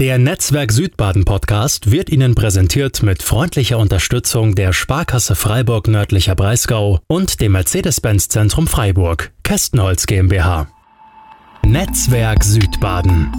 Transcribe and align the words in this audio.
Der 0.00 0.16
Netzwerk 0.16 0.72
Südbaden 0.72 1.26
Podcast 1.26 1.90
wird 1.90 2.08
Ihnen 2.08 2.34
präsentiert 2.34 3.02
mit 3.02 3.22
freundlicher 3.22 3.76
Unterstützung 3.76 4.54
der 4.54 4.72
Sparkasse 4.72 5.34
Freiburg 5.34 5.88
nördlicher 5.88 6.34
Breisgau 6.34 7.00
und 7.06 7.42
dem 7.42 7.52
Mercedes-Benz 7.52 8.28
Zentrum 8.28 8.66
Freiburg, 8.66 9.30
Kästenholz 9.42 10.06
GmbH. 10.06 10.68
Netzwerk 11.66 12.42
Südbaden. 12.44 13.30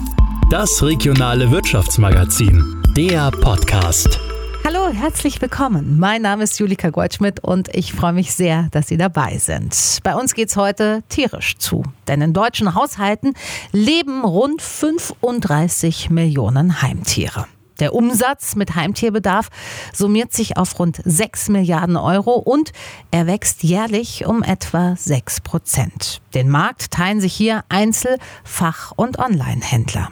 Das 0.52 0.84
regionale 0.84 1.50
Wirtschaftsmagazin. 1.50 2.84
Der 2.96 3.32
Podcast. 3.32 4.20
Hallo, 4.64 4.90
herzlich 4.90 5.42
willkommen. 5.42 5.98
Mein 5.98 6.22
Name 6.22 6.44
ist 6.44 6.60
Julika 6.60 6.92
Goldschmidt 6.92 7.44
und 7.44 7.74
ich 7.74 7.94
freue 7.94 8.14
mich 8.14 8.32
sehr, 8.32 8.68
dass 8.70 8.88
Sie 8.88 8.98
dabei 8.98 9.40
sind. 9.40 9.98
Bei 10.04 10.16
uns 10.16 10.36
geht 10.36 10.50
es 10.50 10.56
heute 10.56 11.02
tierisch 11.10 11.58
zu, 11.58 11.84
denn 12.08 12.22
in 12.22 12.32
deutschen 12.32 12.76
Haushalten 12.76 13.34
leben 13.72 14.24
rund 14.24 14.62
35 14.62 16.12
Millionen 16.12 16.84
Heimtiere. 16.84 17.48
Der 17.80 17.96
Umsatz 17.96 18.56
mit 18.56 18.76
Heimtierbedarf 18.76 19.50
summiert 19.94 20.32
sich 20.32 20.58
auf 20.58 20.78
rund 20.78 21.02
6 21.04 21.50
Milliarden 21.50 21.98
Euro 21.98 22.34
und 22.34 22.72
er 23.10 23.26
wächst 23.26 23.64
jährlich 23.64 24.28
um 24.28 24.44
etwa 24.44 24.96
6 24.96 25.42
Prozent. 25.42 26.22
Den 26.36 26.50
Markt 26.50 26.92
teilen 26.92 27.20
sich 27.20 27.34
hier 27.34 27.64
Einzel-, 27.70 28.20
Fach- 28.44 28.94
und 28.96 29.18
Online-Händler. 29.18 30.12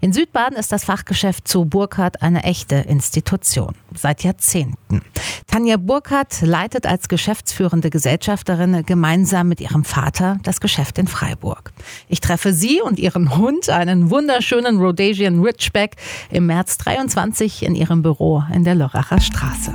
In 0.00 0.12
Südbaden 0.12 0.56
ist 0.56 0.72
das 0.72 0.84
Fachgeschäft 0.84 1.48
zu 1.48 1.64
Burkhardt 1.64 2.22
eine 2.22 2.44
echte 2.44 2.76
Institution. 2.76 3.74
Seit 3.94 4.24
Jahrzehnten. 4.24 5.02
Tanja 5.46 5.76
Burkhardt 5.76 6.42
leitet 6.42 6.86
als 6.86 7.08
geschäftsführende 7.08 7.90
Gesellschafterin 7.90 8.84
gemeinsam 8.84 9.48
mit 9.48 9.60
ihrem 9.60 9.84
Vater 9.84 10.38
das 10.42 10.60
Geschäft 10.60 10.98
in 10.98 11.08
Freiburg. 11.08 11.72
Ich 12.08 12.20
treffe 12.20 12.52
sie 12.52 12.80
und 12.80 12.98
ihren 12.98 13.36
Hund, 13.36 13.68
einen 13.70 14.10
wunderschönen 14.10 14.78
Rhodesian 14.78 15.40
Ridgeback, 15.40 15.96
im 16.30 16.46
März 16.46 16.78
23 16.78 17.62
in 17.62 17.74
ihrem 17.74 18.02
Büro 18.02 18.42
in 18.52 18.64
der 18.64 18.74
Lörracher 18.74 19.20
Straße. 19.20 19.74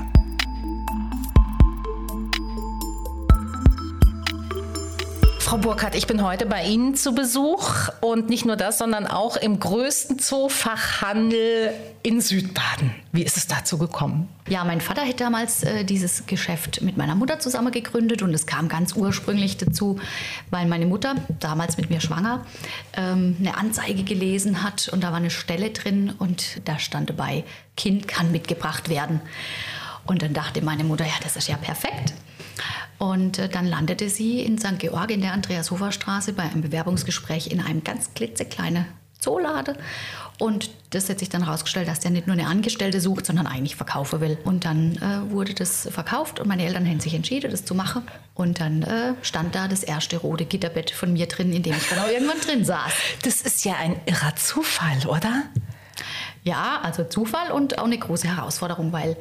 Frau 5.43 5.57
Burkhardt, 5.57 5.93
ich 5.93 6.07
bin 6.07 6.23
heute 6.23 6.45
bei 6.45 6.63
Ihnen 6.63 6.95
zu 6.95 7.13
Besuch 7.13 7.89
und 7.99 8.29
nicht 8.29 8.45
nur 8.45 8.55
das, 8.55 8.77
sondern 8.77 9.05
auch 9.05 9.35
im 9.35 9.59
größten 9.59 10.17
Zoofachhandel 10.17 11.73
in 12.01 12.21
Südbaden. 12.21 12.95
Wie 13.11 13.23
ist 13.23 13.35
es 13.35 13.45
dazu 13.45 13.77
gekommen? 13.77 14.29
Ja, 14.47 14.63
mein 14.63 14.79
Vater 14.79 15.05
hat 15.05 15.19
damals 15.19 15.63
äh, 15.63 15.83
dieses 15.83 16.25
Geschäft 16.27 16.81
mit 16.81 16.95
meiner 16.95 17.13
Mutter 17.13 17.39
zusammen 17.39 17.73
gegründet 17.73 18.21
und 18.21 18.33
es 18.33 18.45
kam 18.45 18.69
ganz 18.69 18.95
ursprünglich 18.95 19.57
dazu, 19.57 19.99
weil 20.49 20.65
meine 20.65 20.85
Mutter, 20.85 21.15
damals 21.41 21.75
mit 21.75 21.89
mir 21.89 21.99
schwanger, 21.99 22.45
ähm, 22.95 23.35
eine 23.37 23.57
Anzeige 23.57 24.03
gelesen 24.03 24.63
hat 24.63 24.87
und 24.93 25.03
da 25.03 25.09
war 25.09 25.17
eine 25.17 25.29
Stelle 25.29 25.71
drin 25.71 26.13
und 26.17 26.61
da 26.63 26.79
stand 26.79 27.09
dabei, 27.09 27.43
Kind 27.75 28.07
kann 28.07 28.31
mitgebracht 28.31 28.87
werden. 28.87 29.19
Und 30.05 30.21
dann 30.21 30.33
dachte 30.33 30.63
meine 30.63 30.85
Mutter, 30.85 31.05
ja, 31.05 31.13
das 31.21 31.35
ist 31.35 31.49
ja 31.49 31.57
perfekt. 31.57 32.13
Und 33.03 33.37
äh, 33.37 33.49
dann 33.49 33.65
landete 33.65 34.07
sie 34.07 34.39
in 34.39 34.57
St. 34.57 34.79
Georg 34.79 35.11
in 35.11 35.19
der 35.19 35.33
Andreas-Hofer-Straße 35.33 36.31
bei 36.31 36.43
einem 36.43 36.61
Bewerbungsgespräch 36.61 37.47
in 37.47 37.59
einem 37.59 37.83
ganz 37.83 38.13
klitzekleinen 38.13 38.85
Zoolade. 39.19 39.75
Und 40.39 40.69
das 40.91 41.09
hat 41.09 41.19
sich 41.19 41.27
dann 41.27 41.43
herausgestellt, 41.43 41.89
dass 41.89 41.99
der 41.99 42.11
nicht 42.11 42.27
nur 42.27 42.33
eine 42.33 42.47
Angestellte 42.47 43.01
sucht, 43.01 43.25
sondern 43.25 43.45
eigentlich 43.45 43.75
verkaufen 43.75 44.21
will. 44.21 44.37
Und 44.45 44.63
dann 44.63 44.95
äh, 44.95 45.29
wurde 45.31 45.53
das 45.53 45.89
verkauft 45.91 46.39
und 46.39 46.47
meine 46.47 46.65
Eltern 46.65 46.87
haben 46.87 47.01
sich 47.01 47.13
entschieden, 47.13 47.51
das 47.51 47.65
zu 47.65 47.75
machen. 47.75 48.03
Und 48.35 48.61
dann 48.61 48.83
äh, 48.83 49.15
stand 49.21 49.53
da 49.53 49.67
das 49.67 49.83
erste 49.83 50.15
rote 50.15 50.45
Gitterbett 50.45 50.91
von 50.91 51.11
mir 51.11 51.25
drin, 51.25 51.51
in 51.51 51.61
dem 51.61 51.75
ich 51.75 51.89
dann 51.89 51.99
auch 51.99 52.07
irgendwann 52.07 52.39
drin 52.39 52.63
saß. 52.63 52.93
Das 53.23 53.41
ist 53.41 53.65
ja 53.65 53.75
ein 53.75 53.97
irrer 54.05 54.37
Zufall, 54.37 55.05
oder? 55.07 55.43
Ja, 56.45 56.79
also 56.81 57.03
Zufall 57.03 57.51
und 57.51 57.79
auch 57.79 57.85
eine 57.85 57.97
große 57.97 58.33
Herausforderung, 58.33 58.93
weil 58.93 59.17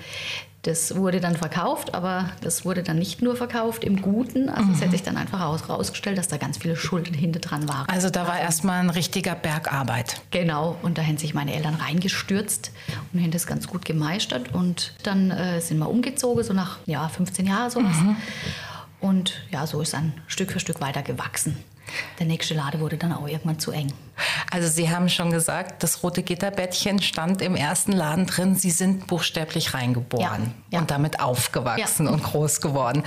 das 0.63 0.95
wurde 0.95 1.21
dann 1.21 1.37
verkauft, 1.37 1.93
aber 1.93 2.31
das 2.41 2.65
wurde 2.65 2.85
dann 2.85 2.97
nicht 2.97 3.21
nur 3.21 3.35
verkauft 3.35 3.83
im 3.83 4.01
Guten. 4.01 4.49
Also 4.49 4.67
mhm. 4.67 4.75
es 4.75 4.83
hat 4.83 4.91
sich 4.93 5.03
dann 5.03 5.17
einfach 5.17 5.41
herausgestellt, 5.41 6.17
dass 6.19 6.29
da 6.29 6.37
ganz 6.37 6.59
viele 6.59 6.77
Schulden 6.77 7.15
hinter 7.15 7.41
dran 7.41 7.69
waren. 7.69 7.89
Also 7.89 8.11
da 8.11 8.29
war 8.29 8.39
erstmal 8.39 8.79
ein 8.79 8.91
richtiger 8.91 9.35
Bergarbeit. 9.35 10.23
Genau, 10.31 10.77
und 10.83 10.99
da 10.99 11.03
haben 11.03 11.19
sich 11.19 11.35
meine 11.35 11.53
Eltern 11.53 11.75
reingestürzt 11.75 12.71
und 13.13 13.21
haben 13.21 13.33
das 13.33 13.49
ganz 13.49 13.67
gut 13.67 13.85
gemeistert. 13.85 14.55
Und 14.55 14.95
dann 15.03 15.33
äh, 15.33 15.61
sind 15.61 15.79
wir 15.79 15.91
umgezogen, 15.91 16.45
so 16.45 16.53
nach 16.53 16.79
ja, 16.87 17.09
15 17.09 17.47
Jahren 17.47 17.71
sowas. 17.71 17.97
Mhm. 17.97 18.17
Und 19.01 19.43
ja, 19.51 19.67
so 19.67 19.81
ist 19.81 19.95
dann 19.95 20.13
Stück 20.29 20.53
für 20.53 20.61
Stück 20.61 20.81
weiter 20.81 21.03
gewachsen. 21.03 21.57
Der 22.19 22.27
nächste 22.27 22.55
Lade 22.55 22.81
wurde 22.81 22.97
dann 22.97 23.13
auch 23.13 23.27
irgendwann 23.27 23.59
zu 23.59 23.71
eng. 23.71 23.93
Also 24.51 24.69
Sie 24.69 24.91
haben 24.91 25.09
schon 25.09 25.31
gesagt, 25.31 25.83
das 25.83 26.03
rote 26.03 26.23
Gitterbettchen 26.23 27.01
stand 27.01 27.43
im 27.43 27.57
ersten 27.57 27.93
Laden 27.93 28.27
drin. 28.27 28.55
Sie 28.57 28.71
sind 28.71 29.07
buchstäblich 29.07 29.75
reingeboren 29.75 30.55
ja, 30.71 30.77
ja. 30.77 30.79
und 30.81 30.91
damit 30.91 31.21
aufgewachsen 31.21 32.07
ja. 32.07 32.13
und 32.13 32.23
groß 32.23 32.61
geworden. 32.61 33.03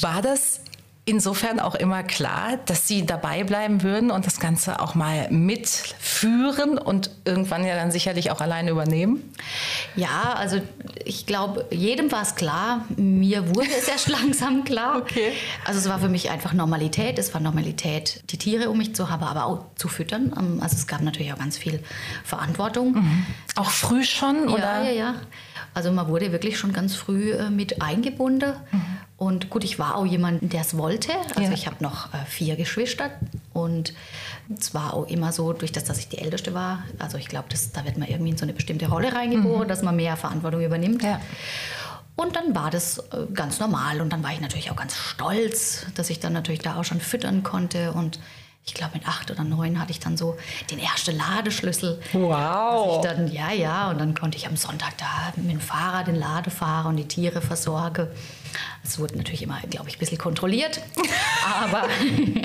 War 0.00 0.22
das 0.22 0.51
insofern 1.04 1.58
auch 1.58 1.74
immer 1.74 2.04
klar, 2.04 2.58
dass 2.66 2.86
Sie 2.86 3.04
dabei 3.04 3.42
bleiben 3.42 3.82
würden 3.82 4.10
und 4.12 4.26
das 4.26 4.38
Ganze 4.38 4.80
auch 4.80 4.94
mal 4.94 5.28
mitführen 5.30 6.78
und 6.78 7.10
irgendwann 7.24 7.64
ja 7.66 7.74
dann 7.74 7.90
sicherlich 7.90 8.30
auch 8.30 8.40
alleine 8.40 8.70
übernehmen? 8.70 9.34
Ja, 9.96 10.34
also 10.34 10.60
ich 11.04 11.26
glaube, 11.26 11.66
jedem 11.70 12.12
war 12.12 12.22
es 12.22 12.36
klar. 12.36 12.84
Mir 12.96 13.54
wurde 13.54 13.68
es 13.76 13.88
erst 13.88 14.08
langsam 14.20 14.62
klar. 14.62 14.98
Okay. 14.98 15.32
Also 15.64 15.80
es 15.80 15.88
war 15.88 15.98
für 15.98 16.08
mich 16.08 16.30
einfach 16.30 16.52
Normalität. 16.52 17.18
Es 17.18 17.34
war 17.34 17.40
Normalität, 17.40 18.22
die 18.30 18.38
Tiere 18.38 18.70
um 18.70 18.78
mich 18.78 18.94
zu 18.94 19.10
haben, 19.10 19.24
aber 19.24 19.46
auch 19.46 19.66
zu 19.74 19.88
füttern. 19.88 20.32
Ähm, 20.38 20.60
also 20.62 20.76
es 20.76 20.86
gab 20.86 21.00
natürlich 21.00 21.32
auch 21.32 21.38
ganz 21.38 21.58
viel 21.58 21.82
Verantwortung. 22.22 22.92
Mhm. 22.92 23.26
Auch 23.56 23.70
früh 23.70 24.04
schon, 24.04 24.48
ja, 24.48 24.54
oder? 24.54 24.82
Ja, 24.84 24.90
ja. 24.90 25.14
Also 25.74 25.90
man 25.90 26.06
wurde 26.08 26.32
wirklich 26.32 26.58
schon 26.58 26.72
ganz 26.72 26.94
früh 26.94 27.32
äh, 27.32 27.50
mit 27.50 27.82
eingebunden. 27.82 28.52
Mhm. 28.70 28.82
Und 29.22 29.50
gut, 29.50 29.62
ich 29.62 29.78
war 29.78 29.94
auch 29.94 30.04
jemand, 30.04 30.52
der 30.52 30.62
es 30.62 30.76
wollte. 30.76 31.12
Also 31.36 31.42
ja. 31.42 31.52
ich 31.52 31.66
habe 31.66 31.76
noch 31.78 32.12
äh, 32.12 32.16
vier 32.26 32.56
Geschwister 32.56 33.08
und 33.52 33.94
es 34.58 34.74
war 34.74 34.94
auch 34.94 35.06
immer 35.06 35.30
so, 35.30 35.52
durch 35.52 35.70
das, 35.70 35.84
dass 35.84 35.98
ich 35.98 36.08
die 36.08 36.18
Älteste 36.18 36.54
war, 36.54 36.82
also 36.98 37.18
ich 37.18 37.28
glaube, 37.28 37.46
da 37.72 37.84
wird 37.84 37.98
man 37.98 38.08
irgendwie 38.08 38.32
in 38.32 38.36
so 38.36 38.44
eine 38.44 38.52
bestimmte 38.52 38.88
Rolle 38.88 39.14
reingeboren, 39.14 39.62
mhm. 39.62 39.68
dass 39.68 39.82
man 39.82 39.94
mehr 39.94 40.16
Verantwortung 40.16 40.60
übernimmt. 40.60 41.04
Ja. 41.04 41.20
Und 42.16 42.34
dann 42.34 42.52
war 42.52 42.72
das 42.72 42.98
äh, 42.98 43.26
ganz 43.32 43.60
normal 43.60 44.00
und 44.00 44.12
dann 44.12 44.24
war 44.24 44.32
ich 44.32 44.40
natürlich 44.40 44.72
auch 44.72 44.76
ganz 44.76 44.96
stolz, 44.96 45.86
dass 45.94 46.10
ich 46.10 46.18
dann 46.18 46.32
natürlich 46.32 46.62
da 46.62 46.74
auch 46.74 46.84
schon 46.84 47.00
füttern 47.00 47.44
konnte 47.44 47.92
und 47.92 48.18
ich 48.64 48.74
glaube 48.74 48.94
mit 48.94 49.06
acht 49.06 49.30
oder 49.30 49.44
neun 49.44 49.78
hatte 49.78 49.92
ich 49.92 50.00
dann 50.00 50.16
so 50.16 50.36
den 50.72 50.80
ersten 50.80 51.16
Ladeschlüssel. 51.16 52.00
Wow. 52.12 53.00
Dann, 53.04 53.30
ja, 53.32 53.52
ja, 53.52 53.90
und 53.90 54.00
dann 54.00 54.14
konnte 54.14 54.36
ich 54.36 54.48
am 54.48 54.56
Sonntag 54.56 54.98
da 54.98 55.32
mit 55.36 55.48
dem 55.48 55.60
Fahrrad 55.60 56.08
den 56.08 56.16
Lade 56.16 56.50
fahren 56.50 56.86
und 56.86 56.96
die 56.96 57.06
Tiere 57.06 57.40
versorgen. 57.40 58.08
Es 58.84 58.98
wurde 58.98 59.16
natürlich 59.16 59.42
immer, 59.42 59.60
glaube 59.70 59.88
ich, 59.88 59.96
ein 59.96 59.98
bisschen 59.98 60.18
kontrolliert. 60.18 60.80
Aber 61.62 61.88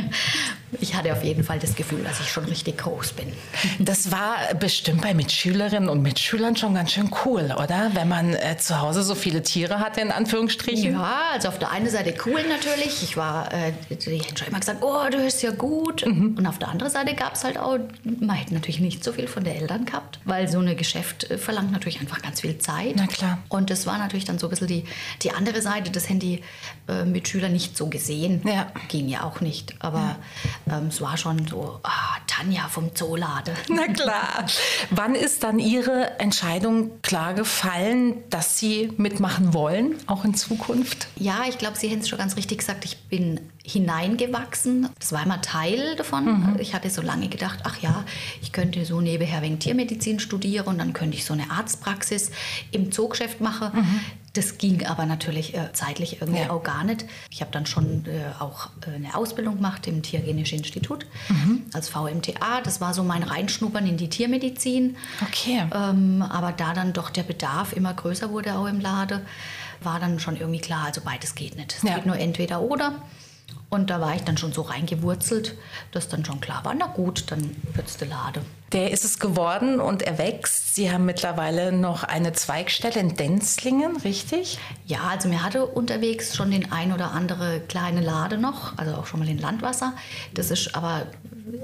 ich 0.82 0.96
hatte 0.96 1.12
auf 1.14 1.24
jeden 1.24 1.44
Fall 1.44 1.60
das 1.60 1.76
Gefühl, 1.76 2.04
dass 2.04 2.20
ich 2.20 2.30
schon 2.30 2.46
richtig 2.46 2.78
groß 2.78 3.14
bin. 3.14 3.32
Das 3.80 4.12
war 4.12 4.54
bestimmt 4.60 5.02
bei 5.02 5.14
Mitschülerinnen 5.14 5.90
und 5.90 6.02
Mitschülern 6.02 6.56
schon 6.56 6.74
ganz 6.74 6.92
schön 6.92 7.10
cool, 7.26 7.56
oder? 7.58 7.92
Wenn 7.94 8.08
man 8.08 8.34
äh, 8.34 8.58
zu 8.58 8.82
Hause 8.82 9.04
so 9.04 9.16
viele 9.16 9.42
Tiere 9.44 9.80
hatte, 9.80 10.02
in 10.02 10.12
Anführungsstrichen. 10.12 10.94
Ja, 10.94 11.30
also 11.34 11.48
auf 11.48 11.60
der 11.60 11.72
einen 11.72 11.90
Seite 11.90 12.14
cool 12.26 12.44
natürlich. 12.48 13.04
Ich 13.04 13.18
war, 13.18 13.52
äh, 13.54 13.74
die 13.90 14.20
haben 14.20 14.38
schon 14.38 14.48
immer 14.48 14.60
gesagt, 14.60 14.84
oh, 14.84 15.10
du 15.10 15.20
hörst 15.20 15.42
ja 15.44 15.52
gut. 15.52 16.06
Mhm. 16.06 16.36
Und 16.38 16.46
auf 16.46 16.60
der 16.60 16.70
anderen 16.70 16.92
Seite 16.92 17.16
gab 17.16 17.36
es 17.36 17.44
halt 17.44 17.58
auch, 17.58 17.78
man 18.04 18.36
hätte 18.36 18.54
natürlich 18.54 18.80
nicht 18.80 19.04
so 19.04 19.14
viel 19.14 19.28
von 19.28 19.44
den 19.44 19.56
Eltern 19.56 19.86
gehabt, 19.86 20.20
weil 20.26 20.48
so 20.48 20.60
ein 20.60 20.78
Geschäft 20.78 21.30
äh, 21.30 21.38
verlangt 21.38 21.72
natürlich 21.72 22.00
einfach 22.00 22.22
ganz 22.22 22.42
viel 22.42 22.58
Zeit. 22.58 22.94
Na 22.96 23.08
klar. 23.08 23.40
Und 23.50 23.70
das 23.70 23.86
war 23.86 23.98
natürlich 23.98 24.26
dann 24.26 24.40
so 24.40 24.48
ein 24.48 24.50
bisschen 24.50 24.68
die, 24.68 24.84
die 25.24 25.32
andere 25.32 25.62
Seite 25.62 25.92
das 25.98 26.10
haben 26.10 26.20
die 26.20 26.42
äh, 26.88 27.04
Mitschüler 27.04 27.50
nicht 27.50 27.76
so 27.76 27.88
gesehen. 27.88 28.42
Ja. 28.46 28.72
Ging 28.88 29.10
ja 29.10 29.24
auch 29.24 29.42
nicht. 29.42 29.76
Aber 29.80 30.18
ja. 30.66 30.78
ähm, 30.78 30.88
es 30.88 31.02
war 31.02 31.18
schon 31.18 31.48
so, 31.48 31.80
ah, 31.84 32.18
Tanja 32.28 32.68
vom 32.70 32.96
Zoolade. 32.96 33.54
Na 33.70 33.88
klar. 33.88 34.46
Wann 34.92 35.16
ist 35.16 35.44
dann 35.44 35.60
Ihre 35.60 36.20
Entscheidung 36.20 37.02
klar 37.02 37.34
gefallen, 37.34 38.24
dass 38.30 38.58
Sie 38.58 38.94
mitmachen 38.98 39.54
wollen, 39.54 39.96
auch 40.08 40.24
in 40.24 40.36
Zukunft? 40.36 41.08
Ja, 41.16 41.46
ich 41.50 41.58
glaube, 41.58 41.78
Sie 41.78 41.90
haben 41.90 42.00
es 42.00 42.08
schon 42.08 42.20
ganz 42.20 42.36
richtig 42.38 42.60
gesagt. 42.60 42.86
Ich 42.86 42.98
bin 43.04 43.40
hineingewachsen. 43.64 44.90
Das 44.98 45.12
war 45.12 45.24
immer 45.24 45.42
Teil 45.42 45.96
davon. 45.98 46.26
Mhm. 46.26 46.56
Ich 46.60 46.74
hatte 46.74 46.90
so 46.90 47.02
lange 47.02 47.28
gedacht, 47.28 47.60
ach 47.64 47.82
ja, 47.82 48.06
ich 48.42 48.54
könnte 48.54 48.86
so 48.86 49.02
nebenher 49.02 49.42
wegen 49.42 49.60
Tiermedizin 49.60 50.20
studieren 50.20 50.68
und 50.68 50.78
dann 50.78 50.94
könnte 50.94 51.18
ich 51.18 51.26
so 51.26 51.34
eine 51.34 51.52
Arztpraxis 51.52 52.32
im 52.72 52.92
Zoogeschäft 52.94 53.42
machen. 53.42 53.72
Mhm. 53.74 54.00
Das 54.38 54.60
ging 54.60 54.86
aber 54.86 55.08
natürlich 55.08 55.56
äh, 55.56 55.74
zeitlich 55.74 56.22
irgendwie 56.22 56.42
ja. 56.42 56.52
auch 56.52 56.62
gar 56.62 56.84
nicht. 56.84 57.06
Ich 57.32 57.42
habe 57.42 57.50
dann 57.52 57.66
schon 57.66 58.06
äh, 58.06 58.40
auch 58.40 58.70
äh, 58.86 58.94
eine 58.94 59.16
Ausbildung 59.16 59.56
gemacht 59.56 59.88
im 59.88 60.04
Tiergenischen 60.04 60.60
Institut 60.60 61.08
mhm. 61.30 61.64
als 61.74 61.90
VMTA. 61.90 62.62
Das 62.62 62.80
war 62.80 62.94
so 62.94 63.02
mein 63.02 63.24
Reinschnuppern 63.24 63.88
in 63.88 63.98
die 63.98 64.10
Tiermedizin. 64.10 64.96
Okay. 65.24 65.66
Ähm, 65.74 66.22
aber 66.22 66.52
da 66.52 66.74
dann 66.74 66.94
doch 66.94 67.10
der 67.10 67.24
Bedarf 67.24 67.74
immer 67.74 67.96
größer 67.96 68.30
wurde, 68.30 68.56
auch 68.60 68.68
im 68.68 68.80
Lade, 68.80 69.26
war 69.82 70.00
dann 70.00 70.20
schon 70.20 70.38
irgendwie 70.38 70.62
klar, 70.62 70.86
also 70.86 71.02
beides 71.04 71.34
geht 71.34 71.56
nicht. 71.56 71.76
Es 71.76 71.82
ja. 71.82 71.96
geht 71.96 72.06
nur 72.06 72.20
entweder 72.20 72.62
oder. 72.62 72.94
Und 73.70 73.90
da 73.90 74.00
war 74.00 74.16
ich 74.16 74.22
dann 74.22 74.38
schon 74.38 74.54
so 74.54 74.62
reingewurzelt, 74.62 75.58
dass 75.92 76.08
dann 76.08 76.24
schon 76.24 76.40
klar 76.40 76.64
war, 76.64 76.74
na 76.74 76.88
gut, 76.88 77.26
dann 77.32 77.56
wird's 77.74 77.98
die 77.98 78.06
Lade. 78.06 78.42
Der 78.72 78.92
ist 78.92 79.04
es 79.04 79.20
geworden 79.20 79.80
und 79.82 80.02
er 80.02 80.18
wächst. 80.18 80.76
Sie 80.76 80.92
haben 80.92 81.06
mittlerweile 81.06 81.72
noch 81.72 82.04
eine 82.04 82.34
Zweigstelle 82.34 83.00
in 83.00 83.16
Denzlingen, 83.16 83.98
richtig? 83.98 84.58
Ja, 84.86 85.00
also 85.10 85.28
mir 85.28 85.44
hatte 85.44 85.66
unterwegs 85.66 86.36
schon 86.36 86.52
den 86.52 86.72
ein 86.72 86.94
oder 86.94 87.12
andere 87.12 87.60
kleine 87.62 88.02
Lade 88.02 88.38
noch, 88.38 88.78
also 88.78 88.96
auch 88.96 89.06
schon 89.06 89.20
mal 89.20 89.30
in 89.30 89.38
Landwasser. 89.38 89.94
Das 90.34 90.52
ist 90.52 90.76
aber 90.76 91.08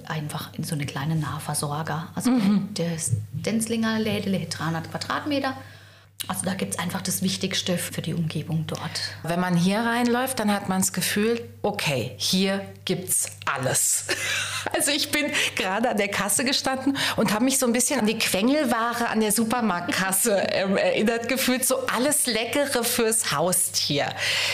einfach 0.08 0.54
in 0.54 0.64
so 0.64 0.76
eine 0.76 0.86
kleine 0.86 1.16
Nahversorger. 1.16 2.08
Also 2.16 2.32
mhm. 2.32 2.74
der 2.74 2.92
Denzlinger 3.32 4.00
Lädele 4.00 4.42
hat 4.42 4.60
300 4.60 4.92
Quadratmeter 4.92 5.56
also 6.28 6.46
da 6.46 6.54
gibt 6.54 6.74
es 6.74 6.80
einfach 6.80 7.02
das 7.02 7.22
Wichtigste 7.22 7.78
für 7.78 8.02
die 8.02 8.14
Umgebung 8.14 8.66
dort. 8.68 9.02
Wenn 9.24 9.40
man 9.40 9.56
hier 9.56 9.80
reinläuft, 9.80 10.40
dann 10.40 10.54
hat 10.54 10.70
man 10.70 10.82
das 10.82 10.94
Gefühl, 10.94 11.42
okay, 11.62 12.14
hier 12.18 12.66
es 12.88 13.28
alles. 13.46 14.06
Also 14.76 14.92
ich 14.92 15.12
bin 15.12 15.30
gerade 15.56 15.90
an 15.90 15.98
der 15.98 16.08
Kasse 16.08 16.46
gestanden 16.46 16.98
und 17.18 17.34
habe 17.34 17.44
mich 17.44 17.60
so 17.60 17.66
ein 17.66 17.74
bisschen 17.74 18.00
an 18.00 18.08
die 18.08 18.18
Quengelware 18.18 19.10
an 19.10 19.20
der 19.20 19.34
Supermarktkasse 19.34 20.38
ähm, 20.52 20.78
erinnert 20.78 21.28
gefühlt. 21.28 21.66
So 21.66 21.86
alles 21.88 22.28
Leckere 22.28 22.86
fürs 22.86 23.34
Haustier. 23.34 24.08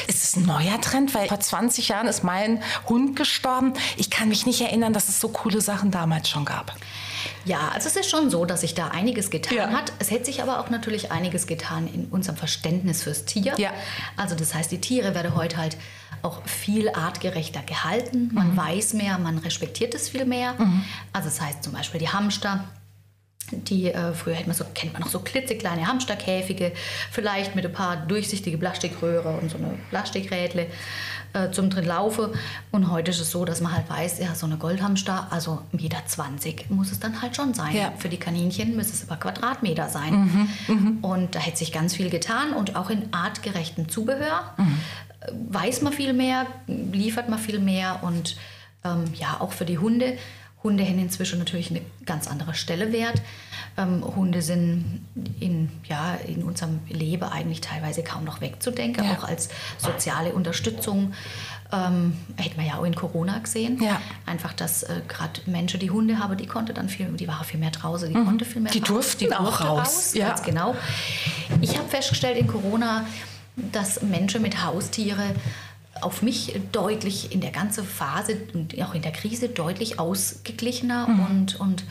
Ist 0.07 0.23
es 0.23 0.35
ein 0.35 0.47
neuer 0.47 0.81
Trend? 0.81 1.13
Weil 1.13 1.27
vor 1.27 1.39
20 1.39 1.89
Jahren 1.89 2.07
ist 2.07 2.23
mein 2.23 2.63
Hund 2.87 3.15
gestorben. 3.15 3.73
Ich 3.97 4.09
kann 4.09 4.29
mich 4.29 4.47
nicht 4.47 4.61
erinnern, 4.61 4.93
dass 4.93 5.09
es 5.09 5.19
so 5.19 5.29
coole 5.29 5.61
Sachen 5.61 5.91
damals 5.91 6.27
schon 6.27 6.43
gab. 6.43 6.73
Ja, 7.45 7.69
also 7.73 7.87
es 7.87 7.95
ist 7.95 8.09
schon 8.09 8.29
so, 8.29 8.45
dass 8.45 8.61
sich 8.61 8.75
da 8.75 8.89
einiges 8.89 9.29
getan 9.29 9.57
ja. 9.57 9.69
hat. 9.71 9.91
Es 9.99 10.11
hätte 10.11 10.25
sich 10.25 10.41
aber 10.41 10.59
auch 10.59 10.69
natürlich 10.69 11.11
einiges 11.11 11.47
getan 11.47 11.87
in 11.87 12.05
unserem 12.05 12.37
Verständnis 12.37 13.03
fürs 13.03 13.25
Tier. 13.25 13.55
Ja. 13.57 13.71
Also 14.17 14.35
das 14.35 14.53
heißt, 14.53 14.71
die 14.71 14.79
Tiere 14.79 15.15
werden 15.15 15.35
heute 15.35 15.57
halt 15.57 15.77
auch 16.21 16.45
viel 16.45 16.89
artgerechter 16.89 17.61
gehalten. 17.61 18.31
Man 18.33 18.51
mhm. 18.51 18.57
weiß 18.57 18.93
mehr, 18.93 19.17
man 19.17 19.37
respektiert 19.37 19.95
es 19.95 20.09
viel 20.09 20.25
mehr. 20.25 20.53
Mhm. 20.57 20.83
Also 21.13 21.29
das 21.29 21.41
heißt 21.41 21.63
zum 21.63 21.73
Beispiel 21.73 21.99
die 21.99 22.09
Hamster 22.09 22.65
die 23.51 23.91
äh, 23.91 24.13
früher 24.13 24.35
hätte 24.35 24.47
man 24.47 24.55
so, 24.55 24.65
kennt 24.73 24.93
man 24.93 25.01
noch 25.01 25.09
so 25.09 25.19
klitzekleine 25.19 25.87
Hamsterkäfige, 25.87 26.71
vielleicht 27.11 27.55
mit 27.55 27.65
ein 27.65 27.73
paar 27.73 27.97
durchsichtige 27.97 28.57
Plastikröhre 28.57 29.37
und 29.37 29.51
so 29.51 29.57
eine 29.57 29.77
Plastikrädle 29.89 30.67
äh, 31.33 31.51
zum 31.51 31.69
drin 31.69 31.85
laufe. 31.85 32.33
Und 32.71 32.89
heute 32.91 33.11
ist 33.11 33.19
es 33.19 33.31
so, 33.31 33.45
dass 33.45 33.61
man 33.61 33.73
halt 33.73 33.89
weiß, 33.89 34.19
ja, 34.19 34.35
so 34.35 34.45
eine 34.45 34.57
Goldhamster, 34.57 35.27
also 35.29 35.61
Meter 35.71 36.01
20 36.05 36.69
muss 36.69 36.91
es 36.91 36.99
dann 36.99 37.21
halt 37.21 37.35
schon 37.35 37.53
sein. 37.53 37.75
Ja. 37.75 37.93
Für 37.97 38.09
die 38.09 38.17
Kaninchen 38.17 38.75
müsste 38.75 38.93
es 38.93 39.09
aber 39.09 39.19
Quadratmeter 39.19 39.89
sein. 39.89 40.13
Mhm, 40.13 40.49
mhm. 40.67 40.97
Und 41.01 41.35
da 41.35 41.39
hätte 41.39 41.57
sich 41.57 41.71
ganz 41.71 41.95
viel 41.95 42.09
getan 42.09 42.53
und 42.53 42.75
auch 42.75 42.89
in 42.89 43.13
artgerechtem 43.13 43.89
Zubehör 43.89 44.53
mhm. 44.57 44.79
Äh, 45.21 45.31
weiß 45.49 45.81
man 45.81 45.91
viel 45.91 46.13
mehr, 46.13 46.45
liefert 46.67 47.27
man 47.27 47.39
viel 47.39 47.59
mehr 47.59 47.99
und 48.03 48.37
ähm, 48.85 49.03
ja, 49.13 49.37
auch 49.41 49.51
für 49.51 49.65
die 49.65 49.77
Hunde 49.77 50.17
Hunde 50.61 50.85
haben 50.85 50.99
inzwischen 50.99 51.39
natürlich 51.39 51.69
eine 51.69 51.81
ganz 52.05 52.27
andere 52.27 52.53
Stelle 52.53 52.91
wert. 52.91 53.21
Ähm, 53.77 54.03
Hunde 54.03 54.41
sind 54.41 55.05
in, 55.39 55.69
ja, 55.85 56.15
in 56.15 56.43
unserem 56.43 56.81
Leben 56.89 57.23
eigentlich 57.23 57.61
teilweise 57.61 58.03
kaum 58.03 58.25
noch 58.25 58.41
wegzudenken, 58.41 59.05
ja. 59.05 59.13
auch 59.13 59.23
als 59.23 59.49
soziale 59.77 60.33
Unterstützung. 60.33 61.13
Ähm, 61.71 62.17
hätten 62.35 62.59
wir 62.59 62.67
ja 62.67 62.79
auch 62.79 62.83
in 62.83 62.95
Corona 62.95 63.37
gesehen. 63.39 63.81
Ja. 63.81 64.01
Einfach, 64.25 64.53
dass 64.53 64.83
äh, 64.83 65.01
gerade 65.07 65.39
Menschen, 65.45 65.79
die 65.79 65.91
Hunde 65.91 66.19
haben, 66.19 66.35
die 66.35 66.47
konnte 66.47 66.73
dann 66.73 66.89
viel, 66.89 67.05
die 67.07 67.27
waren 67.27 67.45
viel 67.45 67.59
mehr 67.59 67.71
draußen, 67.71 68.09
die 68.09 68.17
mhm. 68.17 68.25
konnte 68.25 68.43
viel 68.43 68.61
mehr 68.61 68.71
Die 68.71 68.81
durften 68.81 69.25
die 69.25 69.33
auch 69.33 69.61
raus. 69.61 69.79
raus. 69.79 70.13
Ja. 70.13 70.29
Ganz 70.29 70.43
genau. 70.43 70.75
Ich 71.61 71.77
habe 71.77 71.87
festgestellt 71.87 72.37
in 72.37 72.47
Corona, 72.47 73.05
dass 73.71 74.01
Menschen 74.01 74.41
mit 74.41 74.63
Haustiere 74.63 75.23
auf 76.01 76.21
mich 76.21 76.59
deutlich 76.71 77.31
in 77.31 77.41
der 77.41 77.51
ganzen 77.51 77.85
Phase 77.85 78.37
und 78.53 78.79
auch 78.81 78.93
in 78.93 79.01
der 79.01 79.11
Krise 79.11 79.49
deutlich 79.49 79.99
ausgeglichener 79.99 81.07
mhm. 81.07 81.25
und, 81.25 81.59
und 81.59 81.83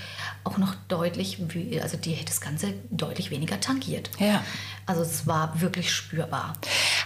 auch 0.45 0.59
noch 0.59 0.75
deutlich, 0.89 1.39
also 1.83 1.97
die 1.97 2.17
das 2.25 2.41
Ganze 2.41 2.75
deutlich 2.91 3.31
weniger 3.31 3.61
tangiert. 3.61 4.11
Ja. 4.19 4.43
Also 4.87 5.03
es 5.03 5.27
war 5.27 5.61
wirklich 5.61 5.93
spürbar. 5.93 6.55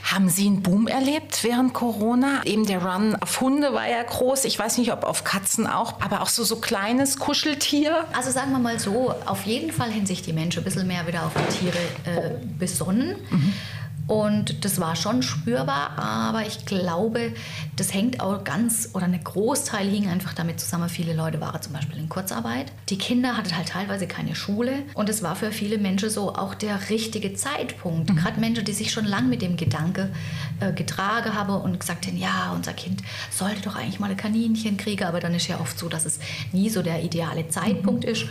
Haben 0.04 0.28
Sie 0.28 0.46
einen 0.46 0.62
Boom 0.62 0.86
erlebt 0.86 1.42
während 1.42 1.74
Corona? 1.74 2.44
Eben 2.44 2.66
der 2.66 2.84
Run 2.84 3.16
auf 3.16 3.40
Hunde 3.40 3.72
war 3.72 3.88
ja 3.88 4.02
groß. 4.02 4.44
Ich 4.44 4.58
weiß 4.58 4.78
nicht, 4.78 4.92
ob 4.92 5.04
auf 5.04 5.24
Katzen 5.24 5.66
auch, 5.66 6.00
aber 6.00 6.22
auch 6.22 6.28
so 6.28 6.44
so 6.44 6.56
kleines 6.56 7.18
Kuscheltier. 7.18 8.04
Also 8.12 8.30
sagen 8.30 8.52
wir 8.52 8.58
mal 8.58 8.78
so, 8.78 9.14
auf 9.26 9.44
jeden 9.46 9.72
Fall 9.72 9.92
haben 9.92 10.06
sich 10.06 10.22
die 10.22 10.32
Menschen 10.32 10.60
ein 10.60 10.64
bisschen 10.64 10.86
mehr 10.86 11.06
wieder 11.06 11.26
auf 11.26 11.32
die 11.34 11.58
Tiere 11.58 11.78
äh, 12.04 12.30
besonnen. 12.58 13.16
Mhm. 13.30 13.52
Und 14.08 14.64
das 14.64 14.80
war 14.80 14.96
schon 14.96 15.22
spürbar, 15.22 15.98
aber 15.98 16.46
ich 16.46 16.66
glaube, 16.66 17.32
das 17.76 17.94
hängt 17.94 18.20
auch 18.20 18.42
ganz 18.44 18.90
oder 18.94 19.04
ein 19.04 19.22
Großteil 19.22 19.88
hing 19.88 20.08
einfach 20.08 20.34
damit 20.34 20.60
zusammen. 20.60 20.88
Viele 20.88 21.14
Leute 21.14 21.40
waren 21.40 21.62
zum 21.62 21.72
Beispiel 21.72 21.98
in 21.98 22.08
Kurzarbeit. 22.08 22.72
Die 22.88 22.98
Kinder 22.98 23.36
hatten 23.36 23.56
halt 23.56 23.68
teilweise 23.68 24.06
keine 24.06 24.34
Schule 24.34 24.82
und 24.94 25.08
es 25.08 25.22
war 25.22 25.36
für 25.36 25.52
viele 25.52 25.78
Menschen 25.78 26.10
so 26.10 26.34
auch 26.34 26.54
der 26.54 26.90
richtige 26.90 27.34
Zeitpunkt. 27.34 28.10
Mhm. 28.10 28.16
Gerade 28.16 28.40
Menschen, 28.40 28.64
die 28.64 28.72
sich 28.72 28.90
schon 28.90 29.04
lange 29.04 29.28
mit 29.28 29.40
dem 29.40 29.56
Gedanke 29.56 30.10
äh, 30.60 30.72
getragen 30.72 31.34
haben 31.34 31.54
und 31.54 31.78
gesagt 31.78 32.06
haben, 32.06 32.18
ja, 32.18 32.52
unser 32.54 32.72
Kind 32.72 33.02
sollte 33.30 33.62
doch 33.62 33.76
eigentlich 33.76 34.00
mal 34.00 34.10
ein 34.10 34.16
Kaninchen 34.16 34.76
kriegen, 34.76 35.04
aber 35.04 35.20
dann 35.20 35.34
ist 35.34 35.46
ja 35.46 35.60
oft 35.60 35.78
so, 35.78 35.88
dass 35.88 36.04
es 36.04 36.18
nie 36.52 36.68
so 36.68 36.82
der 36.82 37.02
ideale 37.02 37.48
Zeitpunkt 37.48 38.04
mhm. 38.04 38.10
ist. 38.10 38.24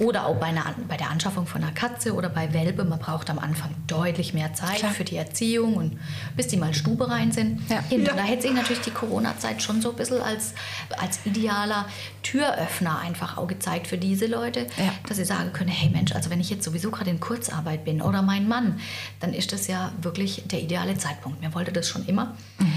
Oder 0.00 0.26
auch 0.26 0.36
bei, 0.36 0.46
einer, 0.46 0.64
bei 0.88 0.96
der 0.96 1.10
Anschaffung 1.10 1.46
von 1.46 1.62
einer 1.62 1.72
Katze 1.72 2.14
oder 2.14 2.30
bei 2.30 2.54
Welpe. 2.54 2.84
Man 2.84 2.98
braucht 2.98 3.28
am 3.28 3.38
Anfang 3.38 3.74
deutlich 3.86 4.32
mehr 4.32 4.54
Zeit 4.54 4.76
Klar. 4.76 4.90
für 4.90 5.04
die 5.04 5.16
Erziehung 5.16 5.74
und 5.74 5.98
bis 6.34 6.48
die 6.48 6.56
mal 6.56 6.72
Stube 6.72 7.10
rein 7.10 7.30
sind. 7.30 7.60
Ja. 7.68 7.84
Und 7.90 8.08
da 8.08 8.16
hätte 8.22 8.42
sich 8.42 8.52
natürlich 8.52 8.80
die 8.80 8.90
Corona-Zeit 8.90 9.62
schon 9.62 9.82
so 9.82 9.90
ein 9.90 9.96
bisschen 9.96 10.22
als, 10.22 10.54
als 10.98 11.20
idealer 11.26 11.86
Türöffner 12.22 13.00
einfach 13.00 13.36
auch 13.36 13.46
gezeigt 13.46 13.86
für 13.86 13.98
diese 13.98 14.26
Leute, 14.26 14.60
ja. 14.78 14.94
dass 15.06 15.18
sie 15.18 15.26
sagen 15.26 15.52
können, 15.52 15.70
hey 15.70 15.90
Mensch, 15.90 16.12
also 16.12 16.30
wenn 16.30 16.40
ich 16.40 16.48
jetzt 16.48 16.64
sowieso 16.64 16.90
gerade 16.90 17.10
in 17.10 17.20
Kurzarbeit 17.20 17.84
bin 17.84 18.00
oder 18.00 18.22
mein 18.22 18.48
Mann, 18.48 18.80
dann 19.20 19.34
ist 19.34 19.52
das 19.52 19.66
ja 19.66 19.92
wirklich 20.00 20.42
der 20.46 20.62
ideale 20.62 20.96
Zeitpunkt. 20.96 21.42
Mir 21.42 21.52
wollte 21.54 21.70
das 21.70 21.88
schon 21.88 22.06
immer. 22.06 22.34
Mhm. 22.58 22.72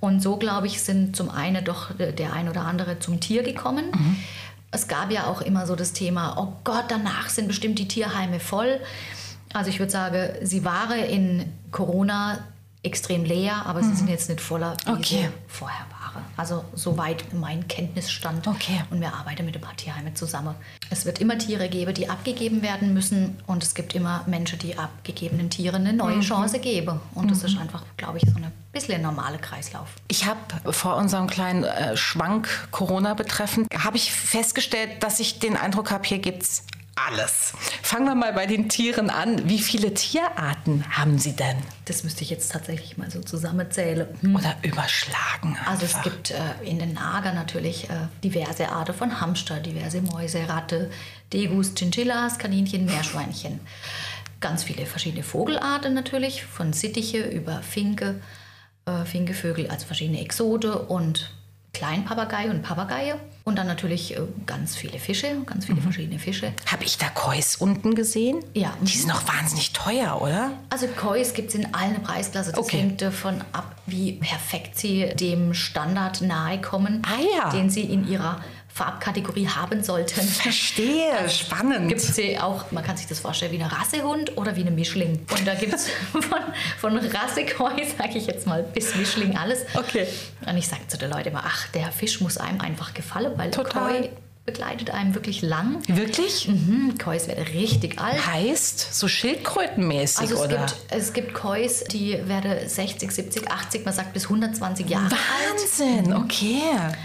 Und 0.00 0.20
so, 0.20 0.36
glaube 0.36 0.66
ich, 0.66 0.82
sind 0.82 1.16
zum 1.16 1.30
einen 1.30 1.64
doch 1.64 1.90
der 1.96 2.32
ein 2.32 2.48
oder 2.48 2.62
andere 2.62 2.98
zum 2.98 3.20
Tier 3.20 3.42
gekommen. 3.44 3.86
Mhm 3.92 4.16
es 4.70 4.88
gab 4.88 5.10
ja 5.10 5.26
auch 5.26 5.40
immer 5.40 5.66
so 5.66 5.76
das 5.76 5.92
Thema, 5.92 6.36
oh 6.38 6.52
Gott, 6.64 6.86
danach 6.88 7.28
sind 7.28 7.48
bestimmt 7.48 7.78
die 7.78 7.88
Tierheime 7.88 8.40
voll. 8.40 8.80
Also 9.52 9.70
ich 9.70 9.78
würde 9.78 9.92
sagen, 9.92 10.28
sie 10.42 10.64
waren 10.64 10.98
in 10.98 11.52
Corona 11.70 12.38
extrem 12.86 13.24
leer, 13.24 13.66
aber 13.66 13.82
mhm. 13.82 13.90
sie 13.90 13.96
sind 13.96 14.08
jetzt 14.08 14.28
nicht 14.28 14.40
voller, 14.40 14.76
wie 14.86 14.92
okay. 14.92 15.28
vorher 15.48 15.86
waren. 15.90 16.24
Also 16.36 16.64
soweit 16.74 17.32
mein 17.34 17.66
Kenntnisstand. 17.68 18.46
Okay. 18.46 18.82
Und 18.90 19.00
wir 19.00 19.12
arbeiten 19.12 19.44
mit 19.44 19.54
ein 19.54 19.60
paar 19.60 19.76
Tierheimen 19.76 20.14
zusammen. 20.16 20.54
Es 20.90 21.04
wird 21.04 21.20
immer 21.20 21.36
Tiere 21.38 21.68
geben, 21.68 21.92
die 21.94 22.08
abgegeben 22.08 22.62
werden 22.62 22.94
müssen 22.94 23.38
und 23.46 23.62
es 23.62 23.74
gibt 23.74 23.94
immer 23.94 24.24
Menschen, 24.26 24.58
die 24.58 24.78
abgegebenen 24.78 25.50
Tieren 25.50 25.86
eine 25.86 25.92
neue 25.92 26.16
mhm. 26.16 26.22
Chance 26.22 26.58
geben. 26.58 27.00
Und 27.14 27.26
mhm. 27.26 27.28
das 27.28 27.44
ist 27.44 27.58
einfach, 27.58 27.82
glaube 27.96 28.18
ich, 28.18 28.24
so 28.24 28.36
ein 28.36 28.52
bisschen 28.72 29.02
normaler 29.02 29.38
Kreislauf. 29.38 29.88
Ich 30.08 30.26
habe 30.26 30.38
vor 30.72 30.96
unserem 30.96 31.26
kleinen 31.26 31.64
äh, 31.64 31.96
Schwank 31.96 32.68
Corona 32.70 33.14
betreffend, 33.14 33.68
habe 33.76 33.96
ich 33.96 34.12
festgestellt, 34.12 35.02
dass 35.02 35.20
ich 35.20 35.38
den 35.38 35.56
Eindruck 35.56 35.90
habe, 35.90 36.04
hier 36.04 36.18
gibt 36.18 36.42
es 36.42 36.62
alles. 36.96 37.52
Fangen 37.82 38.06
wir 38.06 38.14
mal 38.14 38.32
bei 38.32 38.46
den 38.46 38.68
Tieren 38.68 39.10
an. 39.10 39.48
Wie 39.48 39.60
viele 39.60 39.94
Tierarten 39.94 40.84
haben 40.90 41.18
Sie 41.18 41.36
denn? 41.36 41.56
Das 41.84 42.02
müsste 42.04 42.22
ich 42.22 42.30
jetzt 42.30 42.50
tatsächlich 42.50 42.96
mal 42.96 43.10
so 43.10 43.20
zusammenzählen. 43.20 44.08
Hm. 44.22 44.34
Oder 44.34 44.56
überschlagen. 44.62 45.56
Einfach. 45.56 45.66
Also 45.70 45.84
es 45.86 46.02
gibt 46.02 46.30
äh, 46.30 46.36
in 46.64 46.78
den 46.78 46.94
Nager 46.94 47.32
natürlich 47.32 47.88
äh, 47.90 48.08
diverse 48.24 48.70
Arten 48.70 48.94
von 48.94 49.20
Hamster, 49.20 49.60
diverse 49.60 50.00
Mäuse, 50.00 50.48
Ratte, 50.48 50.90
Degus, 51.32 51.74
Chinchillas, 51.74 52.38
Kaninchen, 52.38 52.86
Meerschweinchen. 52.86 53.60
Ganz 54.40 54.64
viele 54.64 54.86
verschiedene 54.86 55.22
Vogelarten 55.22 55.94
natürlich, 55.94 56.44
von 56.44 56.72
Sittiche 56.72 57.18
über 57.18 57.62
Finke, 57.62 58.20
äh, 58.86 59.04
Finkevögel, 59.04 59.68
also 59.68 59.86
verschiedene 59.86 60.20
Exote 60.20 60.78
und 60.78 61.30
Kleinpapagei 61.72 62.50
und 62.50 62.62
Papageie. 62.62 63.20
Und 63.46 63.54
dann 63.54 63.68
natürlich 63.68 64.16
äh, 64.16 64.22
ganz 64.44 64.74
viele 64.74 64.98
Fische, 64.98 65.28
ganz 65.46 65.66
viele 65.66 65.78
mhm. 65.78 65.84
verschiedene 65.84 66.18
Fische. 66.18 66.52
Habe 66.66 66.82
ich 66.82 66.98
da 66.98 67.08
Kois 67.10 67.56
unten 67.56 67.94
gesehen? 67.94 68.44
Ja. 68.54 68.74
Die 68.80 68.96
sind 68.96 69.06
noch 69.06 69.28
wahnsinnig 69.28 69.72
teuer, 69.72 70.20
oder? 70.20 70.50
Also 70.68 70.88
Kois 70.88 71.32
gibt 71.32 71.50
es 71.50 71.54
in 71.54 71.72
allen 71.72 72.02
Preisklassen. 72.02 72.54
Das 72.54 72.60
okay. 72.60 72.78
hängt 72.78 73.02
davon 73.02 73.44
ab, 73.52 73.76
wie 73.86 74.14
perfekt 74.14 74.76
sie 74.76 75.10
dem 75.14 75.54
Standard 75.54 76.22
nahe 76.22 76.60
kommen, 76.60 77.02
ah, 77.06 77.20
ja. 77.38 77.50
den 77.50 77.70
sie 77.70 77.82
in 77.82 78.08
ihrer 78.08 78.40
Farbkategorie 78.76 79.48
haben 79.48 79.82
sollten. 79.82 80.20
Verstehe, 80.20 81.10
spannend. 81.30 81.88
Gibt 81.88 82.02
es 82.02 82.20
auch, 82.38 82.70
man 82.72 82.84
kann 82.84 82.98
sich 82.98 83.06
das 83.06 83.20
vorstellen, 83.20 83.52
wie 83.52 83.62
eine 83.62 83.72
Rassehund 83.72 84.36
oder 84.36 84.54
wie 84.54 84.60
eine 84.60 84.70
Mischling. 84.70 85.24
Und 85.30 85.46
da 85.46 85.54
gibt 85.54 85.72
es 85.72 85.88
von, 86.12 86.22
von 86.78 86.98
Rassekoi, 86.98 87.86
sage 87.96 88.18
ich 88.18 88.26
jetzt 88.26 88.46
mal, 88.46 88.62
bis 88.62 88.94
Mischling 88.94 89.34
alles. 89.34 89.64
Okay. 89.74 90.06
Und 90.46 90.58
ich 90.58 90.68
sage 90.68 90.86
zu 90.88 90.98
den 90.98 91.10
Leuten 91.10 91.28
immer, 91.28 91.44
ach, 91.46 91.68
der 91.68 91.90
Fisch 91.90 92.20
muss 92.20 92.36
einem 92.36 92.60
einfach 92.60 92.92
gefallen, 92.92 93.32
weil 93.36 93.50
Total. 93.50 94.02
Koi 94.02 94.10
begleitet 94.46 94.90
einem 94.90 95.14
wirklich 95.14 95.42
lang. 95.42 95.82
Wirklich? 95.88 96.46
Mhm, 96.48 96.96
Kois 97.02 97.26
werden 97.26 97.44
richtig 97.52 97.98
alt. 98.00 98.24
Heißt, 98.26 98.94
so 98.94 99.08
Schildkrötenmäßig, 99.08 100.20
Also 100.20 100.34
es 100.36 100.40
oder? 100.40 100.56
gibt, 100.58 100.76
es 100.90 101.12
gibt 101.12 101.34
Kois, 101.34 101.84
die 101.90 102.16
werden 102.28 102.68
60, 102.68 103.10
70, 103.10 103.50
80, 103.50 103.84
man 103.84 103.92
sagt 103.92 104.12
bis 104.12 104.24
120 104.24 104.88
Jahre 104.88 105.06
alt. 105.06 105.14
Wahnsinn, 105.60 106.14
okay. 106.14 106.60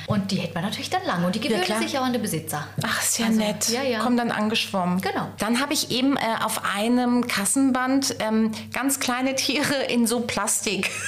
Und 0.08 0.30
die 0.32 0.38
hält 0.38 0.54
man 0.54 0.64
natürlich 0.64 0.92
dann 0.92 1.04
lang 1.06 1.26
und 1.26 1.34
die 1.36 1.40
gewöhnen 1.42 1.64
klar. 1.64 1.82
sich 1.82 1.98
auch 1.98 2.04
an 2.04 2.14
den 2.14 2.22
Besitzer. 2.22 2.68
Ach, 2.84 3.02
ist 3.02 3.18
ja 3.18 3.26
Also, 3.26 3.40
nett. 3.40 3.70
Ja, 3.70 3.82
ja. 3.84 4.00
Kommen 4.00 4.18
dann 4.18 4.32
angeschwommen. 4.32 5.02
Genau. 5.02 5.28
Dann 5.40 5.60
habe 5.60 5.74
ich 5.74 5.90
eben 5.92 6.18
äh, 6.18 6.20
auf 6.44 6.62
einem 6.76 7.28
Kassenband 7.28 8.16
ähm, 8.20 8.52
ganz 8.72 9.00
kleine 9.00 9.36
Tiere 9.36 9.84
in 9.90 10.06
so 10.06 10.22
Plastik. 10.22 10.92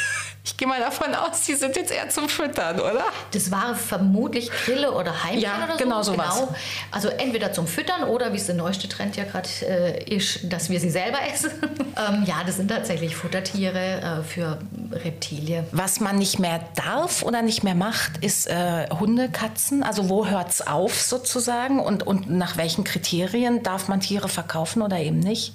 Ich 0.46 0.58
gehe 0.58 0.68
mal 0.68 0.82
davon 0.82 1.16
aus, 1.16 1.44
die 1.48 1.56
sind 1.56 1.78
jetzt 1.78 1.90
eher 1.90 2.10
zum 2.10 2.28
Füttern, 2.28 2.78
oder? 2.78 3.06
Das 3.32 3.50
war 3.50 3.76
vermutlich 3.76 4.52
Grille 4.52 4.92
oder 4.92 5.24
Heimchen 5.24 5.42
Ja, 5.42 5.64
oder 5.64 5.74
so. 5.78 5.84
genau 5.84 6.04
sowas. 6.04 6.44
Also 6.92 7.08
entweder 7.08 7.54
zum 7.54 7.66
Füttern 7.66 8.04
oder 8.04 8.34
wie 8.34 8.38
es 8.38 8.48
der 8.48 8.56
neueste 8.56 8.90
Trend 8.90 9.16
ja 9.16 9.24
gerade 9.24 9.48
äh, 9.62 10.04
ist, 10.14 10.52
dass 10.52 10.70
wir 10.70 10.82
sie 10.82 10.90
selber 10.90 11.20
essen. 11.34 11.50
ähm, 11.64 12.24
ja, 12.26 12.44
das 12.46 12.58
sind 12.58 12.68
tatsächlich 12.68 13.16
Futtertiere 13.16 14.02
äh, 14.02 14.24
für 14.24 14.60
Reptilien. 14.92 15.66
Was 15.72 16.02
man 16.02 16.18
nicht 16.18 16.40
mehr 16.40 16.60
darf 16.76 17.24
oder 17.24 17.42
nicht 17.42 17.64
mehr 17.64 17.76
macht, 17.76 18.18
ist 18.22 18.48
äh, 18.48 18.90
Hunde, 18.90 19.30
Katzen. 19.30 19.82
Also 19.82 20.10
wo 20.10 20.28
hört's 20.28 20.60
auf 20.60 21.00
sozusagen 21.02 21.80
und, 21.80 22.06
und 22.06 22.30
nach 22.30 22.58
welchen 22.58 22.84
Kriterien 22.84 23.64
darf 23.64 23.88
man 23.88 24.02
Tiere 24.02 24.28
verkaufen 24.28 24.82
oder 24.82 25.00
eben 25.00 25.20
nicht? 25.20 25.54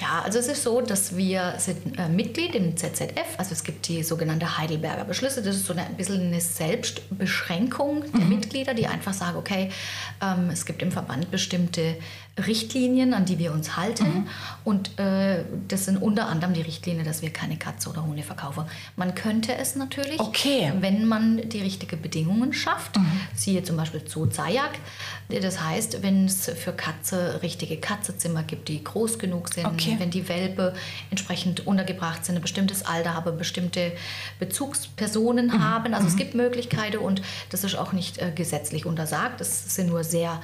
Ja, 0.00 0.22
also 0.24 0.38
es 0.38 0.46
ist 0.46 0.62
so, 0.62 0.80
dass 0.80 1.14
wir 1.14 1.56
sind 1.58 1.98
äh, 1.98 2.08
Mitglied 2.08 2.54
im 2.54 2.74
ZZF. 2.78 3.10
Also 3.36 3.52
es 3.52 3.64
gibt 3.64 3.86
die 3.88 4.02
sogenannte 4.30 4.58
Heidelberger 4.58 5.04
Beschlüsse. 5.04 5.42
Das 5.42 5.56
ist 5.56 5.66
so 5.66 5.72
eine, 5.72 5.84
ein 5.86 5.96
bisschen 5.96 6.20
eine 6.20 6.40
Selbstbeschränkung 6.40 8.04
der 8.12 8.24
Mitglieder, 8.24 8.74
die 8.74 8.86
einfach 8.86 9.12
sagen, 9.12 9.36
okay, 9.36 9.70
ähm, 10.22 10.50
es 10.50 10.64
gibt 10.66 10.82
im 10.82 10.92
Verband 10.92 11.30
bestimmte 11.30 11.96
Richtlinien, 12.46 13.12
an 13.12 13.24
die 13.24 13.38
wir 13.38 13.52
uns 13.52 13.76
halten. 13.76 14.28
Und 14.64 14.98
äh, 14.98 15.44
das 15.68 15.84
sind 15.86 15.96
unter 15.98 16.28
anderem 16.28 16.54
die 16.54 16.62
Richtlinien, 16.62 17.04
dass 17.04 17.22
wir 17.22 17.30
keine 17.30 17.56
Katze 17.56 17.90
oder 17.90 18.04
Hunde 18.04 18.22
verkaufen. 18.22 18.64
Man 18.96 19.14
könnte 19.14 19.54
es 19.56 19.74
natürlich, 19.76 20.20
Okay. 20.20 20.72
wenn 20.80 21.06
man 21.06 21.48
die 21.48 21.60
richtigen 21.60 22.00
Bedingungen 22.00 22.52
schafft. 22.52 22.96
Siehe 23.34 23.62
zum 23.62 23.76
Beispiel 23.76 24.02
Zoo 24.06 24.26
Zayak. 24.26 24.78
Das 25.28 25.60
heißt, 25.62 26.02
wenn 26.02 26.26
es 26.26 26.46
für 26.50 26.72
Katze 26.72 27.40
richtige 27.42 27.76
Katzezimmer 27.78 28.42
gibt, 28.44 28.68
die 28.68 28.82
groß 28.82 29.18
genug 29.18 29.52
sind, 29.52 29.66
Okay. 29.66 29.96
wenn 29.98 30.10
die 30.10 30.28
Welpe 30.28 30.74
entsprechend 31.10 31.66
untergebracht 31.66 32.24
sind, 32.24 32.36
ein 32.36 32.42
bestimmtes 32.42 32.84
Alter 32.86 33.14
haben, 33.14 33.36
bestimmte 33.36 33.92
Bezugspersonen 34.38 35.46
Mhm. 35.46 35.64
haben. 35.64 35.94
Also 35.94 36.06
es 36.08 36.16
gibt 36.16 36.34
Möglichkeiten 36.34 36.98
und 36.98 37.22
das 37.50 37.64
ist 37.64 37.76
auch 37.76 37.92
nicht 37.92 38.18
äh, 38.18 38.32
gesetzlich 38.34 38.86
untersagt. 38.86 39.40
Das 39.40 39.74
sind 39.74 39.88
nur 39.88 40.04
sehr 40.04 40.42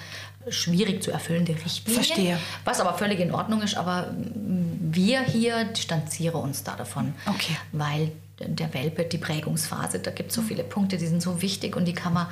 schwierig 0.48 1.02
zu 1.02 1.10
erfüllende 1.10 1.52
Richtlinien. 1.52 2.04
Verstehe. 2.04 2.38
Was 2.64 2.80
aber 2.80 2.94
völlig 2.94 3.20
in 3.20 3.32
Ordnung 3.32 3.62
ist, 3.62 3.76
aber 3.76 4.12
mm, 4.12 4.92
wir 4.92 5.22
hier 5.22 5.64
distanzieren 5.64 6.40
uns 6.40 6.62
da 6.62 6.76
davon. 6.76 7.14
Okay. 7.26 7.56
Weil 7.72 8.12
der 8.38 8.72
Welpe, 8.74 9.04
die 9.04 9.18
Prägungsphase, 9.18 9.98
da 9.98 10.10
gibt 10.10 10.28
es 10.30 10.36
so 10.36 10.42
viele 10.42 10.62
Punkte, 10.62 10.98
die 10.98 11.06
sind 11.06 11.22
so 11.22 11.40
wichtig 11.40 11.74
und 11.74 11.86
die 11.86 11.94
kann 11.94 12.12
man 12.12 12.26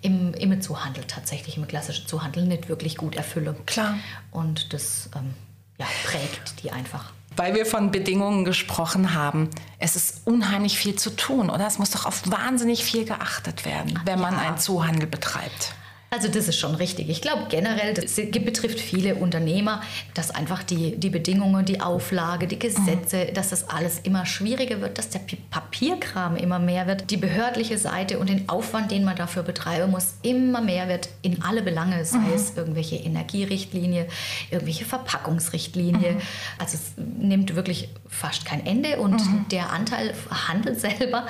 im, 0.00 0.32
im 0.34 0.60
Zuhandel 0.62 1.04
tatsächlich, 1.04 1.56
im 1.56 1.66
klassischen 1.66 2.06
Zuhandel 2.06 2.44
nicht 2.44 2.68
wirklich 2.68 2.96
gut 2.96 3.16
erfüllen. 3.16 3.56
Klar. 3.66 3.98
Und 4.30 4.72
das 4.72 5.10
ähm, 5.16 5.34
ja, 5.78 5.86
prägt 6.04 6.62
die 6.62 6.70
einfach. 6.70 7.12
Weil 7.36 7.54
wir 7.54 7.64
von 7.64 7.90
Bedingungen 7.90 8.44
gesprochen 8.44 9.14
haben. 9.14 9.48
Es 9.78 9.96
ist 9.96 10.26
unheimlich 10.26 10.78
viel 10.78 10.96
zu 10.96 11.10
tun, 11.10 11.48
oder? 11.48 11.66
Es 11.66 11.78
muss 11.78 11.90
doch 11.90 12.04
auf 12.04 12.22
wahnsinnig 12.30 12.84
viel 12.84 13.04
geachtet 13.04 13.64
werden, 13.64 13.98
wenn 14.04 14.20
man 14.20 14.34
Ja. 14.34 14.40
einen 14.40 14.58
Zoohandel 14.58 15.06
betreibt. 15.06 15.74
Also 16.12 16.26
das 16.26 16.48
ist 16.48 16.58
schon 16.58 16.74
richtig. 16.74 17.08
Ich 17.08 17.22
glaube 17.22 17.46
generell, 17.48 17.94
das 17.94 18.16
betrifft 18.16 18.80
viele 18.80 19.14
Unternehmer, 19.14 19.80
dass 20.14 20.32
einfach 20.32 20.64
die, 20.64 20.96
die 20.96 21.08
Bedingungen, 21.08 21.64
die 21.64 21.80
Auflage, 21.80 22.48
die 22.48 22.58
Gesetze, 22.58 23.26
dass 23.26 23.50
das 23.50 23.70
alles 23.70 24.00
immer 24.00 24.26
schwieriger 24.26 24.80
wird, 24.80 24.98
dass 24.98 25.10
der 25.10 25.20
Pi- 25.20 25.38
Papierkram 25.50 26.34
immer 26.36 26.58
mehr 26.58 26.88
wird, 26.88 27.12
die 27.12 27.16
behördliche 27.16 27.78
Seite 27.78 28.18
und 28.18 28.28
den 28.28 28.48
Aufwand, 28.48 28.90
den 28.90 29.04
man 29.04 29.14
dafür 29.14 29.44
betreiben 29.44 29.92
muss, 29.92 30.14
immer 30.22 30.60
mehr 30.60 30.88
wird 30.88 31.10
in 31.22 31.42
alle 31.42 31.62
Belange, 31.62 32.04
sei 32.04 32.34
es 32.34 32.56
irgendwelche 32.56 32.96
Energierichtlinie, 32.96 34.08
irgendwelche 34.50 34.84
Verpackungsrichtlinie. 34.86 36.16
Also 36.58 36.76
es 36.76 36.92
nimmt 36.96 37.54
wirklich 37.54 37.88
fast 38.08 38.44
kein 38.44 38.66
Ende 38.66 38.98
und 38.98 39.22
der 39.52 39.70
Anteil 39.70 40.12
Handel 40.48 40.74
selber, 40.76 41.26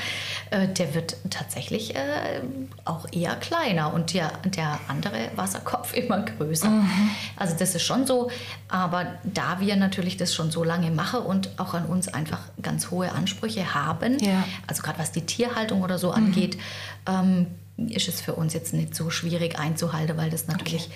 äh, 0.51 0.69
der 0.69 0.95
wird 0.95 1.17
tatsächlich 1.29 1.95
äh, 1.95 1.99
auch 2.87 3.07
eher 3.13 3.37
kleiner. 3.37 3.93
Und 3.93 4.15
der, 4.15 4.33
der 4.47 4.70
andere 4.89 5.31
Wasserkopf 5.37 5.93
immer 5.95 6.21
größer. 6.23 6.71
Also 7.37 7.57
das 7.59 7.75
ist 7.75 7.83
schon 7.83 8.07
so, 8.07 8.31
aber 8.69 9.07
da 9.25 9.61
wir 9.61 9.77
natürlich 9.77 10.17
das 10.17 10.35
schon 10.35 10.51
so 10.51 10.63
lange 10.65 10.91
machen 10.91 11.21
und 11.21 11.51
auch 11.59 11.75
an 11.75 11.87
uns 11.87 12.09
einfach 12.09 12.41
ganz 12.63 12.91
hohe 12.91 13.13
Ansprüche 13.13 13.75
haben, 13.75 14.19
Ja. 14.19 14.45
also 14.67 14.83
gerade 14.83 14.99
was 14.99 15.13
die 15.13 15.23
Tierhaltung 15.23 15.83
oder 15.83 15.99
so 15.99 16.11
angeht, 16.11 16.59
ähm, 17.09 17.47
ist 17.77 18.09
es 18.09 18.21
für 18.21 18.35
uns 18.35 18.53
jetzt 18.55 18.75
nicht 18.75 18.95
so 18.95 19.11
schwierig 19.11 19.59
einzuhalten, 19.59 20.17
weil 20.17 20.31
das 20.31 20.47
natürlich 20.47 20.91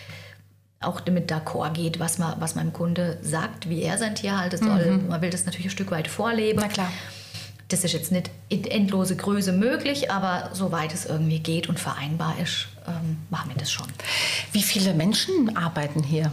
auch 0.81 1.01
damit 1.01 1.33
d'accord 1.33 1.71
geht, 1.73 1.99
was 1.99 2.19
man, 2.19 2.35
was 2.41 2.55
man 2.57 2.67
dem 2.69 2.73
Kunde 2.75 3.17
sagt, 3.23 3.71
wie 3.71 3.81
er 3.83 3.97
sein 3.97 4.15
Tier 4.15 4.39
halten 4.39 4.59
soll. 4.63 4.99
Man 5.09 5.23
will 5.23 5.31
das 5.31 5.47
natürlich 5.47 5.67
ein 5.69 5.71
Stück 5.71 5.91
weit 5.91 6.09
vorleben. 6.09 6.59
Na 6.61 6.69
klar. 6.69 6.91
Das 7.69 7.83
ist 7.83 7.93
jetzt 7.93 8.13
nicht 8.13 8.31
in 8.51 8.65
endlose 8.65 9.17
Größe 9.17 9.53
möglich, 9.53 10.11
aber 10.11 10.51
soweit 10.53 10.93
es 10.93 11.07
irgendwie 11.07 11.39
geht 11.41 11.71
und 11.71 11.81
vereinbar 11.81 12.35
ist, 12.39 12.67
ähm, 12.87 13.19
machen 13.31 13.51
wir 13.51 13.57
das 13.57 13.71
schon. 13.71 13.87
Wie 14.53 14.63
viele 14.63 14.95
Menschen 14.95 15.57
arbeiten 15.57 16.03
hier? 16.03 16.33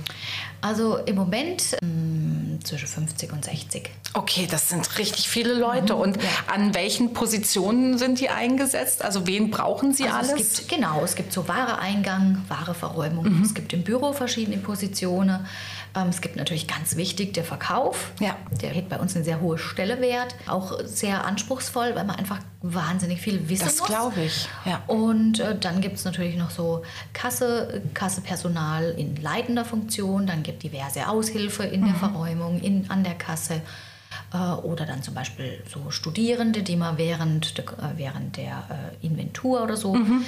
Also 0.61 0.97
im 0.97 1.15
Moment 1.15 1.75
ähm, 1.81 2.10
zwischen 2.59 2.87
50 2.87 3.31
und 3.31 3.45
60. 3.45 3.89
Okay, 4.13 4.47
das 4.51 4.67
sind 4.69 4.97
richtig 4.97 5.29
viele 5.29 5.53
Leute. 5.53 5.95
Und 5.95 6.17
ja. 6.21 6.29
an 6.53 6.73
welchen 6.75 7.13
Positionen 7.13 7.97
sind 7.97 8.19
die 8.19 8.29
eingesetzt? 8.29 9.03
Also 9.05 9.25
wen 9.27 9.49
brauchen 9.51 9.93
sie 9.93 10.07
Also 10.07 10.33
alles? 10.33 10.41
Es 10.51 10.57
gibt, 10.57 10.69
genau, 10.69 11.01
es 11.03 11.15
gibt 11.15 11.31
so 11.31 11.47
Wareeingang, 11.47 12.43
Wareverräumung. 12.49 13.41
Es 13.43 13.53
gibt 13.53 13.71
im 13.73 13.83
Büro 13.83 14.11
verschiedene 14.13 14.57
Positionen. 14.57 15.45
Ähm, 15.95 16.07
es 16.09 16.21
gibt 16.21 16.35
natürlich 16.35 16.67
ganz 16.67 16.95
wichtig 16.95 17.33
der 17.33 17.43
Verkauf. 17.43 18.11
Ja. 18.19 18.35
Der 18.61 18.75
hat 18.75 18.89
bei 18.89 18.97
uns 18.99 19.15
eine 19.15 19.23
sehr 19.25 19.39
hohe 19.41 19.57
Stelle 19.57 20.01
wert. 20.01 20.35
Auch 20.47 20.79
sehr 20.85 21.25
anspruchsvoll, 21.25 21.95
weil 21.95 22.05
man 22.05 22.15
einfach 22.17 22.39
wahnsinnig 22.63 23.19
viel 23.21 23.49
wissen 23.49 23.65
Das 23.65 23.79
muss. 23.79 23.87
glaube 23.87 24.21
ich, 24.23 24.47
ja. 24.65 24.81
Und 24.87 25.39
äh, 25.39 25.57
dann 25.57 25.81
gibt 25.81 25.97
es 25.97 26.05
natürlich 26.05 26.35
noch 26.37 26.51
so 26.51 26.83
Kasse, 27.11 27.81
Kassepersonal 27.93 28.91
in 28.97 29.15
leitender 29.15 29.65
Funktion. 29.65 30.27
Dann 30.27 30.43
gibt 30.43 30.63
diverse 30.63 31.07
Aushilfe 31.07 31.63
in 31.63 31.81
Mhm. 31.81 31.85
der 31.87 31.95
Verräumung, 31.95 32.40
in, 32.49 32.89
an 32.89 33.03
der 33.03 33.15
Kasse. 33.15 33.61
Äh, 34.33 34.37
oder 34.37 34.85
dann 34.85 35.01
zum 35.03 35.13
Beispiel 35.13 35.63
so 35.71 35.89
Studierende, 35.89 36.63
die 36.63 36.75
man 36.75 36.97
während, 36.97 37.57
der- 37.57 37.63
äh, 37.65 37.97
während 37.97 38.35
der 38.35 38.91
äh, 39.01 39.05
Inventur 39.05 39.63
oder 39.63 39.77
so, 39.77 39.93
Mhm. 39.95 40.25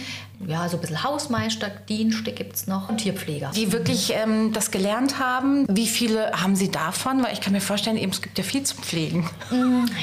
ja, 0.47 0.69
so 0.69 0.77
ein 0.77 0.81
bisschen 0.81 1.03
Hausmeister, 1.03 1.69
Dienste 1.89 2.31
gibt 2.31 2.55
es 2.55 2.65
noch 2.67 2.87
und 2.87 2.99
Tierpfleger. 2.99 3.51
Die 3.53 3.73
wirklich 3.73 4.13
ähm, 4.15 4.53
das 4.53 4.71
gelernt 4.71 5.19
haben. 5.19 5.65
Wie 5.69 5.87
viele 5.87 6.31
haben 6.31 6.55
sie 6.55 6.71
davon? 6.71 7.21
Weil 7.23 7.33
ich 7.33 7.41
kann 7.41 7.51
mir 7.51 7.59
vorstellen, 7.61 7.97
eben, 7.97 8.11
es 8.13 8.21
gibt 8.21 8.37
ja 8.37 8.43
viel 8.45 8.63
zu 8.63 8.75
pflegen. 8.77 9.29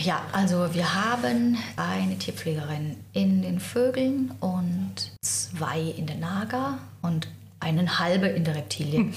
Ja, 0.04 0.20
also 0.32 0.68
wir 0.74 0.94
haben 0.94 1.56
eine 1.76 2.18
Tierpflegerin 2.18 2.96
in 3.14 3.40
den 3.40 3.60
Vögeln 3.60 4.32
und 4.40 4.94
zwei 5.22 5.80
in 5.80 6.06
der 6.06 6.16
Nager 6.16 6.78
und 7.00 7.28
einen 7.60 7.98
halbe 7.98 8.26
in 8.26 8.44
der 8.44 8.54
Reptilie. 8.56 9.12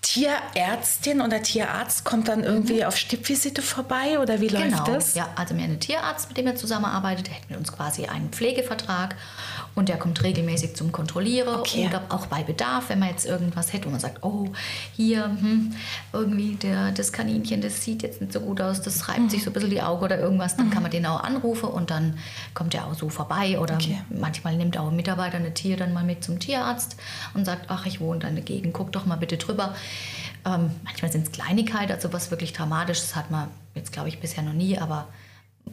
Tierärztin 0.00 1.20
oder 1.20 1.42
Tierarzt 1.42 2.04
kommt 2.04 2.28
dann 2.28 2.42
irgendwie 2.42 2.84
auf 2.84 2.96
Stippvisite 2.96 3.60
vorbei 3.62 4.18
oder 4.20 4.40
wie 4.40 4.48
läuft 4.48 4.64
Genau, 4.64 4.84
das? 4.84 5.14
ja, 5.14 5.28
also 5.36 5.54
wir 5.54 5.62
haben 5.62 5.70
einen 5.70 5.80
Tierarzt, 5.80 6.28
mit 6.28 6.38
dem 6.38 6.46
wir 6.46 6.56
zusammenarbeitet, 6.56 7.26
der 7.28 7.34
hat 7.34 7.50
mit 7.50 7.58
uns 7.58 7.72
quasi 7.72 8.06
einen 8.06 8.30
Pflegevertrag 8.30 9.16
und 9.74 9.88
der 9.88 9.96
kommt 9.98 10.22
regelmäßig 10.22 10.76
zum 10.76 10.92
Kontrollieren 10.92 11.48
Okay. 11.60 11.86
oder 11.88 12.02
auch 12.08 12.26
bei 12.26 12.42
Bedarf, 12.42 12.88
wenn 12.90 12.98
man 13.00 13.08
jetzt 13.08 13.26
irgendwas 13.26 13.72
hätte 13.72 13.86
und 13.86 13.92
man 13.92 14.00
sagt, 14.00 14.22
oh, 14.22 14.48
hier, 14.94 15.24
hm, 15.24 15.72
irgendwie 16.12 16.54
der, 16.54 16.92
das 16.92 17.12
Kaninchen, 17.12 17.60
das 17.60 17.82
sieht 17.82 18.02
jetzt 18.02 18.20
nicht 18.20 18.32
so 18.32 18.40
gut 18.40 18.60
aus, 18.60 18.80
das 18.82 19.08
reibt 19.08 19.30
sich 19.30 19.42
so 19.42 19.50
ein 19.50 19.52
bisschen 19.52 19.70
die 19.70 19.82
Augen 19.82 20.04
oder 20.04 20.18
irgendwas, 20.18 20.56
dann 20.56 20.70
kann 20.70 20.82
man 20.82 20.90
den 20.92 21.04
auch 21.06 21.22
anrufen 21.22 21.68
und 21.70 21.90
dann 21.90 22.18
kommt 22.54 22.72
der 22.74 22.86
auch 22.86 22.94
so 22.94 23.08
vorbei 23.08 23.58
oder 23.58 23.74
Okay. 23.74 23.98
manchmal 24.10 24.56
nimmt 24.56 24.78
auch 24.78 24.88
ein 24.90 24.96
Mitarbeiter 24.96 25.38
ein 25.38 25.54
Tier 25.54 25.76
dann 25.76 25.92
mal 25.92 26.04
mit 26.04 26.22
zum 26.22 26.38
Tierarzt 26.38 26.96
und 27.34 27.44
sagt, 27.44 27.66
ach, 27.68 27.86
ich 27.86 28.00
wohne 28.00 28.20
da 28.20 28.28
in 28.28 28.36
der 28.36 28.44
Gegend, 28.44 28.72
guck 28.74 28.92
doch 28.92 29.06
mal 29.06 29.16
bitte 29.16 29.36
drüber. 29.36 29.74
Ähm, 30.46 30.70
manchmal 30.84 31.10
sind 31.10 31.26
es 31.26 31.32
Kleinigkeiten, 31.32 31.92
also 31.92 32.12
was 32.12 32.30
wirklich 32.30 32.52
Dramatisches 32.52 33.16
hat 33.16 33.30
man 33.30 33.48
jetzt, 33.74 33.92
glaube 33.92 34.08
ich, 34.08 34.20
bisher 34.20 34.42
noch 34.44 34.52
nie, 34.52 34.78
aber 34.78 35.08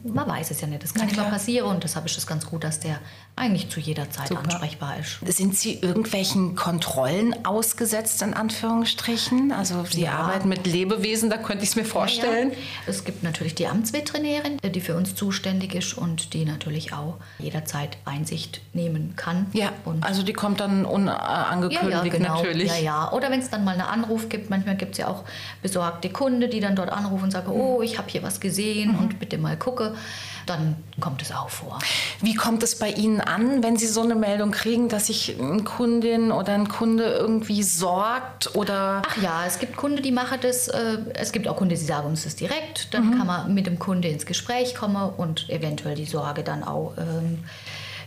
man 0.04 0.26
weiß 0.28 0.50
es 0.50 0.60
ja 0.60 0.66
nicht. 0.66 0.82
Das 0.82 0.94
kann 0.94 1.08
immer 1.08 1.24
passieren 1.24 1.68
und 1.68 1.84
deshalb 1.84 2.06
ist 2.06 2.18
es 2.18 2.26
ganz 2.26 2.46
gut, 2.46 2.64
dass 2.64 2.80
der 2.80 2.98
eigentlich 3.36 3.70
zu 3.70 3.80
jeder 3.80 4.10
Zeit 4.10 4.28
Super. 4.28 4.42
ansprechbar 4.42 4.96
ist. 4.98 5.20
Sind 5.34 5.56
Sie 5.56 5.78
irgendwelchen 5.80 6.54
Kontrollen 6.54 7.46
ausgesetzt, 7.46 8.20
in 8.20 8.34
Anführungsstrichen? 8.34 9.52
Also 9.52 9.84
Sie 9.88 10.02
Ja. 10.02 10.18
arbeiten 10.18 10.48
mit 10.48 10.66
Lebewesen, 10.66 11.30
da 11.30 11.38
könnte 11.38 11.62
ich 11.64 11.70
es 11.70 11.76
mir 11.76 11.84
vorstellen. 11.84 12.50
Ja, 12.50 12.56
ja. 12.56 12.62
Es 12.86 13.04
gibt 13.04 13.22
natürlich 13.22 13.54
die 13.54 13.68
Amtsveterinärin, 13.68 14.58
die 14.58 14.80
für 14.80 14.96
uns 14.96 15.14
zuständig 15.14 15.74
ist 15.74 15.94
und 15.96 16.34
die 16.34 16.44
natürlich 16.44 16.92
auch 16.92 17.16
jederzeit 17.38 17.96
Einsicht 18.04 18.60
nehmen 18.74 19.14
kann. 19.16 19.46
Ja, 19.52 19.72
und 19.84 20.04
also 20.04 20.22
die 20.22 20.32
kommt 20.32 20.60
dann 20.60 20.84
unangekündigt 20.84 21.90
ja, 21.90 22.02
genau. 22.10 22.36
natürlich. 22.36 22.68
Ja, 22.68 22.78
ja. 22.78 23.12
Oder 23.12 23.30
wenn 23.30 23.40
es 23.40 23.50
dann 23.50 23.64
mal 23.64 23.72
einen 23.72 23.82
Anruf 23.82 24.28
gibt, 24.28 24.50
manchmal 24.50 24.76
gibt 24.76 24.92
es 24.92 24.98
ja 24.98 25.08
auch 25.08 25.24
besorgte 25.62 26.10
Kunde, 26.10 26.48
die 26.48 26.60
dann 26.60 26.76
dort 26.76 26.90
anrufen 26.90 27.24
und 27.24 27.30
sagen, 27.30 27.50
oh, 27.50 27.82
ich 27.82 27.98
habe 27.98 28.10
hier 28.10 28.22
was 28.22 28.40
gesehen 28.40 28.96
und 28.98 29.18
bitte 29.18 29.38
mal 29.38 29.56
gucke. 29.82 29.96
Dann 30.44 30.74
kommt 30.98 31.22
es 31.22 31.30
auch 31.30 31.50
vor. 31.50 31.78
Wie 32.20 32.34
kommt 32.34 32.64
es 32.64 32.76
bei 32.76 32.90
Ihnen 32.90 33.20
an, 33.20 33.62
wenn 33.62 33.76
Sie 33.76 33.86
so 33.86 34.02
eine 34.02 34.16
Meldung 34.16 34.50
kriegen, 34.50 34.88
dass 34.88 35.06
sich 35.06 35.36
eine 35.40 35.62
Kundin 35.62 36.32
oder 36.32 36.54
ein 36.54 36.68
Kunde 36.68 37.04
irgendwie 37.04 37.62
sorgt 37.62 38.56
oder 38.56 39.02
Ach 39.06 39.22
ja, 39.22 39.44
es 39.46 39.60
gibt 39.60 39.76
Kunden, 39.76 40.02
die 40.02 40.10
machen 40.10 40.38
das. 40.42 40.66
Äh, 40.66 40.98
es 41.14 41.30
gibt 41.30 41.46
auch 41.46 41.56
Kunden, 41.56 41.76
die 41.76 41.76
sagen 41.76 42.08
uns 42.08 42.24
das 42.24 42.34
direkt. 42.34 42.92
Dann 42.92 43.16
kann 43.16 43.26
man 43.28 43.54
mit 43.54 43.68
dem 43.68 43.78
Kunde 43.78 44.08
ins 44.08 44.26
Gespräch 44.26 44.74
kommen 44.74 45.10
und 45.16 45.48
eventuell 45.48 45.94
die 45.94 46.06
Sorge 46.06 46.42
dann 46.42 46.64
auch 46.64 46.94
ähm, 46.98 47.38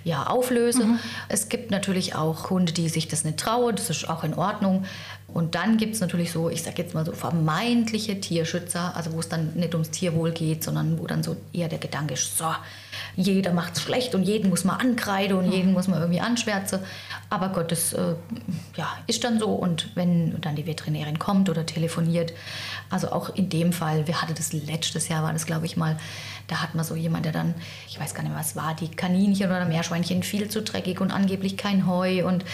ja, 0.06 0.28
auflösen. 0.28 1.00
Es 1.30 1.50
gibt 1.50 1.72
natürlich 1.72 2.16
auch 2.16 2.44
Kunden, 2.44 2.74
die 2.74 2.90
sich 2.90 3.08
das 3.08 3.24
nicht 3.24 3.40
trauen. 3.40 3.76
Das 3.76 3.90
ist 3.90 4.08
auch 4.08 4.24
in 4.24 4.36
Ordnung. 4.36 4.86
Und 5.36 5.54
dann 5.54 5.76
gibt 5.76 5.96
es 5.96 6.00
natürlich 6.00 6.32
so, 6.32 6.50
ich 6.50 6.64
sage 6.64 6.82
jetzt 6.82 6.94
mal 6.94 7.06
so 7.06 7.12
vermeintliche 7.12 8.22
Tierschützer, 8.22 8.96
also 8.96 9.12
wo 9.12 9.20
es 9.20 9.28
dann 9.28 9.52
nicht 9.56 9.74
ums 9.74 9.92
Tierwohl 9.92 10.32
geht, 10.32 10.64
sondern 10.64 10.98
wo 10.98 11.08
dann 11.08 11.24
so 11.24 11.36
eher 11.52 11.68
der 11.68 11.78
Gedanke 11.78 12.14
ist, 12.14 12.38
so, 12.38 12.46
jeder 13.16 13.54
macht 13.54 13.76
es 13.76 13.82
schlecht 13.82 14.16
und 14.16 14.24
jeden 14.24 14.50
muss 14.50 14.64
man 14.64 14.80
ankreiden 14.80 15.38
und 15.38 15.52
jeden 15.52 15.74
muss 15.74 15.88
man 15.88 16.00
irgendwie 16.00 16.22
anschwärzen. 16.22 16.80
Aber 17.30 17.50
Gott, 17.50 17.72
das 17.72 17.94
äh, 17.94 18.16
ja, 18.76 18.98
ist 19.08 19.24
dann 19.24 19.40
so. 19.40 19.50
Und 19.50 19.96
wenn 19.96 20.40
dann 20.42 20.56
die 20.56 20.66
Veterinärin 20.66 21.20
kommt 21.20 21.50
oder 21.50 21.66
telefoniert, 21.66 22.34
also 22.90 23.12
auch 23.12 23.30
in 23.36 23.50
dem 23.50 23.74
Fall, 23.74 24.08
wir 24.08 24.22
hatten 24.22 24.36
das 24.36 24.54
letztes 24.54 25.08
Jahr, 25.08 25.24
war 25.24 25.34
das 25.34 25.46
glaube 25.46 25.66
ich 25.66 25.78
mal, 25.78 25.98
da 26.48 26.62
hat 26.62 26.76
man 26.76 26.86
so 26.86 26.96
jemand, 26.96 27.26
der 27.26 27.32
dann, 27.32 27.56
ich 27.88 28.00
weiß 28.00 28.14
gar 28.14 28.22
nicht 28.22 28.32
mehr, 28.32 28.40
was 28.40 28.56
war, 28.56 28.76
die 28.76 28.90
Kaninchen 28.90 29.48
oder 29.48 29.66
Meerschweinchen 29.66 30.22
viel 30.22 30.48
zu 30.48 30.62
dreckig 30.62 31.02
und 31.02 31.12
angeblich 31.12 31.58
kein 31.58 31.88
Heu. 31.88 32.26
Und 32.26 32.46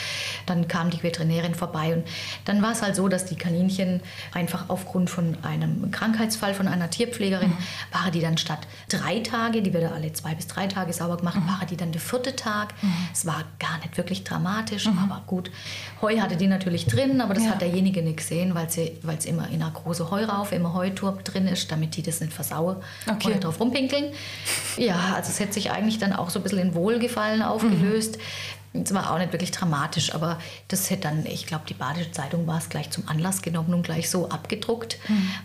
dann 0.46 0.68
kam 0.68 0.90
die 0.90 1.04
Veterinärin 1.04 1.56
vorbei 1.56 1.96
und 1.96 2.08
dann 2.46 2.62
war 2.62 2.72
es 2.72 2.82
halt 2.82 2.96
so, 2.96 3.08
dass 3.08 3.26
die 3.26 3.36
Kaninchen 3.36 4.02
einfach 4.34 4.70
aufgrund 4.70 5.10
von 5.10 5.38
einem 5.44 5.92
Krankheitsfall 5.92 6.54
von 6.54 6.68
einer 6.68 6.90
Tierpflegerin, 6.90 7.54
waren 7.92 8.12
die 8.12 8.22
dann 8.22 8.38
statt 8.38 8.60
drei 8.90 9.20
Tage, 9.20 9.62
die 9.62 9.74
wir 9.74 9.82
da 9.82 9.92
alle 9.92 10.14
zwei 10.14 10.31
bis 10.36 10.48
drei 10.48 10.68
Tage 10.68 10.94
sauber 10.94 11.18
gemacht, 11.18 11.38
waren 11.48 11.68
die 11.68 11.78
dann 11.78 11.92
der 11.92 12.02
vierte 12.02 12.36
Tag. 12.36 12.74
Es 13.14 13.26
war 13.26 13.44
gar 13.60 13.78
nicht 13.80 13.98
wirklich 13.98 14.24
dramatisch, 14.24 14.88
aber 14.88 15.22
gut. 15.28 15.52
Heu 16.02 16.20
hatte 16.20 16.36
die 16.38 16.48
natürlich 16.48 16.86
drin, 16.86 17.22
aber 17.22 17.34
das 17.34 17.46
Ja. 17.46 17.52
hat 17.52 17.62
derjenige 17.62 18.02
nicht 18.02 18.18
gesehen, 18.18 18.56
weil 18.56 18.68
es 18.68 19.26
immer 19.26 19.48
in 19.50 19.62
einer 19.62 19.72
großen 19.72 20.10
Heuraufe, 20.12 20.56
immer 20.56 20.74
Heuturb 20.74 21.24
drin 21.24 21.48
ist, 21.48 21.72
damit 21.72 21.96
die 21.96 22.04
das 22.04 22.20
nicht 22.22 22.34
versauen 22.34 22.78
Okay. 23.10 23.28
oder 23.30 23.38
drauf 23.40 23.60
rumpinkeln. 23.60 24.06
Ja, 24.78 25.14
also 25.16 25.30
es 25.30 25.40
hätte 25.40 25.54
sich 25.54 25.72
eigentlich 25.72 26.00
dann 26.00 26.14
auch 26.14 26.30
so 26.30 26.40
ein 26.40 26.44
bisschen 26.44 26.60
in 26.60 26.74
Wohlgefallen 26.76 27.42
aufgelöst. 27.42 28.18
Es 28.74 28.94
war 28.94 29.12
auch 29.12 29.18
nicht 29.18 29.34
wirklich 29.34 29.52
dramatisch, 29.52 30.16
aber 30.16 30.40
das 30.70 30.90
hätte 30.90 31.02
dann, 31.10 31.26
ich 31.26 31.46
glaube, 31.46 31.66
die 31.68 31.74
Badische 31.74 32.12
Zeitung 32.12 32.48
war 32.48 32.58
es 32.58 32.70
gleich 32.70 32.90
zum 32.90 33.06
Anlass 33.10 33.42
genommen 33.42 33.74
und 33.74 33.84
gleich 33.84 34.10
so 34.10 34.30
abgedruckt. 34.30 34.98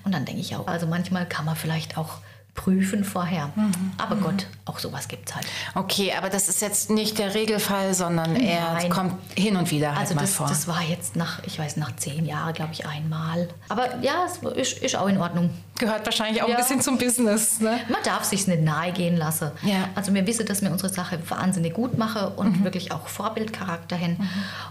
Und 0.04 0.14
dann 0.14 0.24
denke 0.24 0.40
ich 0.40 0.54
auch, 0.54 0.68
also 0.68 0.86
manchmal 0.86 1.26
kann 1.26 1.44
man 1.44 1.56
vielleicht 1.56 1.98
auch 1.98 2.18
prüfen 2.56 3.04
vorher. 3.04 3.50
Aber 3.98 4.16
Gott, 4.16 4.46
auch 4.64 4.78
sowas 4.78 5.06
gibt 5.06 5.28
es 5.28 5.34
halt. 5.36 5.46
Okay, 5.74 6.12
aber 6.16 6.30
das 6.30 6.48
ist 6.48 6.60
jetzt 6.62 6.90
nicht 6.90 7.18
der 7.18 7.34
Regelfall, 7.34 7.94
sondern 7.94 8.32
Nein. 8.32 8.90
kommt 8.90 9.14
hin 9.36 9.56
und 9.56 9.70
wieder 9.70 9.90
halt 9.90 10.00
Also 10.00 10.14
mal 10.14 10.22
das, 10.22 10.32
vor. 10.32 10.48
das 10.48 10.66
war 10.66 10.82
jetzt 10.82 11.14
nach, 11.14 11.44
ich 11.44 11.58
weiß, 11.58 11.76
nach 11.76 11.94
zehn 11.96 12.26
Jahren, 12.26 12.52
glaube 12.54 12.72
ich, 12.72 12.86
einmal. 12.86 13.48
Aber 13.68 13.96
ja, 14.02 14.24
es 14.26 14.38
ist, 14.56 14.82
ist 14.82 14.96
auch 14.96 15.06
in 15.06 15.18
Ordnung. 15.18 15.50
Gehört 15.78 16.04
wahrscheinlich 16.06 16.42
auch 16.42 16.48
Ja. 16.48 16.56
ein 16.56 16.60
bisschen 16.62 16.80
zum 16.80 16.98
Business. 16.98 17.60
Ne? 17.60 17.78
Man 17.88 18.02
darf 18.04 18.24
sich 18.24 18.46
nicht 18.46 18.62
nahe 18.62 18.92
gehen 18.92 19.16
lassen. 19.16 19.50
Ja. 19.62 19.88
Also 19.94 20.12
wir 20.14 20.26
wissen, 20.26 20.46
dass 20.46 20.62
wir 20.62 20.70
unsere 20.70 20.92
Sache 20.92 21.18
wahnsinnig 21.28 21.74
gut 21.74 21.98
machen 21.98 22.32
und 22.36 22.64
wirklich 22.64 22.92
auch 22.92 23.08
Vorbildcharakter 23.08 23.96
hin. 23.96 24.16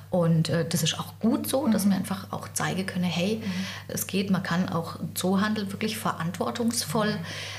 Und 0.10 0.50
äh, 0.50 0.66
das 0.68 0.82
ist 0.84 1.00
auch 1.00 1.14
gut 1.20 1.48
so, 1.48 1.68
dass 1.68 1.88
wir 1.88 1.96
einfach 1.96 2.32
auch 2.32 2.48
zeigen 2.54 2.86
können, 2.86 3.04
hey, 3.04 3.42
es 3.88 4.08
geht, 4.08 4.32
man 4.32 4.44
kann 4.44 4.70
auch 4.70 4.96
Zoohandel 5.14 5.72
wirklich 5.72 5.98
verantwortungsvoll 5.98 7.16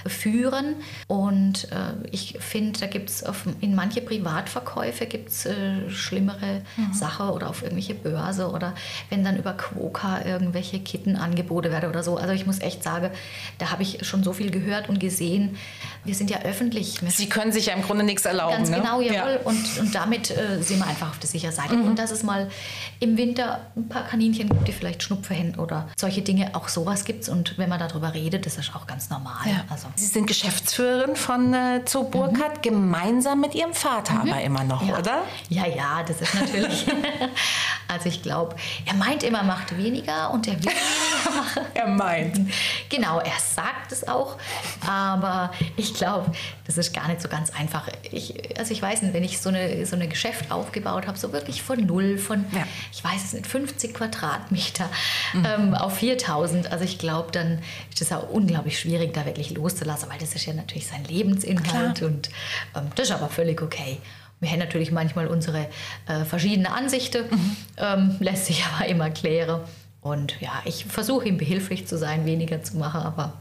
führen. 0.07 0.77
Und 1.07 1.65
äh, 1.73 2.09
ich 2.11 2.37
finde, 2.41 2.79
da 2.81 2.87
gibt 2.87 3.11
es 3.11 3.25
in 3.61 3.75
manche 3.75 4.01
Privatverkäufe 4.01 5.07
gibt 5.07 5.29
es 5.31 5.47
äh, 5.47 5.89
schlimmere 5.91 6.63
Sachen 6.93 7.29
oder 7.31 7.49
auf 7.51 7.63
irgendwelche 7.63 7.95
Börse 7.95 8.51
oder 8.51 8.75
wenn 9.11 9.25
dann 9.25 9.37
über 9.37 9.53
Quoka 9.53 10.25
irgendwelche 10.25 10.79
Kittenangebote 10.81 11.71
werden 11.71 11.91
oder 11.91 12.03
so. 12.03 12.17
Also 12.17 12.33
ich 12.33 12.47
muss 12.47 12.61
echt 12.61 12.83
sagen, 12.83 13.11
da 13.59 13.71
habe 13.71 13.83
ich 13.83 14.07
schon 14.07 14.23
so 14.23 14.33
viel 14.33 14.51
gehört 14.51 14.89
und 14.89 15.01
gesehen. 15.01 15.57
Wir 16.05 16.15
sind 16.15 16.31
ja 16.31 16.43
öffentlich. 16.43 17.01
Sie 17.09 17.29
können 17.29 17.53
sich 17.53 17.67
ja 17.67 17.75
im 17.75 17.83
Grunde 17.83 18.05
nichts 18.05 18.25
erlauben. 18.25 18.57
Ganz 18.57 18.71
ne? 18.71 18.77
genau, 18.77 19.01
jawohl. 19.01 19.15
Ja. 19.15 19.41
Und, 19.45 19.79
und 19.79 19.95
damit 19.95 20.31
äh, 20.31 20.63
sind 20.63 20.79
wir 20.79 20.87
einfach 20.87 21.11
auf 21.11 21.19
der 21.19 21.29
sicheren 21.29 21.55
Seite. 21.55 21.75
Mhm. 21.75 21.87
Und 21.87 21.99
dass 21.99 22.11
es 22.11 22.23
mal 22.23 22.49
im 23.01 23.17
Winter 23.17 23.61
ein 23.77 23.89
paar 23.89 24.07
Kaninchen 24.07 24.49
gibt, 24.49 24.69
die 24.69 24.73
vielleicht 24.73 25.03
Schnupfen 25.03 25.37
haben 25.37 25.55
oder 25.57 25.89
solche 25.97 26.23
Dinge, 26.23 26.55
auch 26.55 26.69
sowas 26.69 27.05
gibt 27.05 27.23
es. 27.23 27.29
Und 27.29 27.59
wenn 27.59 27.69
man 27.69 27.79
darüber 27.79 28.15
redet, 28.15 28.47
das 28.47 28.59
ist 28.59 28.75
auch 28.77 28.87
ganz 28.87 29.11
normal. 29.11 29.47
Ja. 29.47 29.65
Also, 29.69 29.89
Sie 29.97 30.07
sind 30.07 30.27
Geschäftsführerin 30.27 31.17
von 31.17 31.55
äh, 31.55 31.81
Zoo 31.87 32.05
Burkhardt, 32.05 32.63
gemeinsam 32.63 33.41
mit 33.41 33.55
Ihrem 33.55 33.75
Vater 33.75 34.17
aber 34.21 34.41
immer 34.43 34.65
noch, 34.65 34.87
ja. 34.87 34.99
oder? 34.99 35.23
Ja, 35.49 35.67
ja, 35.67 36.03
das 36.07 36.21
ist 36.21 36.35
natürlich. 36.35 36.87
also 37.89 38.09
ich 38.09 38.23
glaube, 38.23 38.57
er 38.85 38.95
meint 38.95 39.23
immer, 39.23 39.39
er 39.39 39.45
macht 39.45 39.77
weniger 39.77 40.31
und 40.31 40.47
er 40.47 40.55
will 40.55 40.65
weniger 40.73 41.41
machen. 41.41 41.63
Er 41.75 41.89
meint. 41.89 42.41
Genau, 42.89 43.21
er 43.27 43.39
sagt 43.41 43.93
es 43.93 44.07
auch, 44.07 44.37
aber 44.87 45.53
ich 45.77 45.95
glaube, 45.95 46.33
das 46.67 46.79
ist 46.79 46.95
gar 46.95 47.09
nicht 47.09 47.21
so 47.21 47.29
ganz 47.29 47.51
einfach. 47.51 47.89
Ich, 48.11 48.57
also 48.59 48.73
ich 48.73 48.81
weiß 48.81 49.03
nicht, 49.03 49.15
wenn 49.15 49.25
ich 49.25 49.41
so 49.41 49.49
eine, 49.49 49.85
so 49.87 49.97
eine 49.97 50.09
Geschäft 50.09 50.51
aufgebaut 50.51 51.07
habe, 51.07 51.19
so 51.19 51.33
wirklich 51.33 51.63
von 51.63 51.85
null, 51.85 52.19
von, 52.19 52.45
Ja. 52.53 52.61
Mhm. 52.61 52.65
ich 52.93 53.03
weiß 53.05 53.25
es 53.25 53.33
nicht, 53.33 53.47
50 53.47 53.95
Quadratmeter 53.95 54.89
ähm, 55.45 55.75
auf 55.75 55.97
4000, 55.99 56.71
also 56.73 56.85
ich 56.85 56.99
glaube, 56.99 57.33
dann 57.33 57.59
ist 57.93 58.01
es 58.03 58.13
auch 58.13 58.29
unglaublich 58.31 58.79
schwierig, 58.79 59.13
da 59.15 59.25
wirklich 59.27 59.51
loszulassen, 59.51 60.09
weil 60.11 60.19
das 60.19 60.35
ist 60.35 60.47
ja 60.47 60.53
natürlich 60.55 60.87
sein 60.87 61.05
Lebensinhalt 61.05 61.97
Klar. 61.99 62.11
und 62.11 62.31
ähm, 62.77 62.91
das 62.95 63.09
ist 63.11 63.15
aber 63.15 63.29
völlig 63.29 63.61
okay. 63.63 63.99
Wir 64.39 64.51
haben 64.51 64.59
natürlich 64.59 64.93
manchmal 64.93 65.29
unsere 65.29 65.67
äh, 66.09 66.25
verschiedenen 66.27 66.67
Ansichten, 66.71 67.25
Mhm. 67.31 67.57
ähm, 67.79 68.17
lässt 68.21 68.47
sich 68.47 68.65
aber 68.67 68.87
immer 68.87 69.09
klären. 69.11 69.61
Und 70.07 70.41
ja, 70.41 70.63
ich 70.65 70.85
versuche 70.85 71.27
ihm 71.27 71.37
behilflich 71.37 71.87
zu 71.87 71.99
sein, 71.99 72.27
weniger 72.27 72.63
zu 72.63 72.77
machen, 72.77 73.01
aber 73.01 73.33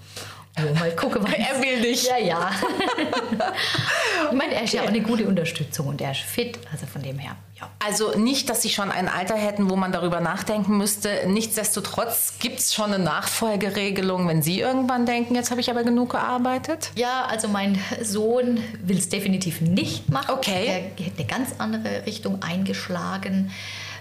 ja, 0.57 0.79
mal 0.79 0.95
gucken, 0.95 1.21
was. 1.23 1.33
Er 1.37 1.61
will 1.61 1.81
nicht. 1.81 2.07
Ja, 2.07 2.17
ja. 2.17 2.51
ich 4.31 4.37
meine, 4.37 4.55
er 4.55 4.63
ist 4.63 4.73
ja 4.73 4.83
auch 4.83 4.87
eine 4.87 5.01
gute 5.01 5.27
Unterstützung 5.27 5.87
und 5.87 6.01
er 6.01 6.11
ist 6.11 6.21
fit, 6.21 6.57
also 6.71 6.85
von 6.85 7.03
dem 7.03 7.19
her, 7.19 7.35
ja. 7.59 7.69
Also 7.85 8.17
nicht, 8.17 8.49
dass 8.49 8.61
Sie 8.61 8.69
schon 8.69 8.89
ein 8.89 9.07
Alter 9.09 9.35
hätten, 9.35 9.69
wo 9.69 9.75
man 9.75 9.91
darüber 9.91 10.21
nachdenken 10.21 10.77
müsste. 10.77 11.23
Nichtsdestotrotz 11.27 12.35
gibt 12.39 12.59
es 12.59 12.73
schon 12.73 12.93
eine 12.93 13.03
Nachfolgeregelung, 13.03 14.27
wenn 14.27 14.41
Sie 14.41 14.59
irgendwann 14.59 15.05
denken, 15.05 15.35
jetzt 15.35 15.51
habe 15.51 15.61
ich 15.61 15.69
aber 15.69 15.83
genug 15.83 16.11
gearbeitet. 16.11 16.91
Ja, 16.95 17.25
also 17.25 17.47
mein 17.47 17.77
Sohn 18.01 18.59
will 18.81 18.97
es 18.97 19.09
definitiv 19.09 19.61
nicht 19.61 20.09
machen. 20.09 20.35
Okay. 20.35 20.67
Er 20.67 21.05
hätte 21.05 21.17
eine 21.17 21.27
ganz 21.27 21.55
andere 21.59 22.05
Richtung 22.05 22.41
eingeschlagen. 22.41 23.51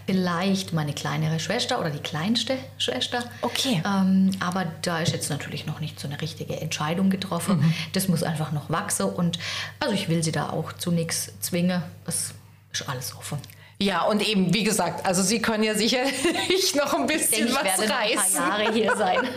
Vielleicht 0.07 0.73
meine 0.73 0.93
kleinere 0.93 1.41
Schwester 1.41 1.81
oder 1.81 1.91
die 1.91 1.99
kleinste 2.01 2.59
Schwester. 2.79 3.25
Okay. 3.41 3.83
Ähm, 3.87 4.31
aber 4.41 4.67
da 4.83 4.99
ist 5.01 5.13
jetzt 5.13 5.31
natürlich 5.31 5.65
noch 5.67 5.81
nicht 5.81 5.99
so 5.99 6.07
eine 6.09 6.21
richtige 6.21 6.61
Entscheidung 6.61 7.09
getroffen. 7.11 7.59
Mhm. 7.61 7.75
Das 7.95 8.09
muss 8.09 8.23
einfach 8.23 8.53
noch 8.53 8.69
wachsen. 8.71 9.07
Und 9.07 9.39
also 9.81 9.95
ich 9.95 10.09
will 10.09 10.23
sie 10.23 10.33
da 10.33 10.51
auch 10.51 10.73
zu 10.75 10.91
nichts 10.91 11.33
zwingen. 11.41 11.83
Es 12.07 12.35
ist 12.73 12.89
alles 12.89 13.17
offen. 13.17 13.39
Ja, 13.81 14.03
und 14.03 14.27
eben, 14.27 14.55
wie 14.55 14.63
gesagt, 14.63 15.05
also 15.05 15.21
Sie 15.23 15.43
können 15.43 15.65
ja 15.65 15.75
sicherlich 15.75 16.75
noch 16.77 16.95
ein 16.95 17.09
Ich 17.11 17.17
bisschen 17.17 17.47
denke, 17.47 17.51
ich 17.51 17.55
was 17.57 17.65
werde 17.65 17.89
noch 17.89 17.97
ein 17.99 18.19
reißen. 18.19 18.39
paar 18.39 18.61
Jahre 18.61 18.73
hier 18.73 18.97
sein. 18.97 19.19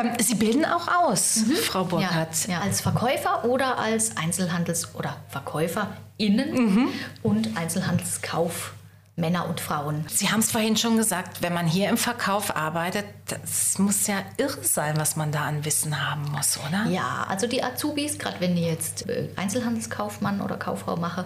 Ähm, 0.00 0.12
Sie 0.18 0.34
bilden 0.36 0.64
auch 0.64 0.86
aus, 0.88 1.40
Frau 1.64 1.84
Burkhardt. 1.84 2.46
Ja, 2.46 2.54
ja. 2.54 2.60
Als 2.60 2.80
Verkäufer 2.80 3.44
oder 3.44 3.78
als 3.78 4.16
Einzelhandels- 4.16 4.94
oder 4.94 5.16
VerkäuferInnen 5.28 6.52
Mhm. 6.54 6.88
und 7.22 7.56
Einzelhandelskauf 7.56 8.72
Männer 9.16 9.48
und 9.48 9.60
Frauen. 9.60 10.04
Sie 10.08 10.28
haben 10.30 10.40
es 10.40 10.50
vorhin 10.50 10.76
schon 10.76 10.96
gesagt, 10.96 11.40
wenn 11.40 11.54
man 11.54 11.66
hier 11.66 11.88
im 11.88 11.96
Verkauf 11.96 12.56
arbeitet, 12.56 13.04
das 13.26 13.78
muss 13.78 14.08
ja 14.08 14.16
irre 14.38 14.64
sein, 14.64 14.96
was 14.96 15.14
man 15.14 15.30
da 15.30 15.42
an 15.42 15.64
Wissen 15.64 16.04
haben 16.10 16.24
muss, 16.32 16.58
oder? 16.68 16.90
Ja, 16.90 17.24
also 17.28 17.46
die 17.46 17.62
Azubis, 17.62 18.18
gerade 18.18 18.40
wenn 18.40 18.56
die 18.56 18.62
jetzt 18.62 19.08
äh, 19.08 19.28
Einzelhandelskaufmann 19.36 20.40
oder 20.40 20.56
Kauffrau 20.56 20.96
machen, 20.96 21.24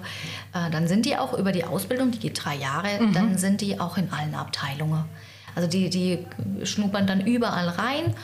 äh, 0.52 0.70
dann 0.70 0.86
sind 0.86 1.06
die 1.06 1.16
auch 1.16 1.32
über 1.32 1.50
die 1.50 1.64
Ausbildung, 1.64 2.10
die 2.10 2.18
geht 2.18 2.44
drei 2.44 2.56
Jahre, 2.56 3.00
Mhm. 3.00 3.12
dann 3.14 3.38
sind 3.38 3.62
die 3.62 3.80
auch 3.80 3.96
in 3.96 4.12
allen 4.12 4.34
Abteilungen. 4.34 5.04
Also 5.54 5.66
die, 5.68 5.88
die 5.88 6.26
schnuppern 6.64 7.06
dann 7.06 7.20
überall 7.26 7.68
rein 7.70 8.14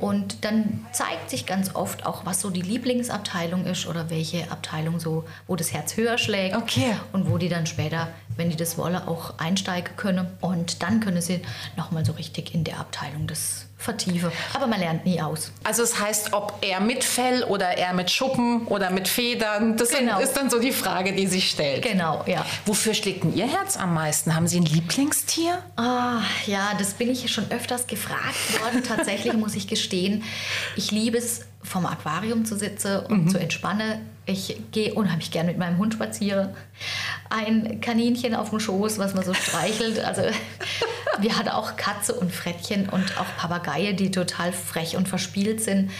Und 0.00 0.44
dann 0.44 0.86
zeigt 0.92 1.30
sich 1.30 1.46
ganz 1.46 1.74
oft 1.74 2.06
auch, 2.06 2.24
was 2.24 2.40
so 2.40 2.50
die 2.50 2.62
Lieblingsabteilung 2.62 3.66
ist 3.66 3.86
oder 3.86 4.10
welche 4.10 4.50
Abteilung 4.50 4.98
so, 4.98 5.24
wo 5.46 5.56
das 5.56 5.72
Herz 5.72 5.96
höher 5.96 6.18
schlägt. 6.18 6.56
Okay. 6.56 6.96
Und 7.12 7.30
wo 7.30 7.38
die 7.38 7.48
dann 7.48 7.66
später, 7.66 8.08
wenn 8.36 8.50
die 8.50 8.56
das 8.56 8.78
wollen, 8.78 8.96
auch 8.96 9.38
einsteigen 9.38 9.96
können. 9.96 10.26
Und 10.40 10.82
dann 10.82 11.00
können 11.00 11.20
sie 11.20 11.42
nochmal 11.76 12.04
so 12.04 12.12
richtig 12.12 12.54
in 12.54 12.64
der 12.64 12.80
Abteilung 12.80 13.26
das 13.26 13.66
vertiefen. 13.80 14.30
Aber 14.54 14.66
man 14.66 14.78
lernt 14.80 15.04
nie 15.06 15.20
aus. 15.20 15.50
Also 15.64 15.82
es 15.82 15.98
heißt, 15.98 16.32
ob 16.32 16.58
er 16.60 16.80
mit 16.80 17.02
Fell 17.02 17.42
oder 17.44 17.66
er 17.78 17.92
mit 17.94 18.10
Schuppen 18.10 18.66
oder 18.66 18.90
mit 18.90 19.08
Federn, 19.08 19.76
das 19.76 19.88
Genau. 19.90 20.20
ist 20.20 20.34
dann 20.36 20.50
so 20.50 20.58
die 20.60 20.72
Frage, 20.72 21.12
die 21.14 21.26
sich 21.26 21.50
stellt. 21.50 21.82
Genau, 21.82 22.22
ja. 22.26 22.44
Wofür 22.66 22.94
schlägt 22.94 23.24
denn 23.24 23.34
Ihr 23.34 23.46
Herz 23.46 23.76
am 23.76 23.94
meisten? 23.94 24.34
Haben 24.34 24.46
Sie 24.46 24.58
ein 24.60 24.66
Lieblingstier? 24.66 25.58
Ah, 25.76 26.20
ja, 26.46 26.72
das 26.78 26.92
bin 26.94 27.10
ich 27.10 27.32
schon 27.32 27.50
öfters 27.50 27.86
gefragt 27.86 28.60
worden. 28.62 28.82
Tatsächlich 28.86 29.32
muss 29.34 29.54
ich 29.54 29.66
gestehen, 29.66 30.22
ich 30.76 30.90
liebe 30.90 31.18
es, 31.18 31.42
vom 31.62 31.84
Aquarium 31.86 32.44
zu 32.46 32.56
sitzen 32.56 33.00
und 33.06 33.30
zu 33.30 33.38
entspannen. 33.38 34.06
Ich 34.30 34.56
gehe 34.72 34.94
unheimlich 34.94 35.30
gern 35.30 35.46
mit 35.46 35.58
meinem 35.58 35.78
Hund 35.78 35.94
spazieren. 35.94 36.50
Ein 37.28 37.80
Kaninchen 37.80 38.34
auf 38.34 38.50
dem 38.50 38.60
Schoß, 38.60 38.98
was 38.98 39.14
man 39.14 39.24
so 39.24 39.34
streichelt. 39.34 39.98
Also 40.04 40.22
wir 41.18 41.36
hatten 41.36 41.48
auch 41.48 41.76
Katze 41.76 42.14
und 42.14 42.32
Frettchen 42.32 42.88
und 42.88 43.18
auch 43.18 43.26
Papageien, 43.36 43.96
die 43.96 44.10
total 44.10 44.52
frech 44.52 44.96
und 44.96 45.08
verspielt 45.08 45.62
sind. 45.62 45.90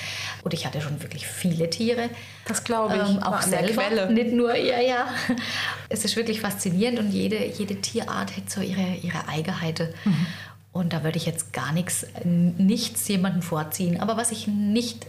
Und 0.43 0.55
ich 0.55 0.67
hatte 0.67 0.81
schon 0.81 1.03
wirklich 1.03 1.27
viele 1.27 1.71
Tiere. 1.71 2.11
Das 2.47 2.65
glaube 2.65 2.97
ich. 2.97 3.17
Ähm, 3.17 3.23
auch 3.23 3.43
selber, 3.43 3.83
Quelle. 3.83 4.13
nicht 4.13 4.33
nur, 4.33 4.55
ja, 4.57 4.81
ja. 4.81 5.07
Es 5.89 6.05
ist 6.05 6.17
wirklich 6.17 6.41
faszinierend 6.41 6.99
und 6.99 7.11
jede, 7.11 7.45
jede 7.47 7.77
Tierart 7.81 8.37
hat 8.37 8.49
so 8.51 8.61
ihre, 8.61 8.97
ihre 9.03 9.29
Eigenheiten. 9.29 9.89
Mhm. 10.05 10.27
Und 10.73 10.93
da 10.93 11.03
würde 11.03 11.17
ich 11.17 11.27
jetzt 11.27 11.53
gar 11.53 11.73
nichts, 11.73 12.07
nichts 12.25 13.09
jemandem 13.09 13.43
vorziehen. 13.43 14.01
Aber 14.01 14.17
was 14.17 14.31
ich 14.31 14.47
nicht 14.47 15.07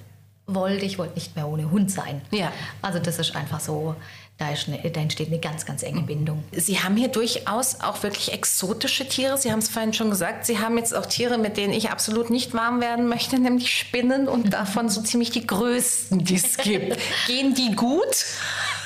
wollte, 0.56 0.86
ich 0.86 0.98
wollte 0.98 1.16
nicht 1.16 1.36
mehr 1.36 1.48
ohne 1.48 1.70
Hund 1.72 1.92
sein. 1.92 2.22
Ja. 2.32 2.52
Also 2.82 3.00
das 3.00 3.20
ist 3.20 3.36
einfach 3.36 3.60
so, 3.60 3.96
da, 4.38 4.50
ist 4.52 4.68
eine, 4.68 4.78
da 4.90 5.00
entsteht 5.02 5.28
eine 5.28 5.40
ganz, 5.40 5.66
ganz 5.66 5.82
Mhm. 5.84 5.88
enge 5.88 6.02
Bindung. 6.02 6.44
Sie 6.52 6.80
haben 6.80 6.96
hier 6.98 7.10
durchaus 7.10 7.82
auch 7.82 8.02
wirklich 8.04 8.34
exotische 8.34 9.08
Tiere. 9.08 9.38
Sie 9.38 9.52
haben 9.52 9.60
es 9.60 9.70
vorhin 9.70 9.94
schon 9.94 10.10
gesagt. 10.10 10.46
Sie 10.46 10.58
haben 10.60 10.78
jetzt 10.78 10.96
auch 10.96 11.06
Tiere, 11.06 11.38
mit 11.38 11.58
denen 11.58 11.74
ich 11.74 11.92
absolut 11.92 12.30
nicht 12.32 12.54
warm 12.56 12.82
werden 12.82 13.08
möchte, 13.08 13.38
nämlich 13.40 13.72
Spinnen 13.78 14.28
und 14.28 14.52
davon 14.54 14.90
so 14.90 15.02
ziemlich 15.02 15.30
die 15.30 15.46
größten, 15.46 16.24
die 16.24 16.36
es 16.36 16.58
gibt. 16.58 16.98
Gehen 17.28 17.54
die 17.54 17.76
gut? 17.76 18.26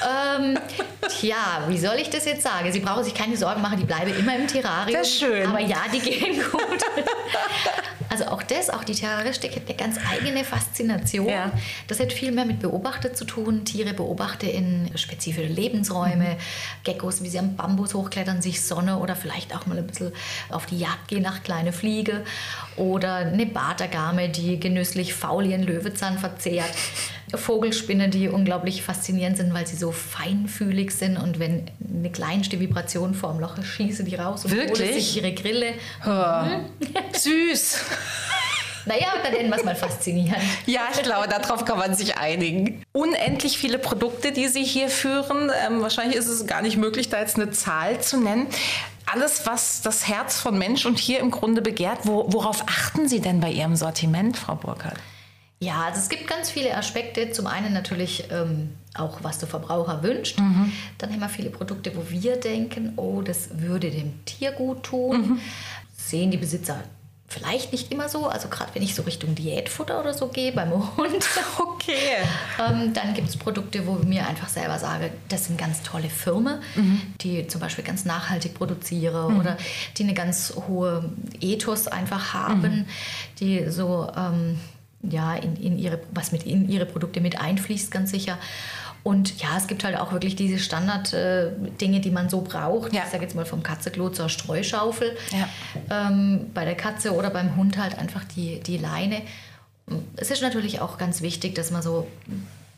Ähm, 0.06 0.60
tja, 1.20 1.64
wie 1.70 1.78
soll 1.80 1.96
ich 1.96 2.10
das 2.10 2.26
jetzt 2.26 2.44
sagen? 2.44 2.70
Sie 2.74 2.82
brauchen 2.82 3.06
sich 3.06 3.14
keine 3.14 3.38
Sorgen 3.38 3.62
machen, 3.62 3.80
die 3.80 3.86
bleiben 3.86 4.14
immer 4.14 4.36
im 4.36 4.46
Terrarium. 4.48 5.00
Ist 5.02 5.20
schön. 5.20 5.48
Aber 5.48 5.62
ja, 5.62 5.78
die 5.94 6.00
gehen 6.00 6.36
gut. 6.52 6.62
Also 8.16 8.32
auch 8.32 8.44
das, 8.44 8.70
auch 8.70 8.86
die 8.86 8.96
Terroristik 8.96 9.58
hat 9.58 9.64
eine 9.68 9.76
ganz 9.76 9.98
eigene 10.10 10.46
Faszination. 10.46 11.28
Ja. 11.28 11.52
Das 11.90 12.00
hat 12.00 12.14
viel 12.14 12.32
mehr 12.32 12.46
mit 12.46 12.62
Beobachter 12.62 13.14
zu 13.14 13.26
tun. 13.26 13.66
Tiere 13.66 13.94
beobachte 13.94 14.48
in 14.48 14.90
spezifische 14.96 15.48
Lebensräume. 15.48 16.38
Geckos, 16.86 17.22
wie 17.24 17.28
sie 17.28 17.40
am 17.40 17.58
Bambus 17.58 17.94
hochklettern, 17.94 18.42
sich 18.42 18.62
Sonne 18.62 19.00
oder 19.00 19.18
vielleicht 19.18 19.54
auch 19.54 19.66
mal 19.66 19.78
ein 19.78 19.86
bisschen 19.86 20.14
auf 20.50 20.66
die 20.66 20.80
Jagd 20.80 21.10
gehen 21.10 21.24
nach 21.24 21.44
kleine 21.44 21.74
Fliege. 21.74 22.24
Oder 22.78 23.16
eine 23.16 23.46
Bartagame, 23.46 24.30
die 24.30 24.62
genüsslich 24.62 25.14
faul 25.14 25.46
ihren 25.46 25.64
Löwezahn 25.64 26.18
verzehrt. 26.18 26.72
Vogelspinne, 27.34 28.10
die 28.10 28.30
unglaublich 28.30 28.82
faszinierend 28.82 29.38
sind, 29.38 29.54
weil 29.54 29.66
sie 29.68 29.76
so 29.76 29.92
feinfühlig 29.92 30.92
sind 30.92 31.18
und 31.18 31.40
wenn 31.40 31.66
eine 31.98 32.12
kleinste 32.12 32.60
Vibration 32.60 33.14
vor 33.14 33.32
dem 33.32 33.42
Loch 33.42 33.58
ist, 33.58 33.68
schießen 33.68 34.06
die 34.06 34.16
raus 34.16 34.46
und 34.46 34.52
holen 34.52 34.70
Wirklich? 34.70 34.94
sich 34.94 35.18
ihre 35.18 35.34
Grille. 35.34 35.74
Süß. 37.14 37.80
Naja, 38.86 39.08
dann 39.24 39.34
nennen 39.34 39.50
wir 39.50 39.58
es 39.58 39.64
mal 39.64 39.76
faszinierend. 39.76 40.38
Ja, 40.68 40.82
ich 40.94 41.02
glaube, 41.02 41.28
darauf 41.28 41.66
kann 41.66 41.80
man 41.80 41.96
sich 41.96 42.18
einigen. 42.18 42.84
Unendlich 42.92 43.58
viele 43.58 43.80
Produkte, 43.80 44.32
die 44.32 44.48
Sie 44.48 44.64
hier 44.64 44.90
führen. 44.90 45.52
Ähm, 45.66 45.82
wahrscheinlich 45.82 46.18
ist 46.18 46.28
es 46.28 46.46
gar 46.46 46.62
nicht 46.62 46.78
möglich, 46.78 47.10
da 47.10 47.20
jetzt 47.20 47.36
eine 47.36 47.52
Zahl 47.52 48.00
zu 48.02 48.20
nennen. 48.20 48.48
Alles, 49.12 49.46
was 49.46 49.82
das 49.82 50.08
Herz 50.08 50.40
von 50.40 50.58
Mensch 50.58 50.86
und 50.86 50.98
Tier 50.98 51.20
im 51.20 51.32
Grunde 51.32 51.62
begehrt, 51.62 52.00
wo, 52.04 52.32
worauf 52.32 52.64
achten 52.68 53.08
Sie 53.08 53.22
denn 53.22 53.40
bei 53.40 53.52
Ihrem 53.52 53.76
Sortiment, 53.76 54.38
Frau 54.38 54.56
Burkhardt? 54.56 54.98
Ja, 55.60 55.86
also 55.86 56.00
es 56.00 56.10
gibt 56.10 56.28
ganz 56.28 56.52
viele 56.52 56.76
Aspekte. 56.76 57.32
Zum 57.32 57.48
einen 57.48 57.74
natürlich 57.74 58.26
ähm, 58.30 58.72
auch, 58.94 59.20
was 59.24 59.40
der 59.40 59.48
Verbraucher 59.48 60.04
wünscht. 60.04 60.38
Dann 60.98 61.12
haben 61.12 61.20
wir 61.20 61.30
viele 61.30 61.50
Produkte, 61.50 61.96
wo 61.96 62.04
wir 62.10 62.38
denken, 62.38 62.94
oh, 62.98 63.22
das 63.22 63.50
würde 63.54 63.90
dem 63.90 64.24
Tier 64.26 64.52
gut 64.52 64.84
tun. 64.84 65.40
Sehen 65.98 66.30
die 66.30 66.38
Besitzer 66.38 66.84
vielleicht 67.28 67.72
nicht 67.72 67.92
immer 67.92 68.08
so. 68.08 68.28
Also 68.28 68.48
gerade 68.48 68.74
wenn 68.74 68.84
ich 68.84 68.96
so 68.96 69.04
Richtung 69.04 69.36
Diätfutter 69.36 70.00
oder 70.00 70.14
so 70.14 70.28
gehe 70.28 70.52
beim 70.52 70.72
Hund. 70.72 71.26
Okay. 71.58 72.18
Ähm, 72.60 72.94
dann 72.94 73.14
gibt 73.14 73.30
es 73.30 73.38
Produkte, 73.38 73.86
wo 73.86 74.00
ich 74.02 74.08
mir 74.08 74.28
einfach 74.28 74.50
selber 74.50 74.80
sage, 74.80 75.12
das 75.30 75.46
sind 75.46 75.60
ganz 75.60 75.84
tolle 75.84 76.10
Firmen, 76.10 76.60
die 77.22 77.46
zum 77.46 77.62
Beispiel 77.62 77.84
ganz 77.84 78.06
nachhaltig 78.06 78.56
produzieren 78.56 79.40
oder 79.40 79.56
die 79.96 80.04
eine 80.04 80.16
ganz 80.16 80.52
hohe 80.68 81.08
Ethos 81.42 81.88
einfach 81.88 82.34
haben, 82.34 82.88
die 83.40 83.70
so 83.70 84.12
ähm, 84.18 84.60
ja, 85.04 85.36
in, 85.36 85.56
in 85.58 85.78
ihre, 85.78 86.00
was 86.12 86.32
mit 86.32 86.44
in 86.44 86.70
ihre 86.70 86.86
Produkte 86.86 87.22
mit 87.22 87.40
einfließt, 87.40 87.92
ganz 87.92 88.12
sicher. 88.12 88.38
Und 89.06 89.40
ja, 89.40 89.56
es 89.56 89.68
gibt 89.68 89.84
halt 89.84 89.96
auch 90.00 90.14
wirklich 90.14 90.36
diese 90.36 90.58
Standard-Dinge, 90.58 92.00
die 92.00 92.10
man 92.10 92.28
so 92.28 92.42
braucht. 92.42 92.92
Ja. 92.92 93.04
Ich 93.06 93.12
sage 93.12 93.22
jetzt 93.22 93.36
mal 93.36 93.46
vom 93.46 93.62
Katzenklo 93.62 94.10
zur 94.10 94.30
Streuschaufel. 94.30 95.16
Ja. 95.30 96.08
Ähm, 96.08 96.50
bei 96.56 96.66
der 96.66 96.74
Katze 96.74 97.14
oder 97.14 97.30
beim 97.30 97.56
Hund 97.56 97.78
halt 97.78 98.00
einfach 98.00 98.24
die, 98.24 98.62
die 98.62 98.78
Leine. 98.78 99.22
Es 100.16 100.32
ist 100.32 100.42
natürlich 100.42 100.82
auch 100.82 100.98
ganz 100.98 101.22
wichtig, 101.22 101.54
dass 101.54 101.70
man 101.70 101.84
so 101.84 102.08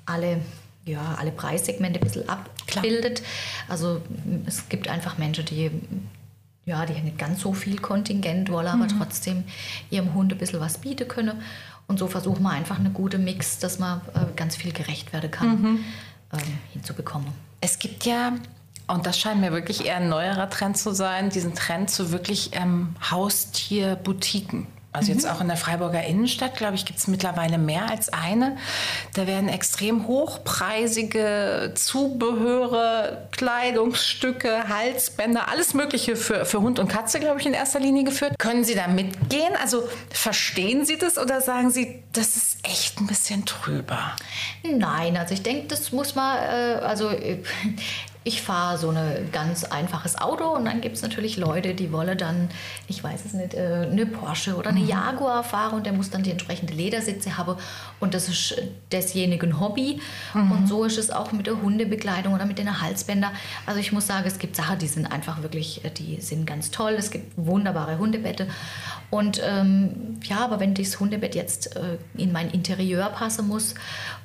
alle, 0.05 0.41
ja, 0.83 1.15
alle 1.17 1.31
Preissegmente 1.31 2.01
ein 2.01 2.03
bisschen 2.03 2.27
abbildet. 2.27 3.23
Also 3.69 4.01
es 4.45 4.67
gibt 4.67 4.89
einfach 4.89 5.17
Menschen, 5.17 5.45
die 5.45 5.71
ja, 6.65 6.85
die 6.85 7.01
nicht 7.01 7.17
ganz 7.17 7.39
so 7.39 7.53
viel 7.53 7.79
Kontingent 7.79 8.51
wollen, 8.51 8.67
aber 8.67 8.89
trotzdem 8.89 9.45
ihrem 9.89 10.13
Hund 10.13 10.33
ein 10.33 10.37
bisschen 10.37 10.59
was 10.59 10.79
bieten 10.79 11.07
können. 11.07 11.41
Und 11.87 11.99
so 11.99 12.07
versuchen 12.07 12.43
wir 12.43 12.49
einfach 12.49 12.79
eine 12.79 12.89
gute 12.89 13.17
Mix, 13.17 13.59
dass 13.59 13.79
man 13.79 14.01
äh, 14.13 14.35
ganz 14.35 14.57
viel 14.57 14.73
gerecht 14.73 15.13
werden 15.13 15.31
kann, 15.31 15.85
ähm, 16.33 16.59
hinzubekommen. 16.73 17.27
Es 17.61 17.79
gibt 17.79 18.05
ja, 18.05 18.33
und 18.87 19.05
das 19.05 19.19
scheint 19.19 19.41
mir 19.41 19.51
wirklich 19.51 19.85
eher 19.85 19.97
ein 19.97 20.09
neuerer 20.09 20.49
Trend 20.49 20.77
zu 20.77 20.93
sein, 20.93 21.29
diesen 21.29 21.55
Trend 21.55 21.89
zu 21.89 22.11
wirklich 22.11 22.51
ähm, 22.53 22.95
Haustierboutiquen. 23.09 24.67
Also 24.93 25.12
jetzt 25.12 25.30
auch 25.30 25.41
in 25.41 25.47
der 25.47 25.58
Freiburger 25.58 26.04
Innenstadt, 26.04 26.56
glaube 26.56 26.76
ich, 26.76 26.86
gibt 26.86 26.97
es 26.97 27.08
mittlerweile 27.08 27.58
mehr 27.58 27.89
als 27.89 28.10
eine. 28.10 28.58
Da 29.13 29.28
werden 29.28 29.47
extrem 29.47 30.08
hochpreisige 30.08 31.73
Zubehöre, 31.76 33.28
Kleidungsstücke, 33.32 34.69
Halsbänder, 34.69 35.50
alles 35.50 35.76
Mögliche 35.76 36.15
für, 36.15 36.45
für 36.45 36.62
Hund 36.62 36.80
und 36.80 36.88
Katze, 36.88 37.19
glaube 37.19 37.39
ich, 37.39 37.45
in 37.45 37.54
erster 37.54 37.80
Linie 37.80 38.06
geführt. 38.06 38.39
Können 38.39 38.63
Sie 38.63 38.73
da 38.73 38.88
mitgehen? 38.88 39.54
Also 39.62 39.88
verstehen 40.10 40.86
Sie 40.86 40.97
das 40.97 41.19
oder 41.19 41.41
sagen 41.41 41.69
Sie, 41.69 42.04
das 42.13 42.36
ist 42.36 42.58
echt 42.63 43.00
ein 43.00 43.06
bisschen 43.06 43.45
trüber? 43.45 44.15
Nein, 44.63 45.15
also 45.17 45.34
ich 45.34 45.43
denke, 45.43 45.67
das 45.67 45.91
muss 45.91 46.15
man, 46.15 46.38
äh, 46.38 46.80
also 46.82 47.10
äh, 47.10 47.43
ich 48.27 48.41
fahre 48.41 48.77
so 48.77 48.89
ein 48.89 49.29
ganz 49.31 49.63
einfaches 49.63 50.17
Auto 50.17 50.49
und 50.49 50.65
dann 50.65 50.81
gibt 50.81 50.97
es 50.97 51.01
natürlich 51.01 51.37
Leute, 51.37 51.73
die 51.73 51.93
wollen 51.93 52.17
dann, 52.17 52.49
ich 52.89 53.01
weiß 53.01 53.23
es 53.25 53.33
nicht, 53.33 53.53
äh, 53.53 53.87
eine 53.89 54.05
Porsche 54.05 54.57
oder 54.57 54.71
eine 54.71 54.81
Jaguar 54.81 55.43
fahren 55.43 55.75
und 55.75 55.85
der 55.85 55.93
muss 55.93 56.09
dann 56.09 56.23
die 56.23 56.31
entsprechende 56.31 56.73
Ledersitze 56.73 57.37
haben 57.37 57.55
und 58.01 58.13
das 58.13 58.27
ist 58.27 58.61
desjenigen 58.91 59.61
Hobby 59.61 60.01
und 60.33 60.67
so 60.67 60.83
ist 60.83 60.97
es 60.97 61.09
auch 61.09 61.31
mit 61.31 61.47
der 61.47 61.61
Hundebekleidung 61.61 62.33
oder 62.33 62.45
mit 62.45 62.57
den 62.59 62.81
Halsbänder. 62.81 63.31
Also 63.65 63.79
ich 63.79 63.93
muss 63.93 64.07
sagen, 64.07 64.25
es 64.27 64.39
gibt 64.39 64.57
Sachen, 64.57 64.77
die 64.79 64.87
sind 64.87 65.05
einfach 65.05 65.41
wirklich, 65.41 65.85
äh, 65.85 65.89
die 65.89 66.19
sind 66.19 66.45
ganz 66.45 66.69
toll. 66.69 66.95
Es 66.97 67.11
gibt 67.11 67.31
wunderbare 67.37 67.97
Hundebette 67.97 68.47
und 69.10 69.41
ähm, 69.43 70.20
ja, 70.24 70.39
aber 70.43 70.60
wenn 70.60 70.74
das 70.74 71.00
Hundebett 71.00 71.34
jetzt 71.34 71.76
äh, 71.78 71.98
in 72.17 72.34
mein 72.34 72.50
Interieur 72.50 73.06
passen 73.10 73.48
muss 73.48 73.74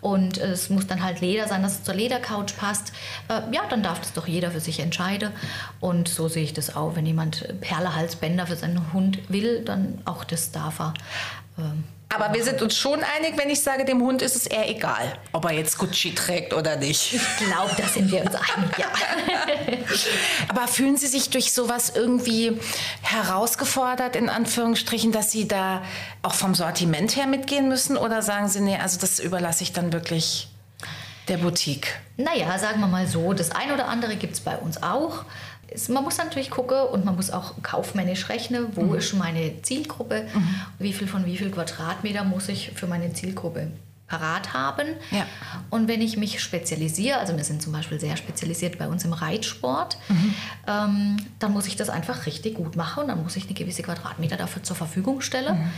und 0.01 0.39
äh, 0.39 0.51
es 0.51 0.71
muss 0.71 0.89
dann 0.89 1.03
halt 1.03 1.21
Leder 1.21 1.47
sein, 1.47 1.63
dass 1.63 1.75
es 1.79 1.85
zur 1.85 1.95
Ledercouch 1.95 2.57
passt, 2.57 2.93
äh, 3.29 3.43
ja, 3.55 3.63
dann 3.71 3.85
darf 3.85 4.01
das 4.01 4.13
doch 4.13 4.27
jeder 4.27 4.51
für 4.51 4.61
sich 4.61 4.81
entscheiden. 4.81 5.31
Und 5.79 6.09
so 6.09 6.27
sehe 6.27 6.43
ich 6.43 6.53
das 6.53 6.75
auch. 6.75 6.97
Wenn 6.97 7.07
jemand 7.07 7.61
Perlehalsbänder 7.61 8.47
für 8.49 8.57
seinen 8.57 8.93
Hund 8.93 9.21
will, 9.29 9.65
dann 9.65 9.99
auch 10.05 10.25
das 10.25 10.51
darf 10.51 10.81
er. 10.81 10.95
Ähm, 11.59 11.85
Aber 12.15 12.35
wir 12.35 12.45
sind 12.45 12.61
uns 12.61 12.77
schon 12.77 13.01
einig, 13.03 13.35
wenn 13.37 13.49
ich 13.49 13.63
sage, 13.63 13.85
dem 13.85 14.03
Hund 14.03 14.21
ist 14.21 14.37
es 14.37 14.47
eher 14.47 14.69
egal, 14.69 15.19
ob 15.33 15.47
er 15.47 15.53
jetzt 15.53 15.79
Gucci 15.79 16.15
trägt 16.15 16.53
oder 16.53 16.77
nicht. 16.77 17.15
ich 17.15 17.37
glaube, 17.39 17.71
da 17.77 17.87
sind 17.89 18.11
wir 18.11 18.21
uns 18.21 18.35
einig, 18.35 18.79
ja. 18.79 18.87
Aber 20.49 20.69
fühlen 20.69 20.97
Sie 20.97 21.07
sich 21.07 21.31
durch 21.31 21.53
sowas 21.53 21.93
irgendwie 21.95 22.59
herausgefordert, 23.01 24.15
in 24.17 24.29
Anführungsstrichen, 24.29 25.13
dass 25.13 25.31
Sie 25.31 25.49
da 25.49 25.83
auch 26.23 26.35
vom 26.35 26.55
Sortiment 26.55 27.17
her 27.17 27.27
mitgehen 27.27 27.69
müssen? 27.69 27.97
Oder 27.97 28.21
sagen 28.21 28.49
Sie, 28.49 28.61
nee, 28.61 28.77
also 28.77 28.99
das 29.01 29.19
überlasse 29.19 29.63
ich 29.63 29.73
dann 29.73 29.93
wirklich 29.93 30.49
der 31.29 31.39
Boutique? 31.39 31.89
Naja, 32.19 32.59
sagen 32.59 32.81
wir 32.81 32.89
mal 32.89 33.07
so, 33.07 33.33
das 33.33 33.51
ein 33.53 33.73
oder 33.73 33.89
andere 33.89 34.17
gibt 34.17 34.35
es 34.35 34.41
bei 34.41 34.57
uns 34.57 34.83
auch. 34.83 35.25
Man 35.89 36.05
muss 36.05 36.19
natürlich 36.19 36.51
gucken 36.51 36.79
und 36.93 37.05
man 37.05 37.17
muss 37.17 37.31
auch 37.31 37.55
kaufmännisch 37.63 38.29
rechnen, 38.29 38.69
wo 38.75 38.83
mhm. 38.83 38.95
ist 38.97 39.15
meine 39.15 39.63
Zielgruppe, 39.63 40.27
mhm. 40.35 40.55
wie 40.79 40.93
viel 40.93 41.09
von 41.09 41.27
wie 41.27 41.37
viel 41.37 41.51
Quadratmeter 41.51 42.25
muss 42.25 42.49
ich 42.49 42.73
für 42.75 42.87
meine 42.87 43.13
Zielgruppe 43.13 43.69
parat 44.13 44.53
haben. 44.53 44.89
Ja. 45.11 45.27
Und 45.71 45.89
wenn 45.89 46.03
ich 46.03 46.19
mich 46.19 46.43
spezialisiere, 46.43 47.19
also 47.19 47.35
wir 47.35 47.45
sind 47.45 47.63
zum 47.63 47.73
Beispiel 47.73 47.99
sehr 47.99 48.19
spezialisiert 48.19 48.79
bei 48.79 48.87
uns 48.87 49.07
im 49.07 49.15
Reitsport, 49.15 49.97
mhm. 50.09 50.35
ähm, 50.67 51.17
dann 51.39 51.53
muss 51.53 51.67
ich 51.67 51.77
das 51.77 51.89
einfach 51.89 52.27
richtig 52.27 52.57
gut 52.57 52.77
machen 52.77 53.05
und 53.05 53.09
dann 53.09 53.23
muss 53.23 53.37
ich 53.37 53.47
eine 53.47 53.55
gewisse 53.55 53.83
Quadratmeter 53.83 54.37
dafür 54.37 54.63
zur 54.63 54.77
Verfügung 54.77 55.23
stellen. 55.23 55.59
Mhm. 55.59 55.71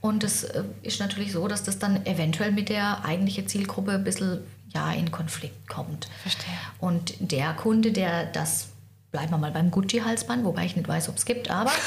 Und 0.00 0.24
es 0.24 0.44
äh, 0.44 0.64
ist 0.82 1.00
natürlich 1.00 1.32
so, 1.32 1.46
dass 1.48 1.64
das 1.64 1.78
dann 1.78 2.06
eventuell 2.06 2.50
mit 2.50 2.70
der 2.70 3.04
eigentlichen 3.04 3.46
Zielgruppe 3.46 3.92
ein 3.92 4.04
bisschen 4.04 4.38
ja, 4.74 4.92
in 4.92 5.10
Konflikt 5.10 5.68
kommt. 5.68 6.08
Verstehe. 6.22 6.54
Und 6.78 7.14
der 7.20 7.52
Kunde, 7.54 7.92
der 7.92 8.24
das 8.26 8.68
bleiben 9.16 9.30
wir 9.30 9.38
mal 9.38 9.50
beim 9.50 9.70
Gucci-Halsband, 9.70 10.44
wobei 10.44 10.66
ich 10.66 10.76
nicht 10.76 10.88
weiß, 10.88 11.08
ob 11.08 11.16
es 11.16 11.24
gibt, 11.24 11.50
aber. 11.50 11.72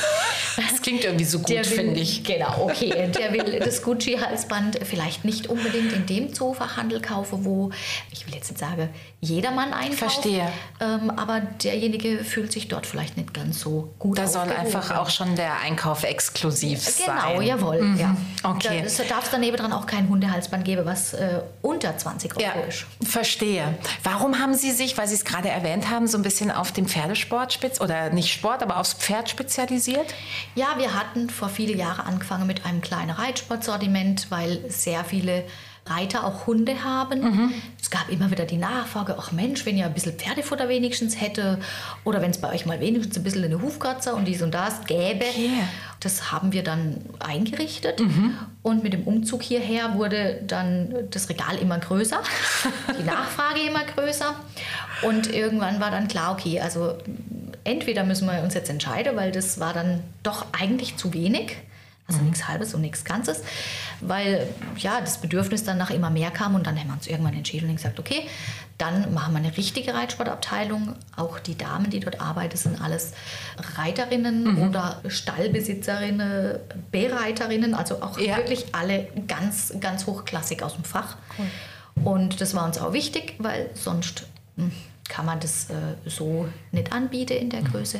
Das 0.56 0.82
klingt 0.82 1.06
irgendwie 1.06 1.26
so 1.26 1.40
gut, 1.40 1.66
finde 1.66 2.00
ich. 2.02 2.24
Genau, 2.24 2.64
okay. 2.64 3.12
Der 3.18 3.32
will 3.32 3.60
das 3.60 3.82
Gucci-Halsband 3.82 4.80
vielleicht 4.84 5.24
nicht 5.24 5.48
unbedingt 5.48 5.94
in 5.94 6.06
dem 6.06 6.34
Zoofachhandel 6.34 7.02
kaufen, 7.02 7.46
wo, 7.46 7.70
ich 8.12 8.26
will 8.28 8.34
jetzt 8.34 8.50
nicht 8.50 8.60
sagen, 8.60 8.90
jedermann 9.22 9.72
einkauft. 9.74 10.00
Verstehe. 10.00 10.52
Ähm, 10.82 11.12
aber 11.12 11.40
derjenige 11.40 12.24
fühlt 12.24 12.52
sich 12.52 12.68
dort 12.68 12.86
vielleicht 12.86 13.16
nicht 13.16 13.34
ganz 13.34 13.60
so 13.60 13.94
gut 14.00 14.18
Da 14.18 14.28
soll 14.28 14.50
einfach 14.50 14.98
auch 14.98 15.10
schon 15.10 15.36
der 15.36 15.60
Einkauf 15.60 16.04
exklusiv 16.04 16.84
genau, 16.98 17.20
sein. 17.20 17.30
Genau, 17.30 17.42
jawohl. 17.42 17.82
Mhm. 17.82 18.00
Ja. 18.00 18.18
Okay. 18.44 18.84
Da 18.98 19.04
darf 19.04 19.26
es 19.26 19.32
daneben 19.32 19.56
dran 19.56 19.72
auch 19.72 19.86
kein 19.86 20.10
Hundehalsband 20.10 20.66
geben, 20.66 20.86
was 20.86 21.14
äh, 21.14 21.42
unter 21.62 21.98
20 21.98 22.36
Euro 22.36 22.44
ja, 22.44 22.52
ist. 22.68 22.86
Verstehe. 23.04 23.78
Warum 24.04 24.40
haben 24.40 24.56
Sie 24.56 24.72
sich, 24.72 24.98
weil 24.98 25.08
Sie 25.08 25.16
es 25.16 25.24
gerade 25.24 25.50
erwähnt 25.50 25.90
haben, 25.90 26.08
so 26.08 26.18
ein 26.18 26.24
bisschen 26.24 26.52
auf 26.52 26.72
dem 26.72 26.88
Pferdesport 27.26 27.82
oder 27.82 28.10
nicht 28.10 28.32
Sport, 28.32 28.64
aber 28.64 28.78
aufs 28.78 28.94
Pferd 28.94 29.30
spezialisiert? 29.30 30.14
Ja, 30.56 30.76
wir 30.78 30.94
hatten 30.94 31.30
vor 31.30 31.50
vielen 31.50 31.78
Jahren 31.78 32.06
angefangen 32.06 32.48
mit 32.48 32.66
einem 32.66 32.82
kleinen 32.82 33.12
Reitsportsortiment, 33.12 34.30
weil 34.30 34.70
sehr 34.70 35.04
viele 35.04 35.46
Reiter 35.90 36.26
auch 36.26 36.48
Hunde 36.48 36.84
haben. 36.84 37.22
Mhm. 37.22 37.54
Es 37.82 37.90
gab 37.90 38.10
immer 38.10 38.32
wieder 38.32 38.46
die 38.46 38.58
Nachfrage, 38.58 39.16
ach 39.18 39.32
Mensch, 39.32 39.66
wenn 39.66 39.78
ihr 39.78 39.86
ein 39.86 39.94
bisschen 39.94 40.14
Pferdefutter 40.14 40.70
wenigstens 40.70 41.20
hätte 41.20 41.60
oder 42.04 42.22
wenn 42.22 42.32
es 42.32 42.40
bei 42.40 42.54
euch 42.54 42.66
mal 42.66 42.80
wenigstens 42.80 43.18
ein 43.18 43.24
bisschen 43.24 43.44
eine 43.44 43.62
Hufkatze 43.62 44.14
und 44.14 44.26
dies 44.26 44.42
und 44.42 44.54
das 44.54 44.86
gäbe. 44.86 45.26
Yeah. 45.38 45.68
Das 46.00 46.32
haben 46.32 46.54
wir 46.54 46.64
dann 46.64 46.98
eingerichtet 47.20 48.00
mhm. 48.00 48.38
und 48.64 48.84
mit 48.84 48.94
dem 48.94 49.04
Umzug 49.04 49.44
hierher 49.44 49.96
wurde 49.96 50.42
dann 50.48 50.94
das 51.12 51.30
Regal 51.30 51.58
immer 51.58 51.78
größer, 51.78 52.22
die 53.00 53.04
Nachfrage 53.04 53.60
immer 53.68 53.84
größer 53.84 54.34
und 55.02 55.34
irgendwann 55.34 55.80
war 55.80 55.92
dann 55.92 56.08
klar, 56.08 56.32
okay, 56.32 56.62
also 56.62 56.98
entweder 57.64 58.04
müssen 58.04 58.28
wir 58.28 58.42
uns 58.44 58.54
jetzt 58.54 58.70
entscheiden, 58.70 59.16
weil 59.16 59.32
das 59.32 59.60
war 59.60 59.74
dann 59.74 60.02
doch 60.24 60.46
eigentlich 60.54 60.98
zu 60.98 61.14
wenig 61.14 61.58
also 62.10 62.24
nichts 62.24 62.48
Halbes 62.48 62.74
und 62.74 62.82
nichts 62.82 63.04
Ganzes, 63.04 63.44
weil 64.02 64.48
ja 64.78 65.00
das 65.00 65.20
Bedürfnis 65.20 65.64
dann 65.64 65.78
nach 65.78 65.90
immer 65.90 66.10
mehr 66.10 66.32
kam 66.32 66.56
und 66.56 66.68
dann 66.68 66.78
haben 66.78 66.88
wir 66.88 66.94
uns 66.94 67.08
irgendwann 67.08 67.34
entschieden 67.34 67.70
und 67.70 67.76
gesagt, 67.76 68.00
okay, 68.00 68.28
dann 68.78 69.14
machen 69.14 69.34
wir 69.34 69.40
eine 69.40 69.58
richtige 69.58 69.94
Reitsportabteilung. 69.94 70.96
Auch 71.18 71.40
die 71.40 71.58
Damen, 71.58 71.90
die 71.90 72.00
dort 72.00 72.22
arbeiten, 72.22 72.56
sind 72.56 72.82
alles 72.82 73.12
Reiterinnen 73.76 74.56
mhm. 74.56 74.70
oder 74.70 75.02
Stallbesitzerinnen, 75.08 76.60
Bereiterinnen, 76.92 77.74
also 77.76 78.02
auch 78.02 78.18
ja. 78.18 78.38
wirklich 78.38 78.74
alle 78.74 79.08
ganz, 79.28 79.74
ganz 79.82 80.06
hochklassig 80.06 80.64
aus 80.64 80.76
dem 80.76 80.86
Fach. 80.86 81.18
Cool. 81.38 82.06
Und 82.06 82.40
das 82.40 82.56
war 82.56 82.66
uns 82.66 82.78
auch 82.78 82.94
wichtig, 82.94 83.36
weil 83.40 83.70
sonst 83.74 84.28
hm, 84.56 84.72
kann 85.10 85.26
man 85.26 85.42
das 85.42 85.70
äh, 85.70 85.74
so 86.06 86.48
nicht 86.72 86.94
anbieten 86.94 87.34
in 87.34 87.50
der 87.50 87.62
mhm. 87.62 87.72
Größe. 87.72 88.00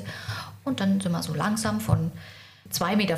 Und 0.64 0.80
dann 0.80 1.02
sind 1.02 1.12
wir 1.12 1.24
so 1.24 1.34
langsam 1.34 1.82
von 1.82 2.12
2,50 2.74 2.96
Meter 2.96 3.18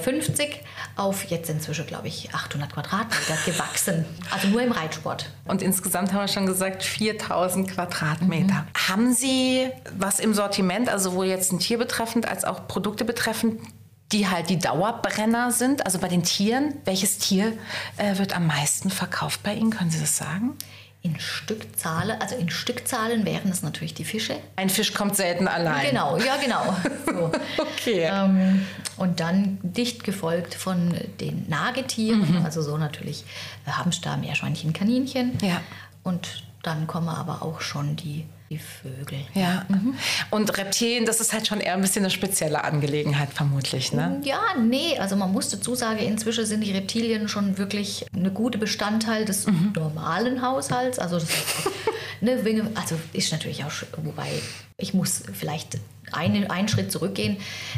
auf 0.96 1.26
jetzt 1.26 1.50
inzwischen, 1.50 1.86
glaube 1.86 2.08
ich, 2.08 2.34
800 2.34 2.74
Quadratmeter 2.74 3.38
gewachsen. 3.46 4.06
Also 4.30 4.48
nur 4.48 4.62
im 4.62 4.72
Reitsport. 4.72 5.30
Und 5.46 5.62
insgesamt 5.62 6.14
haben 6.14 6.22
wir 6.22 6.28
schon 6.28 6.46
gesagt 6.46 6.84
4000 6.84 7.70
Quadratmeter. 7.70 8.54
Mhm. 8.54 8.88
Haben 8.90 9.14
Sie 9.14 9.70
was 9.98 10.20
im 10.20 10.34
Sortiment, 10.34 10.90
also 10.90 11.12
sowohl 11.12 11.26
jetzt 11.26 11.52
ein 11.52 11.60
Tier 11.60 11.78
betreffend 11.78 12.28
als 12.28 12.46
auch 12.46 12.68
Produkte 12.68 13.04
betreffend, 13.04 13.60
die 14.12 14.28
halt 14.28 14.50
die 14.50 14.60
Dauerbrenner 14.60 15.52
sind? 15.52 15.86
Also 15.86 16.00
bei 16.00 16.08
den 16.08 16.24
Tieren, 16.24 16.76
welches 16.86 17.18
Tier 17.18 17.54
äh, 17.98 18.18
wird 18.18 18.36
am 18.36 18.48
meisten 18.48 18.90
verkauft 18.90 19.44
bei 19.44 19.54
Ihnen? 19.54 19.72
Können 19.72 19.92
Sie 19.92 20.00
das 20.00 20.18
sagen? 20.18 20.58
In 21.04 21.20
Stückzahlen, 21.20 22.22
also 22.22 22.36
in 22.36 22.52
Stückzahlen 22.52 23.26
wären 23.26 23.50
es 23.50 23.64
natürlich 23.64 23.96
die 23.96 24.06
Fische. 24.06 24.38
Ein 24.56 24.70
Fisch 24.70 24.94
kommt 24.94 25.16
selten 25.16 25.48
allein. 25.48 25.90
Genau, 25.90 26.18
ja 26.18 26.38
genau. 26.38 26.76
So. 27.06 27.32
okay. 27.58 28.08
Ähm, 28.12 28.66
und 28.98 29.20
dann 29.20 29.58
dicht 29.64 30.04
gefolgt 30.04 30.54
von 30.54 30.94
den 31.20 31.50
Nagetieren, 31.50 32.40
mhm. 32.40 32.46
also 32.46 32.62
so 32.62 32.78
natürlich 32.78 33.26
Hamster, 33.66 34.16
Meerschweinchen, 34.18 34.74
Kaninchen. 34.74 35.38
Ja. 35.42 35.62
Und 36.04 36.44
dann 36.62 36.88
kommen 36.88 37.10
aber 37.10 37.42
auch 37.42 37.62
schon 37.62 37.96
die 37.96 38.26
die 38.52 38.60
Vögel. 38.60 39.20
Ja. 39.34 39.66
Mhm. 39.70 39.96
Und 40.30 40.58
Reptilien, 40.58 41.06
das 41.06 41.22
ist 41.22 41.32
halt 41.32 41.48
schon 41.48 41.62
eher 41.62 41.74
ein 41.74 41.82
bisschen 41.82 42.04
eine 42.04 42.12
spezielle 42.12 42.64
Angelegenheit, 42.64 43.30
vermutlich, 43.34 43.94
ne? 43.94 44.20
Ja, 44.24 44.42
nee, 44.60 44.98
also 45.00 45.16
man 45.16 45.32
muss 45.32 45.50
dazu 45.50 45.74
sagen, 45.74 46.00
inzwischen 46.00 46.46
sind 46.46 46.62
die 46.62 46.72
Reptilien 46.72 47.30
schon 47.30 47.58
wirklich 47.58 48.06
eine 48.14 48.30
gute 48.30 48.58
Bestandteil 48.58 49.24
des 49.24 49.48
mhm. 49.48 49.72
normalen 49.74 50.42
Haushalts. 50.42 51.00
Also, 51.00 51.18
das, 51.18 51.30
ne, 52.22 52.72
also 52.76 52.96
ist 53.14 53.32
natürlich 53.32 53.64
auch, 53.64 53.72
wobei 53.98 54.30
ich 54.78 54.94
muss 54.94 55.24
vielleicht 55.34 55.80
einen, 56.14 56.50
einen 56.50 56.68
Schritt 56.68 56.92
zurückgehen, 56.92 57.38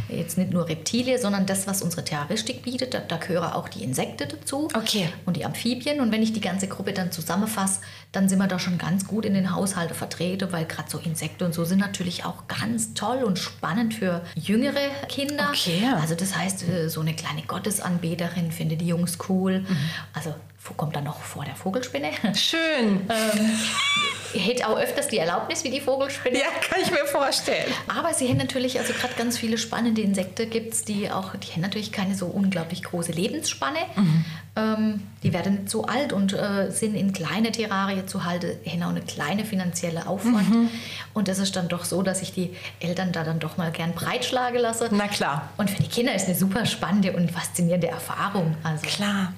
jetzt 0.09 0.37
nicht 0.37 0.51
nur 0.51 0.67
Reptilien, 0.67 1.21
sondern 1.21 1.45
das, 1.45 1.67
was 1.67 1.81
unsere 1.81 2.03
Terroristik 2.03 2.63
bietet. 2.63 2.93
Da, 2.93 2.99
da 2.99 3.17
gehören 3.17 3.51
auch 3.53 3.69
die 3.69 3.83
Insekten 3.83 4.27
dazu 4.29 4.69
okay. 4.73 5.09
und 5.25 5.37
die 5.37 5.45
Amphibien. 5.45 5.99
Und 5.99 6.11
wenn 6.11 6.23
ich 6.23 6.33
die 6.33 6.41
ganze 6.41 6.67
Gruppe 6.67 6.93
dann 6.93 7.11
zusammenfasse, 7.11 7.81
dann 8.11 8.29
sind 8.29 8.39
wir 8.39 8.47
da 8.47 8.59
schon 8.59 8.77
ganz 8.77 9.07
gut 9.07 9.25
in 9.25 9.33
den 9.33 9.53
Haushalten 9.53 9.93
vertreten, 9.93 10.51
weil 10.51 10.65
gerade 10.65 10.89
so 10.89 10.97
Insekten 10.97 11.43
und 11.43 11.53
so 11.53 11.63
sind 11.63 11.79
natürlich 11.79 12.25
auch 12.25 12.47
ganz 12.47 12.93
toll 12.93 13.23
und 13.23 13.39
spannend 13.39 13.93
für 13.93 14.23
jüngere 14.35 14.89
Kinder. 15.09 15.49
Okay. 15.49 15.83
Also 15.99 16.15
das 16.15 16.35
heißt, 16.35 16.67
äh, 16.67 16.89
so 16.89 17.01
eine 17.01 17.15
kleine 17.15 17.43
Gottesanbeterin 17.43 18.51
findet 18.51 18.81
die 18.81 18.87
Jungs 18.87 19.17
cool. 19.29 19.59
Mhm. 19.59 19.77
Also 20.13 20.33
kommt 20.71 20.95
dann 20.95 21.03
noch 21.03 21.21
vor 21.21 21.43
der 21.43 21.55
Vogelspinne. 21.55 22.11
Schön. 22.35 23.01
ähm, 23.09 24.39
hätte 24.39 24.67
auch 24.67 24.77
öfters 24.77 25.09
die 25.09 25.17
Erlaubnis 25.17 25.63
wie 25.65 25.69
die 25.69 25.81
Vogelspinne. 25.81 26.39
Ja, 26.39 26.45
kann 26.61 26.81
ich 26.81 26.89
mir 26.89 27.05
vorstellen. 27.05 27.71
Aber 27.87 28.13
sie 28.13 28.29
haben 28.29 28.37
natürlich, 28.37 28.79
also 28.79 28.93
gerade 28.93 29.13
ganz 29.15 29.37
viele 29.37 29.57
spannende 29.57 30.01
Insekten 30.01 30.49
gibt 30.49 30.73
es, 30.73 30.85
die 30.85 31.11
auch, 31.11 31.35
die 31.35 31.51
haben 31.51 31.61
natürlich 31.61 31.91
keine 31.91 32.15
so 32.15 32.27
unglaublich 32.27 32.83
große 32.83 33.11
Lebensspanne. 33.11 33.79
Mhm. 33.95 34.25
Ähm, 34.55 35.01
die 35.23 35.33
werden 35.33 35.55
nicht 35.55 35.69
so 35.69 35.85
alt 35.85 36.13
und 36.13 36.33
äh, 36.33 36.69
sind 36.69 36.95
in 36.95 37.11
kleine 37.11 37.51
Terrarien 37.51 38.07
zu 38.07 38.23
halten, 38.23 38.51
auch 38.83 38.89
eine 38.89 39.01
kleine 39.01 39.45
finanzielle 39.45 40.05
Aufwand. 40.05 40.49
Mhm. 40.49 40.69
Und 41.13 41.27
das 41.27 41.39
ist 41.39 41.55
dann 41.55 41.69
doch 41.69 41.85
so, 41.85 42.03
dass 42.03 42.21
ich 42.21 42.33
die 42.33 42.55
Eltern 42.79 43.11
da 43.11 43.23
dann 43.23 43.39
doch 43.39 43.57
mal 43.57 43.71
gern 43.71 43.93
breitschlagen 43.93 44.59
lasse. 44.59 44.89
Na 44.91 45.07
klar. 45.07 45.49
Und 45.57 45.71
für 45.71 45.81
die 45.81 45.89
Kinder 45.89 46.13
ist 46.13 46.27
eine 46.27 46.35
super 46.35 46.65
spannende 46.65 47.13
und 47.13 47.31
faszinierende 47.31 47.87
Erfahrung. 47.87 48.55
Also, 48.63 48.85
klar. 48.85 49.33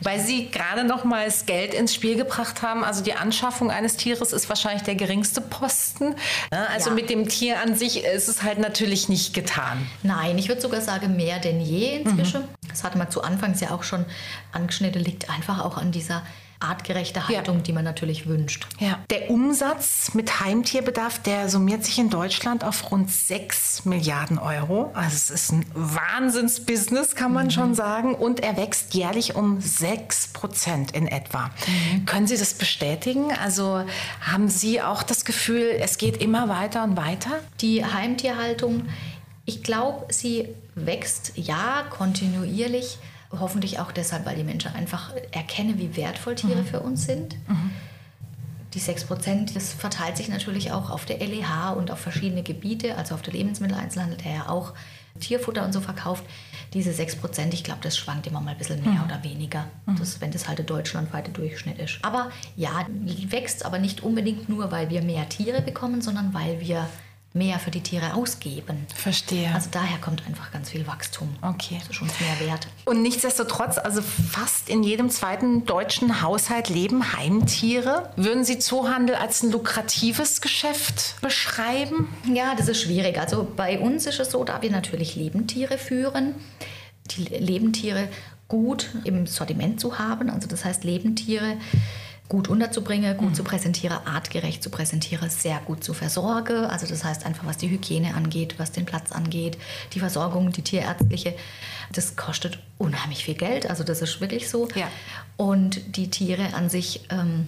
Weil 0.00 0.20
sie 0.20 0.50
gerade 0.50 0.84
nochmals 0.84 1.44
Geld 1.44 1.74
ins 1.74 1.92
Spiel 1.92 2.16
gebracht 2.16 2.62
haben. 2.62 2.84
Also 2.84 3.02
die 3.02 3.14
Anschaffung 3.14 3.70
eines 3.70 3.96
Tieres 3.96 4.32
ist 4.32 4.48
wahrscheinlich 4.48 4.82
der 4.84 4.94
geringste 4.94 5.40
Posten. 5.40 6.14
Also 6.50 6.90
ja. 6.90 6.94
mit 6.94 7.10
dem 7.10 7.28
Tier 7.28 7.60
an 7.60 7.74
sich 7.74 8.04
ist 8.04 8.28
es 8.28 8.42
halt 8.42 8.58
natürlich 8.58 9.08
nicht 9.08 9.34
getan. 9.34 9.86
Nein, 10.02 10.38
ich 10.38 10.48
würde 10.48 10.62
sogar 10.62 10.80
sagen, 10.80 11.16
mehr 11.16 11.38
denn 11.38 11.60
je 11.60 11.98
inzwischen. 11.98 12.42
Mhm. 12.42 12.63
Das 12.74 12.84
hatte 12.84 12.98
man 12.98 13.10
zu 13.10 13.22
Anfangs 13.22 13.60
ja 13.60 13.70
auch 13.70 13.84
schon 13.84 14.04
angeschnitten, 14.52 15.02
liegt 15.02 15.30
einfach 15.30 15.64
auch 15.64 15.76
an 15.78 15.92
dieser 15.92 16.22
artgerechte 16.60 17.28
Haltung, 17.28 17.56
ja. 17.56 17.62
die 17.62 17.72
man 17.72 17.84
natürlich 17.84 18.26
wünscht. 18.26 18.66
Ja. 18.78 18.98
Der 19.10 19.30
Umsatz 19.30 20.14
mit 20.14 20.40
Heimtierbedarf, 20.40 21.20
der 21.20 21.48
summiert 21.48 21.84
sich 21.84 21.98
in 21.98 22.10
Deutschland 22.10 22.64
auf 22.64 22.90
rund 22.90 23.10
6 23.10 23.84
Milliarden 23.84 24.38
Euro. 24.38 24.90
Also 24.94 25.14
es 25.14 25.30
ist 25.30 25.52
ein 25.52 25.66
Wahnsinnsbusiness, 25.74 27.14
kann 27.14 27.32
man 27.32 27.46
mhm. 27.46 27.50
schon 27.50 27.74
sagen. 27.74 28.14
Und 28.14 28.40
er 28.40 28.56
wächst 28.56 28.94
jährlich 28.94 29.34
um 29.34 29.60
6 29.60 30.28
Prozent 30.28 30.92
in 30.92 31.06
etwa. 31.06 31.50
Mhm. 31.66 32.06
Können 32.06 32.26
Sie 32.26 32.36
das 32.36 32.54
bestätigen? 32.54 33.32
Also 33.42 33.84
haben 34.20 34.48
Sie 34.48 34.80
auch 34.80 35.02
das 35.02 35.24
Gefühl, 35.24 35.76
es 35.80 35.98
geht 35.98 36.16
immer 36.16 36.48
weiter 36.48 36.84
und 36.84 36.96
weiter? 36.96 37.40
Die 37.60 37.84
Heimtierhaltung, 37.84 38.88
ich 39.46 39.62
glaube, 39.62 40.12
sie 40.12 40.48
wächst 40.74 41.32
ja 41.36 41.84
kontinuierlich 41.90 42.98
hoffentlich 43.40 43.78
auch 43.78 43.92
deshalb, 43.92 44.26
weil 44.26 44.36
die 44.36 44.44
Menschen 44.44 44.74
einfach 44.74 45.12
erkennen, 45.32 45.78
wie 45.78 45.96
wertvoll 45.96 46.34
Tiere 46.34 46.62
mhm. 46.62 46.66
für 46.66 46.80
uns 46.80 47.04
sind. 47.04 47.36
Mhm. 47.48 47.70
Die 48.74 48.80
6 48.80 49.04
Prozent, 49.04 49.54
das 49.54 49.72
verteilt 49.72 50.16
sich 50.16 50.28
natürlich 50.28 50.72
auch 50.72 50.90
auf 50.90 51.04
der 51.04 51.18
LEH 51.18 51.76
und 51.76 51.90
auf 51.90 52.00
verschiedene 52.00 52.42
Gebiete, 52.42 52.96
also 52.96 53.14
auf 53.14 53.22
der 53.22 53.32
Lebensmitteleinzelhandel, 53.32 54.18
der 54.18 54.32
ja 54.32 54.48
auch 54.48 54.72
Tierfutter 55.20 55.64
und 55.64 55.72
so 55.72 55.80
verkauft. 55.80 56.24
Diese 56.72 56.92
6 56.92 57.16
Prozent, 57.16 57.54
ich 57.54 57.62
glaube, 57.62 57.80
das 57.82 57.96
schwankt 57.96 58.26
immer 58.26 58.40
mal 58.40 58.50
ein 58.50 58.58
bisschen 58.58 58.82
mehr 58.82 58.94
mhm. 58.94 59.04
oder 59.04 59.22
weniger, 59.22 59.66
mhm. 59.86 59.96
das, 59.96 60.20
wenn 60.20 60.32
das 60.32 60.48
halt 60.48 60.58
der 60.58 60.66
deutschlandweite 60.66 61.30
Durchschnitt 61.30 61.78
ist. 61.78 62.00
Aber 62.02 62.30
ja, 62.56 62.84
wächst 63.28 63.64
aber 63.64 63.78
nicht 63.78 64.02
unbedingt 64.02 64.48
nur, 64.48 64.72
weil 64.72 64.90
wir 64.90 65.02
mehr 65.02 65.28
Tiere 65.28 65.62
bekommen, 65.62 66.02
sondern 66.02 66.34
weil 66.34 66.60
wir 66.60 66.88
mehr 67.34 67.58
für 67.58 67.72
die 67.72 67.80
Tiere 67.80 68.14
ausgeben. 68.14 68.86
Verstehe. 68.94 69.52
Also 69.52 69.68
daher 69.72 69.98
kommt 69.98 70.24
einfach 70.26 70.52
ganz 70.52 70.70
viel 70.70 70.86
Wachstum. 70.86 71.34
Okay. 71.42 71.78
Das 71.80 71.90
ist 71.90 72.00
uns 72.00 72.12
mehr 72.20 72.48
wert. 72.48 72.68
Und 72.84 73.02
nichtsdestotrotz, 73.02 73.76
also 73.76 74.02
fast 74.02 74.68
in 74.68 74.84
jedem 74.84 75.10
zweiten 75.10 75.66
deutschen 75.66 76.22
Haushalt 76.22 76.68
leben 76.68 77.12
Heimtiere. 77.12 78.10
Würden 78.14 78.44
Sie 78.44 78.60
Zoohandel 78.60 79.16
als 79.16 79.42
ein 79.42 79.50
lukratives 79.50 80.40
Geschäft 80.40 81.20
beschreiben? 81.22 82.08
Ja, 82.32 82.54
das 82.54 82.68
ist 82.68 82.80
schwierig. 82.80 83.18
Also 83.18 83.46
bei 83.56 83.80
uns 83.80 84.06
ist 84.06 84.20
es 84.20 84.30
so, 84.30 84.44
da 84.44 84.62
wir 84.62 84.70
natürlich 84.70 85.16
Lebendtiere 85.16 85.76
führen, 85.76 86.36
die 87.10 87.24
Lebendtiere 87.24 88.08
gut 88.46 88.90
im 89.02 89.26
Sortiment 89.26 89.80
zu 89.80 89.98
haben. 89.98 90.30
Also 90.30 90.46
das 90.46 90.64
heißt 90.64 90.84
Lebendtiere 90.84 91.56
gut 92.28 92.48
unterzubringen, 92.48 93.16
gut 93.16 93.36
zu 93.36 93.44
präsentieren, 93.44 93.98
artgerecht 94.06 94.62
zu 94.62 94.70
präsentieren, 94.70 95.28
sehr 95.28 95.58
gut 95.60 95.84
zu 95.84 95.92
versorgen. 95.92 96.64
Also 96.64 96.86
das 96.86 97.04
heißt 97.04 97.26
einfach, 97.26 97.44
was 97.44 97.58
die 97.58 97.68
Hygiene 97.68 98.14
angeht, 98.14 98.54
was 98.58 98.72
den 98.72 98.86
Platz 98.86 99.12
angeht, 99.12 99.58
die 99.92 100.00
Versorgung, 100.00 100.50
die 100.50 100.62
tierärztliche, 100.62 101.34
das 101.92 102.16
kostet 102.16 102.58
unheimlich 102.78 103.24
viel 103.24 103.34
Geld. 103.34 103.68
Also 103.68 103.84
das 103.84 104.00
ist 104.00 104.20
wirklich 104.20 104.48
so. 104.48 104.68
Ja. 104.74 104.88
Und 105.36 105.96
die 105.96 106.08
Tiere 106.08 106.54
an 106.54 106.70
sich 106.70 107.02
ähm, 107.10 107.46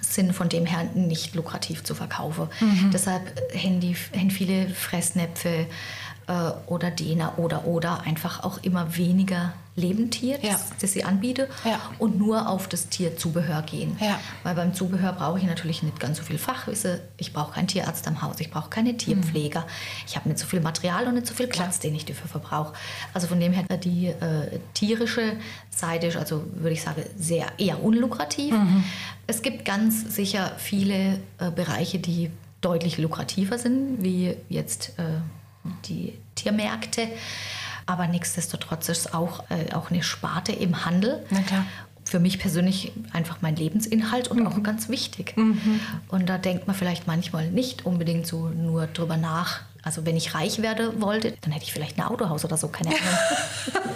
sind 0.00 0.32
von 0.32 0.48
dem 0.48 0.66
her 0.66 0.84
nicht 0.94 1.34
lukrativ 1.34 1.84
zu 1.84 1.94
verkaufen. 1.94 2.48
Deshalb 2.92 3.22
haben, 3.54 3.80
die, 3.80 3.94
haben 4.16 4.30
viele 4.30 4.68
Fressnäpfe 4.68 5.66
äh, 6.26 6.32
oder 6.66 6.90
Däner 6.90 7.38
oder 7.38 7.66
oder 7.66 8.02
einfach 8.02 8.42
auch 8.42 8.58
immer 8.62 8.96
weniger 8.96 9.52
Lebendtier, 9.74 10.38
Ja. 10.42 10.52
das, 10.52 10.70
das 10.80 10.92
sie 10.92 11.02
anbiete 11.04 11.48
Ja. 11.64 11.80
und 11.98 12.18
nur 12.18 12.48
auf 12.48 12.68
das 12.68 12.88
Tierzubehör 12.88 13.62
gehen. 13.62 13.96
Ja. 14.00 14.20
Weil 14.42 14.54
beim 14.54 14.74
Zubehör 14.74 15.12
brauche 15.14 15.38
ich 15.38 15.44
natürlich 15.46 15.82
nicht 15.82 15.98
ganz 15.98 16.18
so 16.18 16.24
viel 16.24 16.36
Fachwissen. 16.38 17.00
Ich 17.16 17.32
brauche 17.32 17.54
keinen 17.54 17.68
Tierarzt 17.68 18.06
am 18.06 18.20
Haus, 18.20 18.38
ich 18.40 18.50
brauche 18.50 18.68
keine 18.68 18.96
Tierpfleger. 18.96 19.66
Ich 20.06 20.14
habe 20.16 20.28
nicht 20.28 20.38
so 20.38 20.46
viel 20.46 20.60
Material 20.60 21.06
und 21.06 21.14
nicht 21.14 21.26
so 21.26 21.32
viel 21.34 21.46
Platz, 21.46 21.78
den 21.80 21.94
ich 21.94 22.04
dafür 22.04 22.28
verbrauche. 22.28 22.74
Also 23.14 23.26
von 23.28 23.40
dem 23.40 23.52
her 23.52 23.64
die 23.78 24.08
äh, 24.08 24.58
tierische 24.74 25.36
Seite 25.70 26.08
ist 26.08 26.16
also 26.16 26.44
würde 26.54 26.72
ich 26.74 26.82
sagen 26.82 27.02
sehr 27.18 27.46
eher 27.58 27.82
unlukrativ. 27.82 28.54
Es 29.26 29.40
gibt 29.40 29.64
ganz 29.64 30.14
sicher 30.14 30.52
viele 30.58 31.18
äh, 31.38 31.50
Bereiche, 31.54 31.98
die 31.98 32.30
deutlich 32.60 32.98
lukrativer 32.98 33.56
sind, 33.58 34.02
wie 34.02 34.36
jetzt 34.50 34.90
äh, 34.98 35.02
die 35.86 36.12
Tiermärkte. 36.34 37.08
Aber 37.86 38.06
nichtsdestotrotz 38.06 38.88
ist 38.88 39.06
es 39.06 39.14
auch, 39.14 39.44
äh, 39.50 39.72
auch 39.74 39.90
eine 39.90 40.02
Sparte 40.02 40.52
im 40.52 40.84
Handel. 40.84 41.24
Na 41.30 41.40
klar. 41.42 41.64
Für 42.04 42.18
mich 42.18 42.38
persönlich 42.38 42.92
einfach 43.12 43.38
mein 43.40 43.56
Lebensinhalt 43.56 44.28
und 44.28 44.46
auch 44.46 44.62
ganz 44.62 44.88
wichtig. 44.88 45.34
Und 46.08 46.28
da 46.28 46.36
denkt 46.36 46.66
man 46.66 46.76
vielleicht 46.76 47.06
manchmal 47.06 47.48
nicht 47.50 47.86
unbedingt 47.86 48.26
so 48.26 48.48
nur 48.48 48.86
drüber 48.88 49.16
nach. 49.16 49.60
Also 49.82 50.04
wenn 50.04 50.16
ich 50.16 50.34
reich 50.34 50.60
werden 50.60 51.00
wollte, 51.00 51.34
dann 51.40 51.52
hätte 51.52 51.64
ich 51.64 51.72
vielleicht 51.72 51.98
ein 51.98 52.04
Autohaus 52.04 52.44
oder 52.44 52.56
so, 52.56 52.68
keine 52.68 52.90
Ahnung. 53.74 53.94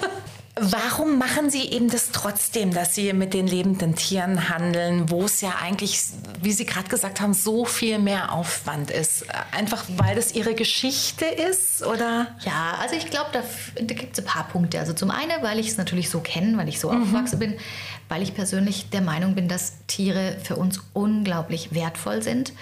Warum 0.59 1.19
machen 1.19 1.51
Sie 1.51 1.71
eben 1.71 1.91
das 1.91 2.13
trotzdem, 2.13 2.73
dass 2.73 2.95
Sie 2.95 3.13
mit 3.13 3.35
den 3.35 3.47
lebenden 3.47 3.95
Tieren 3.95 4.49
handeln, 4.49 5.11
wo 5.11 5.25
es 5.25 5.43
ja 5.43 5.57
eigentlich, 5.61 6.01
wie 6.41 6.53
Sie 6.53 6.65
gerade 6.65 6.89
gesagt 6.89 7.21
haben, 7.21 7.35
so 7.35 7.67
viel 7.67 7.99
mehr 7.99 8.33
Aufwand 8.33 8.91
ist? 8.91 9.27
Einfach 9.53 9.85
weil 9.99 10.17
das 10.17 10.35
Ihre 10.35 10.55
Geschichte 10.55 11.27
ist 11.27 11.83
oder? 11.85 12.29
Ja, 12.41 12.79
also 12.81 12.97
ich 12.97 13.11
glaube, 13.11 13.29
da, 13.35 13.43
da 13.75 13.95
gibt 13.95 14.15
es 14.15 14.25
ein 14.25 14.25
paar 14.25 14.49
Punkte. 14.49 14.79
Also 14.79 14.95
zum 14.95 15.11
einen, 15.11 15.43
weil 15.43 15.59
ich 15.59 15.69
es 15.69 15.77
natürlich 15.77 16.09
so 16.09 16.21
kenne, 16.21 16.57
weil 16.57 16.71
ich 16.71 16.81
so 16.81 16.91
aufgewachsen 16.91 17.39
bin, 17.39 17.59
weil 18.09 18.23
ich 18.23 18.35
persönlich 18.35 18.89
der 18.89 19.03
Meinung 19.03 19.35
bin, 19.35 19.49
dass 19.49 19.75
Tiere 19.87 20.39
für 20.43 20.57
uns 20.57 20.81
unglaublich 20.95 21.75
wertvoll 21.75 22.23
sind. 22.23 22.55